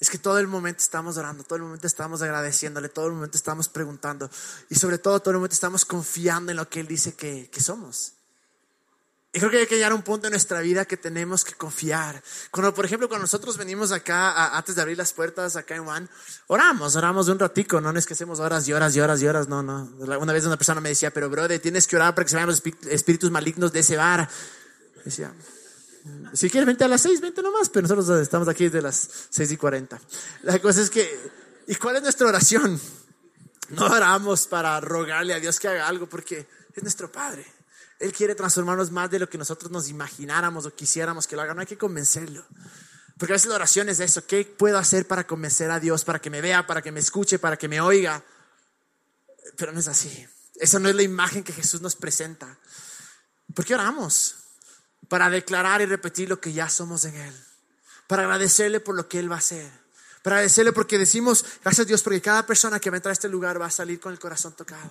Es 0.00 0.08
que 0.08 0.16
todo 0.16 0.38
el 0.38 0.46
momento 0.46 0.80
estamos 0.80 1.18
orando, 1.18 1.44
todo 1.44 1.56
el 1.56 1.62
momento 1.62 1.86
estamos 1.86 2.22
agradeciéndole, 2.22 2.88
todo 2.88 3.06
el 3.06 3.12
momento 3.12 3.36
estamos 3.36 3.68
preguntando 3.68 4.30
y 4.70 4.76
sobre 4.76 4.96
todo 4.96 5.20
todo 5.20 5.32
el 5.32 5.36
momento 5.36 5.54
estamos 5.54 5.84
confiando 5.84 6.50
en 6.50 6.56
lo 6.56 6.68
que 6.68 6.80
Él 6.80 6.86
dice 6.86 7.14
que, 7.14 7.50
que 7.50 7.60
somos. 7.60 8.14
Y 9.34 9.40
creo 9.40 9.50
que 9.50 9.58
hay 9.58 9.66
que 9.66 9.74
llegar 9.74 9.90
a 9.90 9.96
un 9.96 10.02
punto 10.02 10.28
en 10.28 10.30
nuestra 10.30 10.60
vida 10.60 10.84
que 10.84 10.96
tenemos 10.96 11.44
que 11.44 11.54
confiar. 11.54 12.22
Cuando, 12.52 12.72
por 12.72 12.84
ejemplo, 12.84 13.08
cuando 13.08 13.24
nosotros 13.24 13.58
venimos 13.58 13.90
acá, 13.90 14.56
antes 14.56 14.76
de 14.76 14.80
abrir 14.80 14.96
las 14.96 15.12
puertas 15.12 15.56
acá 15.56 15.74
en 15.74 15.84
Juan, 15.84 16.08
oramos, 16.46 16.94
oramos 16.94 17.26
un 17.26 17.40
ratico, 17.40 17.80
no 17.80 17.90
es 17.98 18.06
que 18.06 18.14
hacemos 18.14 18.38
horas 18.38 18.68
y 18.68 18.72
horas 18.72 18.94
y 18.94 19.00
horas 19.00 19.20
y 19.20 19.26
horas, 19.26 19.48
no, 19.48 19.60
no. 19.60 19.90
Una 20.20 20.32
vez 20.32 20.44
una 20.44 20.56
persona 20.56 20.80
me 20.80 20.90
decía, 20.90 21.10
pero 21.10 21.28
brother, 21.28 21.58
tienes 21.58 21.88
que 21.88 21.96
orar 21.96 22.14
para 22.14 22.24
que 22.24 22.28
se 22.30 22.36
vayan 22.36 22.48
los 22.48 22.62
espíritus 22.88 23.28
malignos 23.32 23.72
de 23.72 23.80
ese 23.80 23.96
bar. 23.96 24.28
Decía, 25.04 25.34
si 26.32 26.48
quieres, 26.48 26.68
vente 26.68 26.84
a 26.84 26.88
las 26.88 27.00
seis, 27.00 27.20
vente 27.20 27.42
nomás, 27.42 27.68
pero 27.70 27.88
nosotros 27.88 28.20
estamos 28.20 28.46
aquí 28.46 28.66
desde 28.66 28.82
las 28.82 29.08
seis 29.30 29.50
y 29.50 29.56
cuarenta. 29.56 30.00
La 30.42 30.60
cosa 30.60 30.80
es 30.80 30.90
que, 30.90 31.32
¿y 31.66 31.74
cuál 31.74 31.96
es 31.96 32.02
nuestra 32.02 32.28
oración? 32.28 32.80
No 33.70 33.86
oramos 33.86 34.46
para 34.46 34.78
rogarle 34.80 35.34
a 35.34 35.40
Dios 35.40 35.58
que 35.58 35.66
haga 35.66 35.88
algo 35.88 36.06
porque 36.06 36.46
es 36.72 36.82
nuestro 36.84 37.10
Padre. 37.10 37.44
Él 38.00 38.12
quiere 38.12 38.34
transformarnos 38.34 38.90
más 38.90 39.10
de 39.10 39.18
lo 39.18 39.28
que 39.28 39.38
nosotros 39.38 39.70
nos 39.70 39.88
imagináramos 39.88 40.66
o 40.66 40.74
quisiéramos 40.74 41.26
que 41.26 41.36
lo 41.36 41.42
haga. 41.42 41.54
No 41.54 41.60
hay 41.60 41.66
que 41.66 41.78
convencerlo. 41.78 42.44
Porque 43.18 43.32
a 43.32 43.36
veces 43.36 43.48
la 43.48 43.54
oración 43.54 43.88
es 43.88 44.00
eso. 44.00 44.26
¿Qué 44.26 44.44
puedo 44.44 44.78
hacer 44.78 45.06
para 45.06 45.26
convencer 45.26 45.70
a 45.70 45.78
Dios? 45.78 46.04
Para 46.04 46.20
que 46.20 46.30
me 46.30 46.40
vea, 46.40 46.66
para 46.66 46.82
que 46.82 46.90
me 46.90 47.00
escuche, 47.00 47.38
para 47.38 47.56
que 47.56 47.68
me 47.68 47.80
oiga. 47.80 48.22
Pero 49.56 49.72
no 49.72 49.78
es 49.78 49.88
así. 49.88 50.26
Esa 50.56 50.78
no 50.78 50.88
es 50.88 50.94
la 50.94 51.02
imagen 51.02 51.44
que 51.44 51.52
Jesús 51.52 51.80
nos 51.80 51.94
presenta. 51.94 52.58
¿Por 53.54 53.64
qué 53.64 53.74
oramos? 53.74 54.36
Para 55.08 55.30
declarar 55.30 55.80
y 55.82 55.86
repetir 55.86 56.28
lo 56.28 56.40
que 56.40 56.52
ya 56.52 56.68
somos 56.68 57.04
en 57.04 57.14
Él. 57.14 57.44
Para 58.08 58.22
agradecerle 58.22 58.80
por 58.80 58.96
lo 58.96 59.08
que 59.08 59.20
Él 59.20 59.30
va 59.30 59.36
a 59.36 59.38
hacer. 59.38 59.83
Para 60.24 60.36
agradecerle 60.36 60.72
porque 60.72 60.96
decimos, 60.96 61.44
gracias 61.62 61.84
a 61.84 61.86
Dios, 61.86 62.02
porque 62.02 62.22
cada 62.22 62.46
persona 62.46 62.80
que 62.80 62.88
va 62.88 62.96
a 62.96 62.96
entrar 62.96 63.10
a 63.10 63.12
este 63.12 63.28
lugar 63.28 63.60
va 63.60 63.66
a 63.66 63.70
salir 63.70 64.00
con 64.00 64.10
el 64.10 64.18
corazón 64.18 64.54
tocado. 64.54 64.90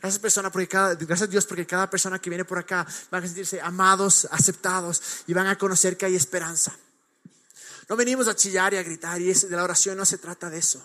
Gracias, 0.00 0.18
persona 0.18 0.50
porque 0.50 0.68
cada, 0.68 0.94
gracias 0.94 1.20
a 1.20 1.26
Dios 1.26 1.44
porque 1.44 1.66
cada 1.66 1.90
persona 1.90 2.18
que 2.18 2.30
viene 2.30 2.46
por 2.46 2.58
acá 2.58 2.86
van 3.10 3.22
a 3.22 3.26
sentirse 3.26 3.60
amados, 3.60 4.26
aceptados 4.30 5.02
y 5.26 5.34
van 5.34 5.48
a 5.48 5.58
conocer 5.58 5.98
que 5.98 6.06
hay 6.06 6.16
esperanza. 6.16 6.74
No 7.90 7.96
venimos 7.96 8.26
a 8.26 8.34
chillar 8.34 8.72
y 8.72 8.78
a 8.78 8.82
gritar 8.82 9.20
y 9.20 9.30
de 9.30 9.54
la 9.54 9.64
oración 9.64 9.98
no 9.98 10.06
se 10.06 10.16
trata 10.16 10.48
de 10.48 10.56
eso. 10.56 10.82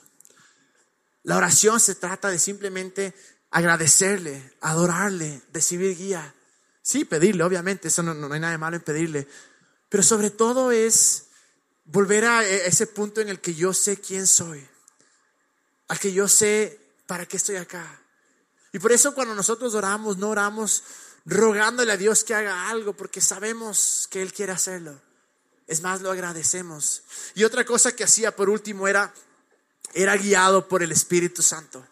La 1.23 1.37
oración 1.37 1.79
se 1.79 1.95
trata 1.95 2.27
de 2.27 2.37
simplemente 2.37 3.15
agradecerle, 3.49 4.57
adorarle, 4.59 5.41
recibir 5.53 5.95
guía. 5.95 6.35
Sí, 6.81 7.05
pedirle, 7.05 7.45
obviamente, 7.45 7.87
eso 7.87 8.03
no, 8.03 8.13
no 8.13 8.33
hay 8.33 8.41
nada 8.41 8.51
de 8.51 8.57
malo 8.57 8.75
en 8.75 8.83
pedirle. 8.83 9.25
Pero 9.87 10.03
sobre 10.03 10.31
todo 10.31 10.73
es 10.73 11.24
volver 11.85 12.25
a 12.25 12.43
e, 12.43 12.67
ese 12.67 12.87
punto 12.87 13.21
en 13.21 13.29
el 13.29 13.39
que 13.39 13.53
yo 13.53 13.73
sé 13.73 13.97
quién 13.97 14.27
soy, 14.27 14.67
al 15.87 15.99
que 15.99 16.11
yo 16.11 16.27
sé 16.27 16.79
para 17.07 17.25
qué 17.25 17.37
estoy 17.37 17.55
acá. 17.55 18.01
Y 18.73 18.79
por 18.79 18.91
eso 18.91 19.13
cuando 19.15 19.33
nosotros 19.35 19.73
oramos, 19.73 20.17
no 20.17 20.29
oramos 20.29 20.83
rogándole 21.25 21.91
a 21.91 21.97
Dios 21.97 22.23
que 22.23 22.35
haga 22.35 22.69
algo, 22.69 22.93
porque 22.93 23.21
sabemos 23.21 24.07
que 24.11 24.21
Él 24.21 24.33
quiere 24.33 24.51
hacerlo. 24.51 24.99
Es 25.67 25.81
más, 25.81 26.01
lo 26.01 26.11
agradecemos. 26.11 27.03
Y 27.33 27.43
otra 27.43 27.65
cosa 27.65 27.95
que 27.95 28.03
hacía 28.03 28.35
por 28.35 28.49
último 28.49 28.87
era, 28.87 29.13
era 29.93 30.15
guiado 30.15 30.67
por 30.67 30.83
el 30.83 30.91
Espíritu 30.91 31.41
Santo. 31.41 31.87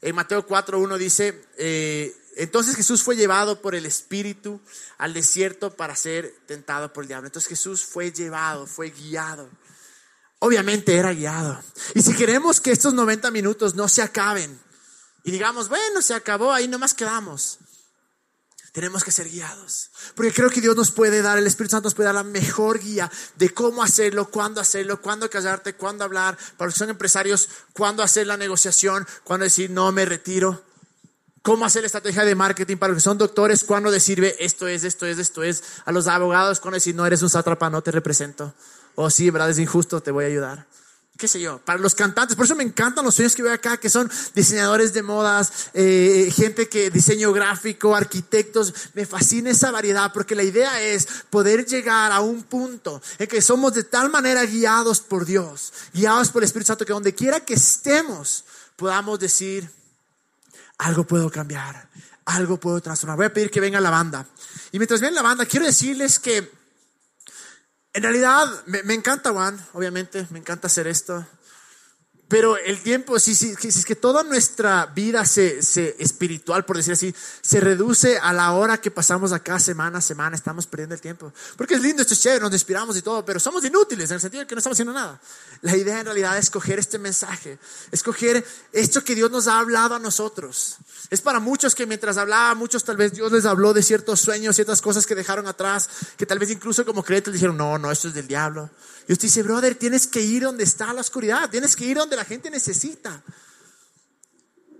En 0.00 0.14
Mateo 0.14 0.46
4.1 0.46 0.96
dice, 0.96 1.44
eh, 1.56 2.16
entonces 2.36 2.76
Jesús 2.76 3.02
fue 3.02 3.16
llevado 3.16 3.60
por 3.60 3.74
el 3.74 3.86
Espíritu 3.86 4.60
al 4.98 5.14
desierto 5.14 5.74
para 5.74 5.94
ser 5.96 6.34
tentado 6.46 6.92
por 6.92 7.04
el 7.04 7.08
diablo. 7.08 7.26
Entonces 7.26 7.48
Jesús 7.48 7.84
fue 7.84 8.12
llevado, 8.12 8.66
fue 8.66 8.90
guiado. 8.90 9.48
Obviamente 10.38 10.94
era 10.96 11.12
guiado. 11.12 11.60
Y 11.94 12.02
si 12.02 12.14
queremos 12.14 12.60
que 12.60 12.72
estos 12.72 12.92
90 12.92 13.30
minutos 13.30 13.74
no 13.74 13.88
se 13.88 14.02
acaben, 14.02 14.60
y 15.24 15.30
digamos, 15.30 15.70
bueno, 15.70 16.02
se 16.02 16.14
acabó, 16.14 16.52
ahí 16.52 16.68
nomás 16.68 16.92
quedamos. 16.92 17.58
Tenemos 18.72 19.04
que 19.04 19.10
ser 19.10 19.30
guiados. 19.30 19.90
Porque 20.14 20.32
creo 20.32 20.50
que 20.50 20.60
Dios 20.60 20.76
nos 20.76 20.90
puede 20.90 21.22
dar, 21.22 21.38
el 21.38 21.46
Espíritu 21.46 21.70
Santo 21.70 21.86
nos 21.86 21.94
puede 21.94 22.06
dar 22.06 22.16
la 22.16 22.24
mejor 22.24 22.78
guía 22.78 23.10
de 23.36 23.48
cómo 23.50 23.82
hacerlo, 23.82 24.30
cuándo 24.30 24.60
hacerlo, 24.60 25.00
cuándo 25.00 25.30
callarte, 25.30 25.74
cuándo 25.74 26.04
hablar. 26.04 26.36
Para 26.58 26.66
los 26.66 26.74
que 26.74 26.80
son 26.80 26.90
empresarios, 26.90 27.48
cuándo 27.72 28.02
hacer 28.02 28.26
la 28.26 28.36
negociación, 28.36 29.06
cuándo 29.22 29.44
decir 29.44 29.70
no 29.70 29.90
me 29.92 30.04
retiro. 30.04 30.62
Cómo 31.44 31.64
hacer 31.64 31.84
estrategia 31.84 32.24
de 32.24 32.34
marketing 32.34 32.78
para 32.78 32.92
los 32.92 33.02
que 33.02 33.04
son 33.04 33.18
doctores, 33.18 33.62
cuándo 33.62 33.90
decir 33.90 34.24
esto 34.40 34.66
es, 34.66 34.82
esto 34.82 35.06
es, 35.06 35.18
esto 35.18 35.44
es. 35.44 35.62
A 35.84 35.92
los 35.92 36.08
abogados, 36.08 36.58
cuándo 36.58 36.76
decir 36.76 36.96
no 36.96 37.06
eres 37.06 37.22
un 37.22 37.30
sátrapa, 37.30 37.70
no 37.70 37.82
te 37.82 37.92
represento. 37.92 38.54
O 38.96 39.10
sí, 39.10 39.30
verdad, 39.30 39.50
es 39.50 39.58
injusto, 39.58 40.00
te 40.00 40.10
voy 40.10 40.24
a 40.24 40.28
ayudar 40.28 40.66
qué 41.16 41.28
sé 41.28 41.40
yo, 41.40 41.58
para 41.64 41.78
los 41.78 41.94
cantantes. 41.94 42.36
Por 42.36 42.44
eso 42.44 42.56
me 42.56 42.64
encantan 42.64 43.04
los 43.04 43.14
sueños 43.14 43.36
que 43.36 43.42
veo 43.42 43.52
acá, 43.52 43.76
que 43.76 43.88
son 43.88 44.10
diseñadores 44.34 44.92
de 44.92 45.02
modas, 45.02 45.70
eh, 45.72 46.32
gente 46.34 46.68
que 46.68 46.90
diseño 46.90 47.32
gráfico, 47.32 47.94
arquitectos. 47.94 48.74
Me 48.94 49.06
fascina 49.06 49.50
esa 49.50 49.70
variedad 49.70 50.12
porque 50.12 50.34
la 50.34 50.42
idea 50.42 50.80
es 50.82 51.06
poder 51.30 51.66
llegar 51.66 52.10
a 52.10 52.20
un 52.20 52.42
punto 52.42 53.00
en 53.18 53.28
que 53.28 53.40
somos 53.40 53.74
de 53.74 53.84
tal 53.84 54.10
manera 54.10 54.44
guiados 54.44 55.00
por 55.00 55.24
Dios, 55.24 55.72
guiados 55.92 56.30
por 56.30 56.42
el 56.42 56.46
Espíritu 56.46 56.68
Santo, 56.68 56.84
que 56.84 56.92
donde 56.92 57.14
quiera 57.14 57.40
que 57.40 57.54
estemos 57.54 58.44
podamos 58.76 59.20
decir, 59.20 59.70
algo 60.78 61.04
puedo 61.04 61.30
cambiar, 61.30 61.88
algo 62.24 62.58
puedo 62.58 62.80
transformar. 62.80 63.16
Voy 63.16 63.26
a 63.26 63.32
pedir 63.32 63.50
que 63.50 63.60
venga 63.60 63.80
la 63.80 63.90
banda. 63.90 64.26
Y 64.72 64.78
mientras 64.78 65.00
viene 65.00 65.14
la 65.14 65.22
banda, 65.22 65.46
quiero 65.46 65.66
decirles 65.66 66.18
que 66.18 66.50
en 67.94 68.02
realidad, 68.02 68.48
me, 68.66 68.92
encanta 68.92 69.30
Juan, 69.30 69.56
obviamente, 69.72 70.26
me 70.30 70.40
encanta 70.40 70.66
hacer 70.66 70.88
esto. 70.88 71.24
Pero 72.26 72.56
el 72.56 72.82
tiempo, 72.82 73.18
si, 73.18 73.34
si, 73.34 73.54
si, 73.54 73.68
es 73.68 73.84
que 73.84 73.96
toda 73.96 74.22
nuestra 74.22 74.86
vida 74.86 75.26
se, 75.26 75.62
se, 75.62 75.94
espiritual, 75.98 76.64
por 76.64 76.78
decir 76.78 76.94
así, 76.94 77.14
se 77.42 77.60
reduce 77.60 78.18
a 78.18 78.32
la 78.32 78.52
hora 78.52 78.80
que 78.80 78.90
pasamos 78.90 79.32
acá 79.32 79.60
semana 79.60 79.98
a 79.98 80.00
semana, 80.00 80.34
estamos 80.34 80.66
perdiendo 80.66 80.94
el 80.94 81.02
tiempo. 81.02 81.32
Porque 81.56 81.74
es 81.74 81.82
lindo, 81.82 82.00
esto 82.00 82.14
es 82.14 82.20
chévere, 82.20 82.40
nos 82.40 82.52
inspiramos 82.52 82.96
y 82.96 83.02
todo, 83.02 83.24
pero 83.26 83.38
somos 83.38 83.62
inútiles 83.64 84.10
en 84.10 84.14
el 84.14 84.20
sentido 84.22 84.40
de 84.40 84.46
que 84.46 84.54
no 84.54 84.60
estamos 84.60 84.76
haciendo 84.76 84.94
nada. 84.94 85.20
La 85.60 85.76
idea 85.76 86.00
en 86.00 86.06
realidad 86.06 86.38
es 86.38 86.48
coger 86.48 86.78
este 86.78 86.98
mensaje, 86.98 87.58
escoger 87.92 88.44
esto 88.72 89.04
que 89.04 89.14
Dios 89.14 89.30
nos 89.30 89.46
ha 89.46 89.58
hablado 89.58 89.94
a 89.94 89.98
nosotros. 89.98 90.78
Es 91.10 91.20
para 91.20 91.40
muchos 91.40 91.74
que 91.74 91.86
mientras 91.86 92.16
hablaba, 92.16 92.54
muchos 92.54 92.84
tal 92.84 92.96
vez 92.96 93.12
Dios 93.12 93.30
les 93.32 93.44
habló 93.44 93.74
de 93.74 93.82
ciertos 93.82 94.20
sueños, 94.20 94.56
ciertas 94.56 94.80
cosas 94.80 95.06
que 95.06 95.14
dejaron 95.14 95.46
atrás, 95.46 95.90
que 96.16 96.24
tal 96.24 96.38
vez 96.38 96.50
incluso 96.50 96.86
como 96.86 97.02
creyentes 97.04 97.34
dijeron, 97.34 97.58
no, 97.58 97.76
no, 97.76 97.92
esto 97.92 98.08
es 98.08 98.14
del 98.14 98.26
diablo. 98.26 98.70
Y 99.06 99.12
usted 99.12 99.28
dice, 99.28 99.42
brother, 99.42 99.74
tienes 99.74 100.06
que 100.06 100.20
ir 100.20 100.44
donde 100.44 100.64
está 100.64 100.92
la 100.92 101.00
oscuridad, 101.00 101.50
tienes 101.50 101.76
que 101.76 101.84
ir 101.84 101.96
donde 101.96 102.16
la 102.16 102.24
gente 102.24 102.50
necesita. 102.50 103.22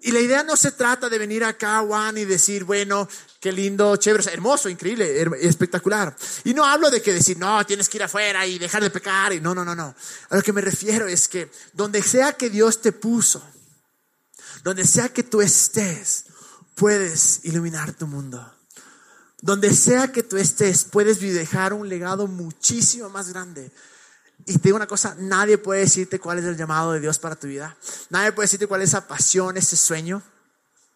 Y 0.04 0.12
la 0.12 0.20
idea 0.20 0.42
no 0.42 0.54
se 0.54 0.72
trata 0.72 1.08
de 1.08 1.16
venir 1.16 1.42
acá, 1.44 1.80
Juan, 1.80 2.18
y 2.18 2.26
decir, 2.26 2.64
bueno, 2.64 3.08
qué 3.40 3.50
lindo, 3.50 3.96
chévere, 3.96 4.30
hermoso, 4.34 4.68
increíble, 4.68 5.26
espectacular. 5.40 6.14
Y 6.44 6.52
no 6.52 6.62
hablo 6.62 6.90
de 6.90 7.00
que 7.00 7.14
decir, 7.14 7.38
no, 7.38 7.64
tienes 7.64 7.88
que 7.88 7.96
ir 7.96 8.02
afuera 8.02 8.46
y 8.46 8.58
dejar 8.58 8.82
de 8.82 8.90
pecar. 8.90 9.32
Y 9.32 9.40
no, 9.40 9.54
no, 9.54 9.64
no, 9.64 9.74
no. 9.74 9.94
A 10.28 10.36
lo 10.36 10.42
que 10.42 10.52
me 10.52 10.60
refiero 10.60 11.08
es 11.08 11.26
que 11.26 11.50
donde 11.72 12.02
sea 12.02 12.34
que 12.34 12.50
Dios 12.50 12.82
te 12.82 12.92
puso, 12.92 13.42
donde 14.62 14.86
sea 14.86 15.08
que 15.08 15.22
tú 15.22 15.40
estés, 15.40 16.26
puedes 16.74 17.40
iluminar 17.44 17.94
tu 17.94 18.06
mundo. 18.06 18.46
Donde 19.40 19.72
sea 19.72 20.12
que 20.12 20.22
tú 20.22 20.36
estés, 20.36 20.84
puedes 20.84 21.18
dejar 21.18 21.72
un 21.72 21.88
legado 21.88 22.26
muchísimo 22.26 23.08
más 23.08 23.30
grande. 23.30 23.72
Y 24.46 24.52
te 24.54 24.60
digo 24.64 24.76
una 24.76 24.86
cosa, 24.86 25.16
nadie 25.18 25.56
puede 25.56 25.80
decirte 25.80 26.18
cuál 26.18 26.38
es 26.38 26.44
el 26.44 26.56
llamado 26.56 26.92
de 26.92 27.00
Dios 27.00 27.18
para 27.18 27.34
tu 27.36 27.46
vida. 27.46 27.76
Nadie 28.10 28.32
puede 28.32 28.44
decirte 28.44 28.66
cuál 28.66 28.82
es 28.82 28.90
esa 28.90 29.06
pasión, 29.06 29.56
ese 29.56 29.76
sueño. 29.76 30.22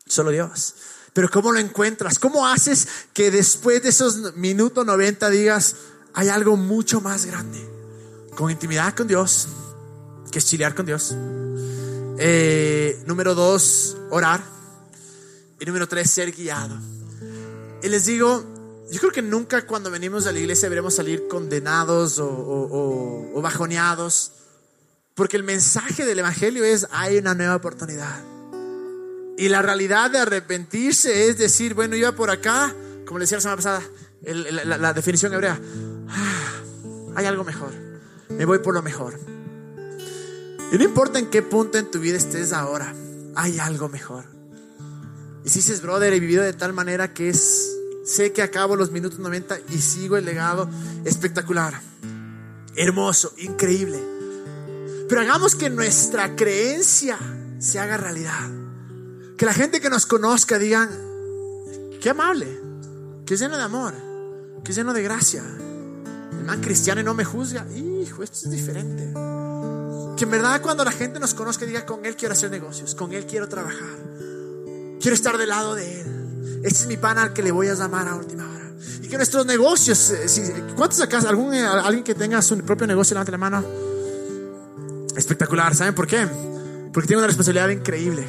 Solo 0.06 0.30
Dios. 0.30 0.74
Pero 1.14 1.30
¿cómo 1.30 1.52
lo 1.52 1.58
encuentras? 1.58 2.18
¿Cómo 2.18 2.46
haces 2.46 2.88
que 3.14 3.30
después 3.30 3.82
de 3.82 3.88
esos 3.88 4.36
minutos 4.36 4.84
90 4.84 5.30
digas, 5.30 5.76
hay 6.14 6.28
algo 6.28 6.56
mucho 6.56 7.00
más 7.00 7.24
grande? 7.24 7.58
Con 8.36 8.50
intimidad 8.50 8.94
con 8.94 9.08
Dios, 9.08 9.48
que 10.30 10.38
es 10.38 10.46
chilear 10.46 10.74
con 10.74 10.86
Dios. 10.86 11.14
Eh, 12.18 13.02
número 13.06 13.34
dos, 13.34 13.96
orar. 14.10 14.42
Y 15.58 15.64
número 15.64 15.88
tres, 15.88 16.10
ser 16.10 16.32
guiado. 16.32 16.78
Y 17.82 17.88
les 17.88 18.04
digo, 18.04 18.44
yo 18.90 19.00
creo 19.00 19.12
que 19.12 19.22
nunca 19.22 19.66
cuando 19.66 19.90
venimos 19.90 20.26
a 20.26 20.32
la 20.32 20.38
iglesia 20.38 20.66
deberemos 20.66 20.94
salir 20.94 21.28
condenados 21.28 22.18
o, 22.18 22.28
o, 23.34 23.42
bajoneados, 23.42 24.32
porque 25.14 25.36
el 25.36 25.42
mensaje 25.42 26.06
del 26.06 26.18
Evangelio 26.20 26.64
es, 26.64 26.86
hay 26.90 27.18
una 27.18 27.34
nueva 27.34 27.56
oportunidad. 27.56 28.22
Y 29.36 29.48
la 29.48 29.62
realidad 29.62 30.10
de 30.10 30.18
arrepentirse 30.18 31.28
es 31.28 31.38
decir, 31.38 31.74
bueno, 31.74 31.96
iba 31.96 32.12
por 32.12 32.30
acá, 32.30 32.74
como 33.06 33.18
le 33.18 33.24
decía 33.24 33.36
la 33.36 33.42
semana 33.42 33.56
pasada, 33.56 33.82
la, 34.22 34.92
definición 34.92 35.32
hebrea, 35.32 35.60
ah, 36.08 36.62
hay 37.14 37.26
algo 37.26 37.44
mejor, 37.44 37.72
me 38.30 38.44
voy 38.44 38.58
por 38.58 38.74
lo 38.74 38.82
mejor. 38.82 39.18
Y 40.72 40.76
no 40.76 40.84
importa 40.84 41.18
en 41.18 41.30
qué 41.30 41.42
punto 41.42 41.78
en 41.78 41.90
tu 41.90 42.00
vida 42.00 42.16
estés 42.16 42.52
ahora, 42.52 42.94
hay 43.34 43.58
algo 43.58 43.88
mejor. 43.88 44.24
Y 45.44 45.50
si 45.50 45.60
dices, 45.60 45.82
brother, 45.82 46.12
he 46.12 46.20
vivido 46.20 46.42
de 46.42 46.52
tal 46.52 46.72
manera 46.72 47.14
que 47.14 47.28
es, 47.28 47.77
sé 48.08 48.32
que 48.32 48.42
acabo 48.42 48.74
los 48.74 48.90
minutos 48.90 49.18
90 49.18 49.58
y 49.68 49.78
sigo 49.78 50.16
el 50.16 50.24
legado 50.24 50.68
espectacular, 51.04 51.78
hermoso, 52.74 53.34
increíble. 53.36 54.02
Pero 55.08 55.20
hagamos 55.20 55.54
que 55.54 55.68
nuestra 55.68 56.34
creencia 56.34 57.18
se 57.58 57.78
haga 57.78 57.96
realidad. 57.96 58.48
Que 59.36 59.44
la 59.46 59.52
gente 59.52 59.80
que 59.80 59.90
nos 59.90 60.06
conozca 60.06 60.58
digan, 60.58 60.88
qué 62.00 62.10
amable, 62.10 62.46
que 63.26 63.36
lleno 63.36 63.56
de 63.56 63.62
amor, 63.62 63.94
que 64.64 64.72
lleno 64.72 64.94
de 64.94 65.02
gracia. 65.02 65.42
El 65.44 66.44
man 66.44 66.60
cristiano 66.60 67.00
y 67.02 67.04
no 67.04 67.14
me 67.14 67.24
juzga. 67.24 67.66
Hijo, 67.72 68.22
esto 68.22 68.38
es 68.44 68.50
diferente. 68.50 69.12
Que 70.16 70.24
en 70.24 70.30
verdad 70.30 70.62
cuando 70.62 70.82
la 70.82 70.92
gente 70.92 71.20
nos 71.20 71.34
conozca 71.34 71.66
diga, 71.66 71.84
con 71.84 72.06
él 72.06 72.16
quiero 72.16 72.32
hacer 72.32 72.50
negocios, 72.50 72.94
con 72.94 73.12
él 73.12 73.26
quiero 73.26 73.48
trabajar. 73.48 73.98
Quiero 75.00 75.14
estar 75.14 75.36
del 75.36 75.50
lado 75.50 75.74
de 75.74 76.00
él. 76.00 76.17
Este 76.62 76.82
es 76.82 76.86
mi 76.86 76.96
pan 76.96 77.18
al 77.18 77.32
que 77.32 77.42
le 77.42 77.52
voy 77.52 77.68
a 77.68 77.74
llamar 77.74 78.08
a 78.08 78.14
última 78.14 78.44
hora. 78.44 78.70
Y 79.02 79.08
que 79.08 79.16
nuestros 79.16 79.46
negocios, 79.46 80.10
eh, 80.10 80.64
¿cuántos 80.76 81.00
acá, 81.00 81.18
algún, 81.20 81.54
eh, 81.54 81.64
alguien 81.64 82.04
que 82.04 82.14
tenga 82.14 82.40
su 82.42 82.56
propio 82.58 82.86
negocio, 82.86 83.14
levante 83.14 83.32
la 83.32 83.38
mano? 83.38 83.64
Espectacular, 85.16 85.74
¿saben 85.74 85.94
por 85.94 86.06
qué? 86.06 86.26
Porque 86.92 87.06
tiene 87.06 87.18
una 87.18 87.26
responsabilidad 87.26 87.68
increíble. 87.70 88.26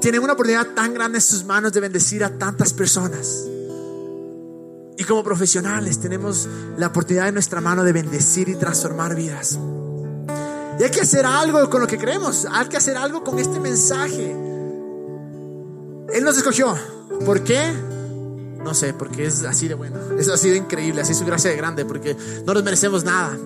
Tienen 0.00 0.22
una 0.22 0.34
oportunidad 0.34 0.68
tan 0.74 0.94
grande 0.94 1.18
en 1.18 1.22
sus 1.22 1.44
manos 1.44 1.72
de 1.72 1.80
bendecir 1.80 2.24
a 2.24 2.38
tantas 2.38 2.72
personas. 2.72 3.44
Y 4.98 5.04
como 5.04 5.22
profesionales 5.22 6.00
tenemos 6.00 6.48
la 6.78 6.86
oportunidad 6.86 7.28
en 7.28 7.34
nuestra 7.34 7.60
mano 7.60 7.84
de 7.84 7.92
bendecir 7.92 8.48
y 8.48 8.54
transformar 8.54 9.14
vidas. 9.14 9.58
Y 10.78 10.82
hay 10.82 10.90
que 10.90 11.00
hacer 11.00 11.24
algo 11.26 11.68
con 11.70 11.80
lo 11.80 11.86
que 11.86 11.98
creemos. 11.98 12.46
Hay 12.50 12.66
que 12.66 12.76
hacer 12.76 12.96
algo 12.96 13.24
con 13.24 13.38
este 13.38 13.58
mensaje. 13.60 14.30
Él 16.12 16.24
nos 16.24 16.36
escogió. 16.36 16.76
¿Por 17.24 17.42
qué? 17.42 17.72
No 18.62 18.74
sé, 18.74 18.94
porque 18.94 19.26
es 19.26 19.44
así 19.44 19.68
de 19.68 19.74
bueno. 19.74 19.98
Es 20.18 20.28
así 20.28 20.50
de 20.50 20.56
increíble, 20.56 21.00
así 21.00 21.14
su 21.14 21.24
gracia 21.24 21.50
de 21.50 21.56
grande, 21.56 21.84
porque 21.84 22.16
no 22.44 22.54
nos 22.54 22.64
merecemos 22.64 23.04
nada. 23.04 23.36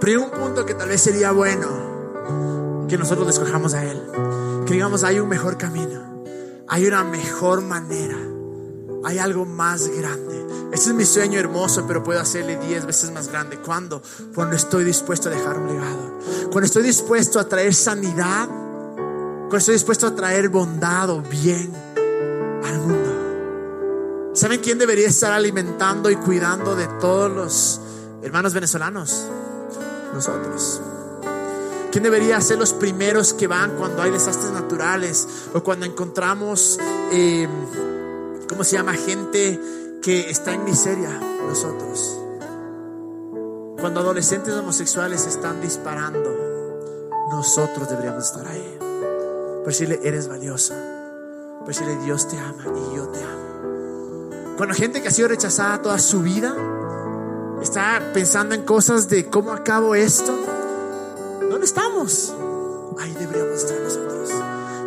Pero 0.00 0.12
hay 0.12 0.16
un 0.16 0.30
punto 0.30 0.64
que 0.64 0.74
tal 0.74 0.88
vez 0.88 1.00
sería 1.00 1.32
bueno 1.32 2.86
que 2.88 2.96
nosotros 2.96 3.26
le 3.26 3.32
escojamos 3.32 3.74
a 3.74 3.84
Él. 3.84 4.00
Que 4.66 4.74
digamos, 4.74 5.04
hay 5.04 5.20
un 5.20 5.28
mejor 5.28 5.58
camino. 5.58 6.24
Hay 6.68 6.86
una 6.86 7.04
mejor 7.04 7.62
manera 7.62 8.16
hay 9.04 9.18
algo 9.18 9.44
más 9.44 9.88
grande. 9.88 10.46
Este 10.72 10.90
es 10.90 10.94
mi 10.94 11.04
sueño 11.04 11.38
hermoso, 11.38 11.86
pero 11.86 12.02
puedo 12.02 12.20
hacerle 12.20 12.58
diez 12.58 12.84
veces 12.84 13.10
más 13.10 13.28
grande. 13.28 13.58
¿Cuándo? 13.58 14.02
Cuando 14.34 14.56
estoy 14.56 14.84
dispuesto 14.84 15.28
a 15.28 15.32
dejar 15.32 15.58
un 15.58 15.68
legado. 15.68 16.18
Cuando 16.50 16.66
estoy 16.66 16.82
dispuesto 16.82 17.40
a 17.40 17.48
traer 17.48 17.74
sanidad. 17.74 18.48
Cuando 18.48 19.56
estoy 19.56 19.74
dispuesto 19.74 20.06
a 20.06 20.14
traer 20.14 20.48
bondad 20.48 21.10
o 21.10 21.22
bien 21.22 21.72
al 22.68 22.78
mundo. 22.80 24.32
¿Saben 24.34 24.60
quién 24.60 24.78
debería 24.78 25.08
estar 25.08 25.32
alimentando 25.32 26.10
y 26.10 26.16
cuidando 26.16 26.76
de 26.76 26.86
todos 27.00 27.30
los 27.30 27.80
hermanos 28.22 28.54
venezolanos? 28.54 29.26
Nosotros. 30.14 30.80
¿Quién 31.90 32.04
debería 32.04 32.40
ser 32.40 32.58
los 32.58 32.72
primeros 32.72 33.32
que 33.32 33.46
van 33.46 33.76
cuando 33.76 34.02
hay 34.02 34.10
desastres 34.10 34.52
naturales 34.52 35.26
o 35.54 35.62
cuando 35.62 35.86
encontramos... 35.86 36.78
Eh, 37.10 37.48
¿cómo 38.48 38.64
se 38.64 38.76
llama? 38.76 38.94
Gente 38.94 39.60
que 40.02 40.30
está 40.30 40.52
en 40.52 40.64
miseria, 40.64 41.10
nosotros. 41.46 42.18
Cuando 43.80 44.00
adolescentes 44.00 44.54
homosexuales 44.54 45.26
están 45.26 45.60
disparando, 45.60 47.08
nosotros 47.30 47.88
deberíamos 47.88 48.24
estar 48.24 48.46
ahí. 48.46 48.78
Por 48.80 49.66
decirle, 49.66 50.00
eres 50.02 50.28
valiosa. 50.28 50.97
Por 51.58 51.68
decirle, 51.68 51.96
Dios 52.04 52.28
te 52.28 52.38
ama 52.38 52.64
y 52.64 52.96
yo 52.96 53.08
te 53.08 53.22
amo. 53.22 54.56
Cuando 54.56 54.74
gente 54.74 55.02
que 55.02 55.08
ha 55.08 55.12
sido 55.12 55.28
rechazada 55.28 55.80
toda 55.82 55.98
su 55.98 56.20
vida 56.22 56.54
está 57.62 58.10
pensando 58.12 58.54
en 58.54 58.64
cosas 58.64 59.08
de 59.08 59.28
cómo 59.28 59.52
acabo 59.52 59.94
esto, 59.94 60.36
¿dónde 61.50 61.66
estamos? 61.66 62.34
Ahí 62.98 63.14
deberíamos 63.14 63.62
estar 63.62 63.78
nosotros 63.80 64.08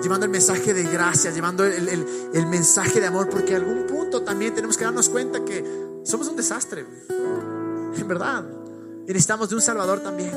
llevando 0.01 0.25
el 0.25 0.31
mensaje 0.31 0.73
de 0.73 0.83
gracia, 0.83 1.31
llevando 1.31 1.63
el, 1.65 2.47
mensaje 2.47 2.99
de 2.99 3.07
amor, 3.07 3.29
porque 3.29 3.53
a 3.53 3.57
algún 3.57 3.85
punto 3.85 4.21
también 4.21 4.53
tenemos 4.53 4.77
que 4.77 4.83
darnos 4.83 5.09
cuenta 5.09 5.45
que 5.45 5.63
somos 6.03 6.27
un 6.27 6.35
desastre, 6.35 6.85
en 7.95 8.07
verdad. 8.07 8.43
Y 9.03 9.07
necesitamos 9.07 9.49
de 9.49 9.55
un 9.55 9.61
Salvador 9.61 9.99
también. 10.01 10.33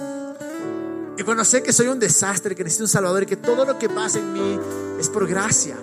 Y 1.16 1.22
cuando 1.22 1.44
sé 1.44 1.62
que 1.62 1.72
soy 1.72 1.88
un 1.88 1.98
desastre, 1.98 2.54
que 2.54 2.64
necesito 2.64 2.84
un 2.84 2.88
Salvador 2.88 3.22
y 3.22 3.26
que 3.26 3.36
todo 3.36 3.64
lo 3.64 3.78
que 3.78 3.88
pasa 3.88 4.18
en 4.18 4.32
mí 4.32 4.60
es 4.98 5.08
por 5.08 5.26
gracia, 5.26 5.76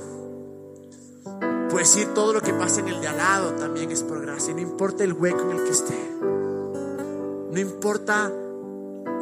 pues 1.72 1.94
decir 1.94 2.14
todo 2.14 2.34
lo 2.34 2.42
que 2.42 2.54
pasa 2.54 2.82
en 2.82 2.90
el 2.90 3.02
de 3.02 3.08
al 3.08 3.18
lado 3.18 3.54
también 3.54 3.92
es 3.92 4.04
por 4.04 4.22
gracia. 4.22 4.54
No 4.54 4.60
importa 4.60 5.04
el 5.04 5.14
hueco 5.14 5.42
en 5.50 5.58
el 5.58 5.64
que 5.64 5.72
esté. 5.72 6.12
No 7.52 7.60
importa 7.60 8.32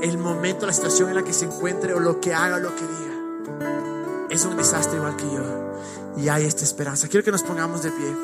el 0.01 0.17
momento, 0.17 0.65
la 0.65 0.73
situación 0.73 1.09
en 1.09 1.15
la 1.15 1.23
que 1.23 1.33
se 1.33 1.45
encuentre 1.45 1.93
o 1.93 1.99
lo 1.99 2.19
que 2.19 2.33
haga 2.33 2.57
o 2.57 2.59
lo 2.59 2.75
que 2.75 2.81
diga 2.81 3.09
es 4.29 4.45
un 4.45 4.55
desastre 4.55 4.97
igual 4.97 5.15
que 5.15 5.25
yo. 5.25 5.41
Y 6.17 6.29
hay 6.29 6.45
esta 6.45 6.63
esperanza. 6.63 7.07
Quiero 7.07 7.23
que 7.23 7.31
nos 7.31 7.43
pongamos 7.43 7.83
de 7.83 7.91
pie. 7.91 8.15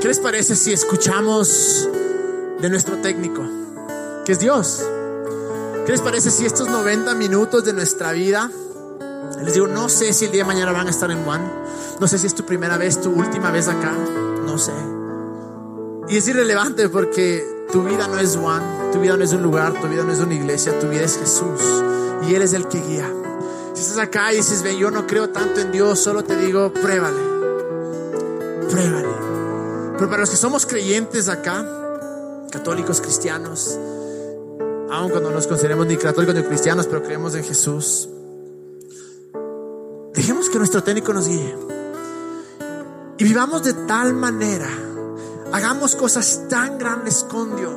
¿Qué 0.00 0.08
les 0.08 0.18
parece 0.18 0.56
si 0.56 0.72
escuchamos 0.72 1.88
de 2.60 2.70
nuestro 2.70 2.96
técnico, 2.98 3.42
que 4.24 4.32
es 4.32 4.38
Dios? 4.38 4.82
¿Qué 5.84 5.92
les 5.92 6.00
parece 6.00 6.30
si 6.30 6.46
estos 6.46 6.68
90 6.68 7.14
minutos 7.14 7.64
de 7.64 7.72
nuestra 7.72 8.12
vida, 8.12 8.50
les 9.42 9.54
digo, 9.54 9.66
no 9.66 9.88
sé 9.88 10.12
si 10.12 10.26
el 10.26 10.32
día 10.32 10.42
de 10.42 10.48
mañana 10.48 10.72
van 10.72 10.86
a 10.86 10.90
estar 10.90 11.10
en 11.10 11.26
One, 11.26 11.44
no 11.98 12.08
sé 12.08 12.18
si 12.18 12.26
es 12.26 12.34
tu 12.34 12.44
primera 12.44 12.76
vez, 12.78 13.00
tu 13.00 13.10
última 13.10 13.50
vez 13.50 13.68
acá, 13.68 13.92
no 14.44 14.58
sé. 14.58 14.72
Y 16.08 16.16
es 16.16 16.26
irrelevante 16.28 16.88
porque 16.88 17.46
tu 17.70 17.84
vida 17.84 18.08
no 18.08 18.18
es 18.18 18.36
Juan, 18.36 18.90
tu 18.92 19.00
vida 19.00 19.16
no 19.16 19.24
es 19.24 19.32
un 19.32 19.42
lugar, 19.42 19.72
tu 19.80 19.86
vida 19.88 20.02
no 20.02 20.12
es 20.12 20.18
una 20.18 20.34
iglesia, 20.34 20.78
tu 20.78 20.88
vida 20.88 21.02
es 21.02 21.18
Jesús. 21.18 21.60
Y 22.28 22.34
Él 22.34 22.42
es 22.42 22.52
el 22.52 22.66
que 22.66 22.80
guía. 22.80 23.08
Si 23.74 23.82
estás 23.82 23.98
acá 23.98 24.32
y 24.32 24.36
dices, 24.36 24.62
ven, 24.62 24.76
yo 24.76 24.90
no 24.90 25.06
creo 25.06 25.30
tanto 25.30 25.60
en 25.60 25.70
Dios, 25.70 26.00
solo 26.00 26.24
te 26.24 26.36
digo, 26.36 26.72
pruébale. 26.72 27.20
Pruébale. 28.68 29.08
Pero 29.96 30.08
para 30.08 30.20
los 30.22 30.30
que 30.30 30.36
somos 30.36 30.66
creyentes 30.66 31.28
acá, 31.28 31.64
católicos, 32.50 33.00
cristianos, 33.00 33.78
aun 34.90 35.10
cuando 35.10 35.30
no 35.30 35.36
nos 35.36 35.46
consideremos 35.46 35.86
ni 35.86 35.96
católicos 35.96 36.34
ni 36.34 36.42
cristianos, 36.42 36.86
pero 36.86 37.02
creemos 37.02 37.34
en 37.34 37.44
Jesús, 37.44 38.08
dejemos 40.20 40.50
que 40.50 40.58
nuestro 40.58 40.82
técnico 40.82 41.12
nos 41.12 41.26
guíe. 41.26 41.56
Y 43.18 43.24
vivamos 43.24 43.62
de 43.62 43.74
tal 43.74 44.14
manera 44.14 44.68
Hagamos 45.52 45.96
cosas 45.96 46.42
tan 46.48 46.78
grandes 46.78 47.24
con 47.24 47.56
Dios 47.56 47.76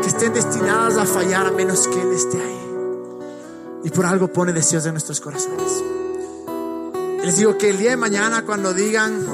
que 0.00 0.08
estén 0.08 0.32
destinadas 0.32 0.96
a 0.96 1.04
fallar 1.04 1.46
a 1.46 1.50
menos 1.50 1.86
que 1.86 2.00
Él 2.00 2.12
esté 2.12 2.40
ahí. 2.40 2.60
Y 3.84 3.90
por 3.90 4.06
algo 4.06 4.28
pone 4.28 4.54
deseos 4.54 4.86
en 4.86 4.92
nuestros 4.92 5.20
corazones. 5.20 5.84
Les 7.22 7.36
digo 7.36 7.58
que 7.58 7.68
el 7.70 7.78
día 7.78 7.90
de 7.90 7.96
mañana 7.98 8.46
cuando 8.46 8.72
digan, 8.72 9.26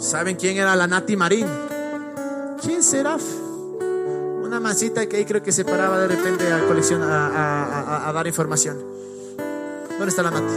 ¿saben 0.00 0.36
quién 0.36 0.56
era 0.56 0.74
la 0.74 0.88
Nati 0.88 1.16
Marín? 1.16 1.46
¿Quién 2.60 2.82
será? 2.82 3.16
Una 4.42 4.58
masita 4.58 5.06
que 5.06 5.18
ahí 5.18 5.24
creo 5.24 5.42
que 5.42 5.52
se 5.52 5.64
paraba 5.64 6.00
de 6.00 6.08
repente 6.08 6.52
a 6.52 6.66
colección, 6.66 7.00
a, 7.04 8.10
dar 8.12 8.26
información. 8.26 8.78
¿Dónde 9.98 10.08
está 10.08 10.22
la 10.22 10.30
Nati? 10.30 10.54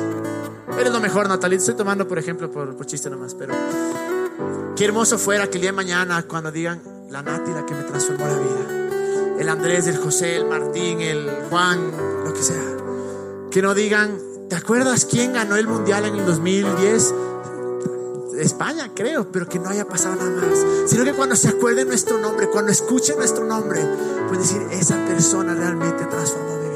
Eres 0.79 0.91
lo 0.91 0.99
mejor, 0.99 1.27
Natalie. 1.27 1.57
Estoy 1.57 1.75
tomando, 1.75 2.07
por 2.07 2.19
ejemplo, 2.19 2.51
por, 2.51 2.85
chiste 2.85 3.09
nomás, 3.09 3.33
pero 3.35 3.53
Qué 4.75 4.85
hermoso 4.85 5.17
fuera 5.17 5.47
que 5.47 5.57
el 5.57 5.61
día 5.61 5.71
de 5.71 5.75
mañana 5.75 6.23
cuando 6.23 6.51
digan 6.51 6.81
la 7.09 7.21
Nati 7.21 7.51
la 7.51 7.65
que 7.65 7.73
me 7.73 7.83
transformó 7.83 8.27
la 8.27 8.37
vida. 8.37 9.37
El 9.39 9.49
Andrés, 9.49 9.87
el 9.87 9.97
José, 9.97 10.37
el 10.37 10.45
Martín, 10.45 11.01
el 11.01 11.29
Juan, 11.49 11.91
lo 12.25 12.33
que 12.33 12.41
sea. 12.41 12.77
Que 13.51 13.61
no 13.61 13.73
digan, 13.73 14.19
¿te 14.49 14.55
acuerdas 14.55 15.05
quién 15.05 15.33
ganó 15.33 15.55
el 15.55 15.67
mundial 15.67 16.05
en 16.05 16.15
el 16.15 16.25
2010? 16.25 17.13
España, 18.39 18.91
creo, 18.93 19.31
pero 19.31 19.47
que 19.47 19.59
no 19.59 19.69
haya 19.69 19.87
pasado 19.87 20.15
nada 20.15 20.29
más. 20.29 20.65
Sino 20.87 21.03
que 21.03 21.13
cuando 21.13 21.35
se 21.35 21.49
acuerden 21.49 21.87
nuestro 21.87 22.19
nombre, 22.19 22.47
cuando 22.49 22.71
escuchen 22.71 23.17
nuestro 23.17 23.45
nombre, 23.45 23.81
pueden 24.27 24.41
decir, 24.41 24.61
esa 24.71 24.95
persona 25.05 25.55
realmente 25.55 26.05
transformó 26.05 26.57
mi. 26.57 26.66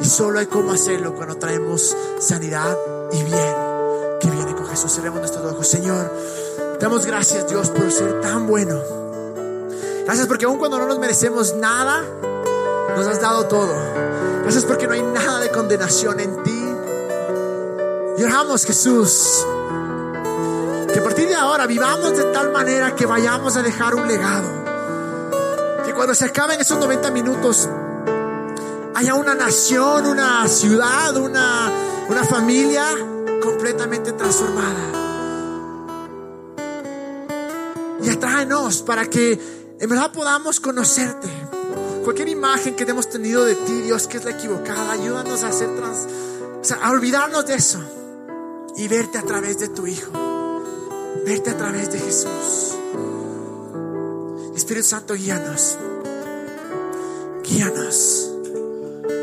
Y 0.00 0.04
solo 0.04 0.38
hay 0.38 0.46
cómo 0.46 0.72
hacerlo 0.72 1.14
cuando 1.14 1.36
traemos 1.36 1.96
sanidad 2.20 2.76
y 3.12 3.22
bien 3.22 3.54
que 4.20 4.30
viene 4.30 4.54
con 4.54 4.66
Jesús. 4.66 4.92
Cerremos 4.92 5.20
nuestros 5.20 5.44
ojos. 5.44 5.66
Señor, 5.66 6.10
Damos 6.80 7.06
gracias 7.06 7.48
Dios 7.48 7.70
por 7.70 7.90
ser 7.90 8.20
tan 8.20 8.46
bueno. 8.46 8.78
Gracias 10.04 10.26
porque 10.26 10.44
aun 10.44 10.58
cuando 10.58 10.78
no 10.78 10.86
nos 10.86 10.98
merecemos 10.98 11.54
nada, 11.54 12.04
nos 12.94 13.06
has 13.06 13.20
dado 13.20 13.46
todo. 13.46 13.74
Gracias 14.42 14.64
porque 14.64 14.86
no 14.86 14.92
hay 14.92 15.02
nada 15.02 15.40
de 15.40 15.50
condenación 15.50 16.20
en 16.20 16.42
ti. 16.42 16.64
Y 18.18 18.22
oramos 18.22 18.64
Jesús, 18.64 19.46
que 20.92 20.98
a 20.98 21.02
partir 21.02 21.28
de 21.28 21.34
ahora 21.34 21.66
vivamos 21.66 22.16
de 22.16 22.24
tal 22.24 22.52
manera 22.52 22.94
que 22.94 23.06
vayamos 23.06 23.56
a 23.56 23.62
dejar 23.62 23.94
un 23.94 24.06
legado 24.06 24.66
cuando 25.96 26.14
se 26.14 26.26
acaben 26.26 26.60
esos 26.60 26.78
90 26.78 27.10
minutos, 27.10 27.68
haya 28.96 29.14
una 29.14 29.34
nación, 29.34 30.06
una 30.06 30.48
ciudad, 30.48 31.14
una, 31.18 31.70
una 32.08 32.24
familia 32.24 32.86
completamente 33.42 34.12
transformada. 34.12 34.80
Y 38.02 38.08
atráenos 38.08 38.80
para 38.80 39.04
que 39.10 39.38
en 39.78 39.90
verdad 39.90 40.10
podamos 40.12 40.60
conocerte. 40.60 41.28
Cualquier 42.04 42.30
imagen 42.30 42.74
que 42.74 42.84
hemos 42.84 43.10
tenido 43.10 43.44
de 43.44 43.54
ti, 43.56 43.82
Dios, 43.82 44.06
que 44.06 44.16
es 44.16 44.24
la 44.24 44.30
equivocada, 44.30 44.92
ayúdanos 44.92 45.42
a 45.42 45.48
hacer 45.48 45.76
trans, 45.76 46.72
a 46.80 46.90
olvidarnos 46.90 47.44
de 47.46 47.54
eso 47.54 47.80
y 48.76 48.88
verte 48.88 49.18
a 49.18 49.22
través 49.22 49.58
de 49.58 49.68
tu 49.68 49.86
Hijo, 49.86 50.10
verte 51.26 51.50
a 51.50 51.56
través 51.58 51.92
de 51.92 51.98
Jesús. 51.98 52.76
Espíritu 54.54 54.86
Santo, 54.86 55.12
guíanos, 55.12 55.76
guíanos, 57.44 58.35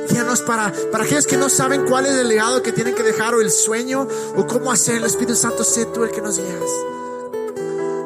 guíanos 0.09 0.41
para, 0.41 0.73
para 0.91 1.03
aquellos 1.03 1.27
que 1.27 1.37
no 1.37 1.49
saben 1.49 1.85
cuál 1.85 2.05
es 2.05 2.13
el 2.13 2.27
legado 2.27 2.61
que 2.61 2.71
tienen 2.71 2.95
que 2.95 3.03
dejar 3.03 3.35
o 3.35 3.41
el 3.41 3.51
sueño 3.51 4.07
o 4.35 4.47
cómo 4.47 4.71
hacerlo. 4.71 5.07
Espíritu 5.07 5.35
Santo, 5.35 5.63
sé 5.63 5.85
tú 5.85 6.03
el 6.03 6.11
que 6.11 6.21
nos 6.21 6.37
guías. 6.37 6.69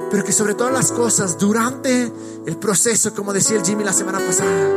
Pero 0.10 0.24
que 0.24 0.32
sobre 0.32 0.54
todas 0.54 0.74
las 0.74 0.92
cosas, 0.92 1.38
durante 1.38 2.12
el 2.46 2.58
proceso, 2.58 3.14
como 3.14 3.34
decía 3.34 3.58
el 3.58 3.66
Jimmy 3.66 3.84
la 3.84 3.94
semana 3.94 4.20
pasada, 4.20 4.70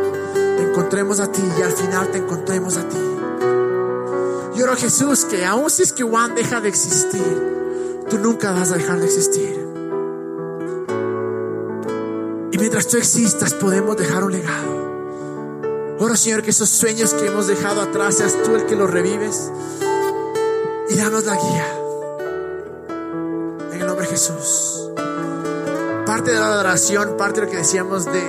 te 0.57 0.63
encontremos 0.63 1.21
a 1.21 1.31
ti 1.31 1.43
y 1.59 1.63
al 1.63 1.73
final 1.73 2.11
te 2.11 2.19
encontremos 2.19 2.77
a 2.77 2.89
ti. 2.89 2.97
Y 4.57 4.63
oro 4.63 4.75
Jesús 4.77 5.25
que 5.25 5.47
aun 5.47 5.71
si 5.71 5.85
es 5.85 5.93
que 5.93 6.03
Juan 6.03 6.35
deja 6.35 6.61
de 6.61 6.69
existir, 6.69 8.05
tú 8.11 8.19
nunca 8.19 8.51
vas 8.53 8.73
a 8.73 8.77
dejar 8.77 8.99
de 8.99 9.07
existir. 9.07 9.67
Y 12.53 12.59
mientras 12.59 12.89
tú 12.89 12.97
existas, 12.97 13.55
podemos 13.55 13.97
dejar 13.97 14.25
un 14.25 14.33
legado. 14.33 14.90
Oro 16.03 16.17
Señor 16.17 16.43
que 16.43 16.49
esos 16.49 16.71
sueños 16.71 17.13
que 17.13 17.27
hemos 17.27 17.47
dejado 17.47 17.83
atrás 17.83 18.17
seas 18.17 18.35
tú 18.43 18.55
el 18.55 18.65
que 18.65 18.75
los 18.75 18.91
revives 18.91 19.53
y 20.89 20.97
danos 20.97 21.27
la 21.27 21.37
guía. 21.37 21.77
En 23.71 23.81
el 23.83 23.87
nombre 23.87 24.07
de 24.07 24.13
Jesús. 24.13 24.89
Parte 26.07 26.31
de 26.31 26.39
la 26.39 26.47
adoración, 26.47 27.19
parte 27.19 27.41
de 27.41 27.47
lo 27.47 27.53
que 27.53 27.59
decíamos 27.59 28.07
de 28.07 28.23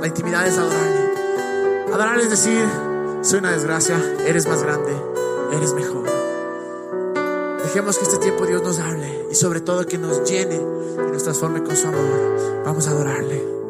la 0.00 0.06
intimidad 0.06 0.46
es 0.46 0.56
adorarle. 0.56 1.92
Adorarle 1.92 2.22
es 2.22 2.30
decir, 2.30 2.66
soy 3.20 3.40
una 3.40 3.52
desgracia, 3.52 4.02
eres 4.26 4.48
más 4.48 4.62
grande, 4.62 4.96
eres 5.52 5.74
mejor. 5.74 6.06
Dejemos 7.64 7.98
que 7.98 8.04
este 8.04 8.16
tiempo 8.16 8.46
Dios 8.46 8.62
nos 8.62 8.78
hable 8.78 9.26
y 9.30 9.34
sobre 9.34 9.60
todo 9.60 9.84
que 9.84 9.98
nos 9.98 10.24
llene 10.24 10.56
y 10.56 11.12
nos 11.12 11.22
transforme 11.22 11.62
con 11.62 11.76
su 11.76 11.86
amor. 11.86 12.64
Vamos 12.64 12.88
a 12.88 12.92
adorarle. 12.92 13.63